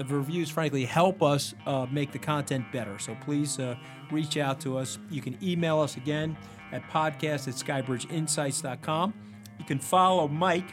the 0.09 0.15
reviews, 0.17 0.49
frankly, 0.51 0.85
help 0.85 1.23
us 1.23 1.55
uh, 1.67 1.87
make 1.91 2.13
the 2.13 2.19
content 2.19 2.65
better. 2.73 2.99
So 2.99 3.17
please 3.23 3.59
uh, 3.59 3.77
reach 4.11 4.37
out 4.37 4.61
to 4.61 4.77
us. 4.79 4.99
You 5.11 5.21
can 5.23 5.37
email 5.43 5.81
us 5.81 5.97
again 5.97 6.37
at 6.73 6.83
podcast 6.91 7.49
at 7.49 7.55
skybridgeinsights.com. 7.55 9.15
You 9.59 9.65
can 9.65 9.79
follow 9.79 10.29
Mike 10.29 10.73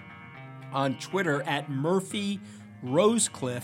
on 0.71 0.97
Twitter 0.99 1.41
at 1.43 1.69
Murphy 1.69 2.39
Rosecliff, 2.83 3.63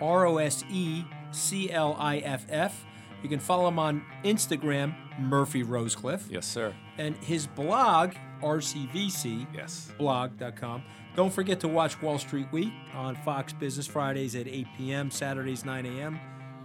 R 0.00 0.26
O 0.26 0.38
S 0.38 0.64
E 0.70 1.04
C 1.30 1.70
L 1.70 1.96
I 1.98 2.18
F 2.18 2.46
F. 2.48 2.84
You 3.22 3.28
can 3.28 3.38
follow 3.38 3.68
him 3.68 3.78
on 3.78 4.02
Instagram, 4.24 4.94
Murphy 5.18 5.62
Rosecliff, 5.62 6.22
Yes, 6.28 6.46
sir. 6.46 6.74
and 6.98 7.16
his 7.18 7.46
blog, 7.46 8.14
RCVC 8.42 9.46
Yes. 9.54 9.90
blog.com. 9.98 10.82
Don't 11.14 11.32
forget 11.32 11.60
to 11.60 11.68
watch 11.68 12.00
Wall 12.00 12.18
Street 12.18 12.46
Week 12.52 12.72
on 12.94 13.14
Fox 13.16 13.52
Business 13.52 13.86
Fridays 13.86 14.34
at 14.34 14.46
8 14.48 14.66
p.m., 14.78 15.10
Saturdays 15.10 15.64
9 15.64 15.84
a.m., 15.86 16.18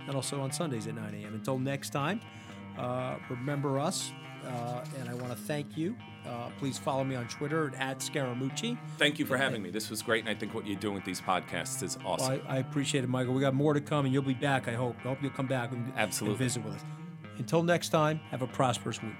and 0.07 0.15
also 0.15 0.39
on 0.41 0.51
Sundays 0.51 0.87
at 0.87 0.95
9 0.95 1.13
a.m. 1.15 1.33
Until 1.33 1.59
next 1.59 1.89
time, 1.89 2.21
uh, 2.77 3.15
remember 3.29 3.77
us, 3.77 4.11
uh, 4.45 4.85
and 4.99 5.09
I 5.09 5.13
want 5.15 5.29
to 5.31 5.35
thank 5.37 5.75
you. 5.75 5.95
Uh, 6.25 6.49
please 6.59 6.77
follow 6.77 7.03
me 7.03 7.15
on 7.15 7.27
Twitter 7.27 7.73
at 7.77 7.99
Scaramucci. 7.99 8.77
Thank 8.97 9.19
you 9.19 9.25
for 9.25 9.35
having 9.37 9.61
me. 9.61 9.69
This 9.69 9.89
was 9.89 10.01
great, 10.01 10.21
and 10.21 10.29
I 10.29 10.35
think 10.39 10.53
what 10.53 10.65
you're 10.65 10.79
doing 10.79 10.95
with 10.95 11.05
these 11.05 11.19
podcasts 11.21 11.83
is 11.83 11.97
awesome. 12.05 12.33
Well, 12.33 12.41
I, 12.47 12.55
I 12.55 12.57
appreciate 12.59 13.03
it, 13.03 13.07
Michael. 13.07 13.33
We 13.33 13.41
got 13.41 13.53
more 13.53 13.73
to 13.73 13.81
come, 13.81 14.05
and 14.05 14.13
you'll 14.13 14.23
be 14.23 14.33
back. 14.33 14.67
I 14.69 14.73
hope. 14.73 14.95
I 14.99 15.09
hope 15.09 15.17
you'll 15.21 15.31
come 15.31 15.47
back 15.47 15.71
and, 15.73 15.91
Absolutely. 15.97 16.33
and 16.35 16.39
visit 16.39 16.63
with 16.63 16.75
us. 16.75 16.81
Until 17.37 17.63
next 17.63 17.89
time, 17.89 18.19
have 18.31 18.41
a 18.41 18.47
prosperous 18.47 19.01
week. 19.01 19.11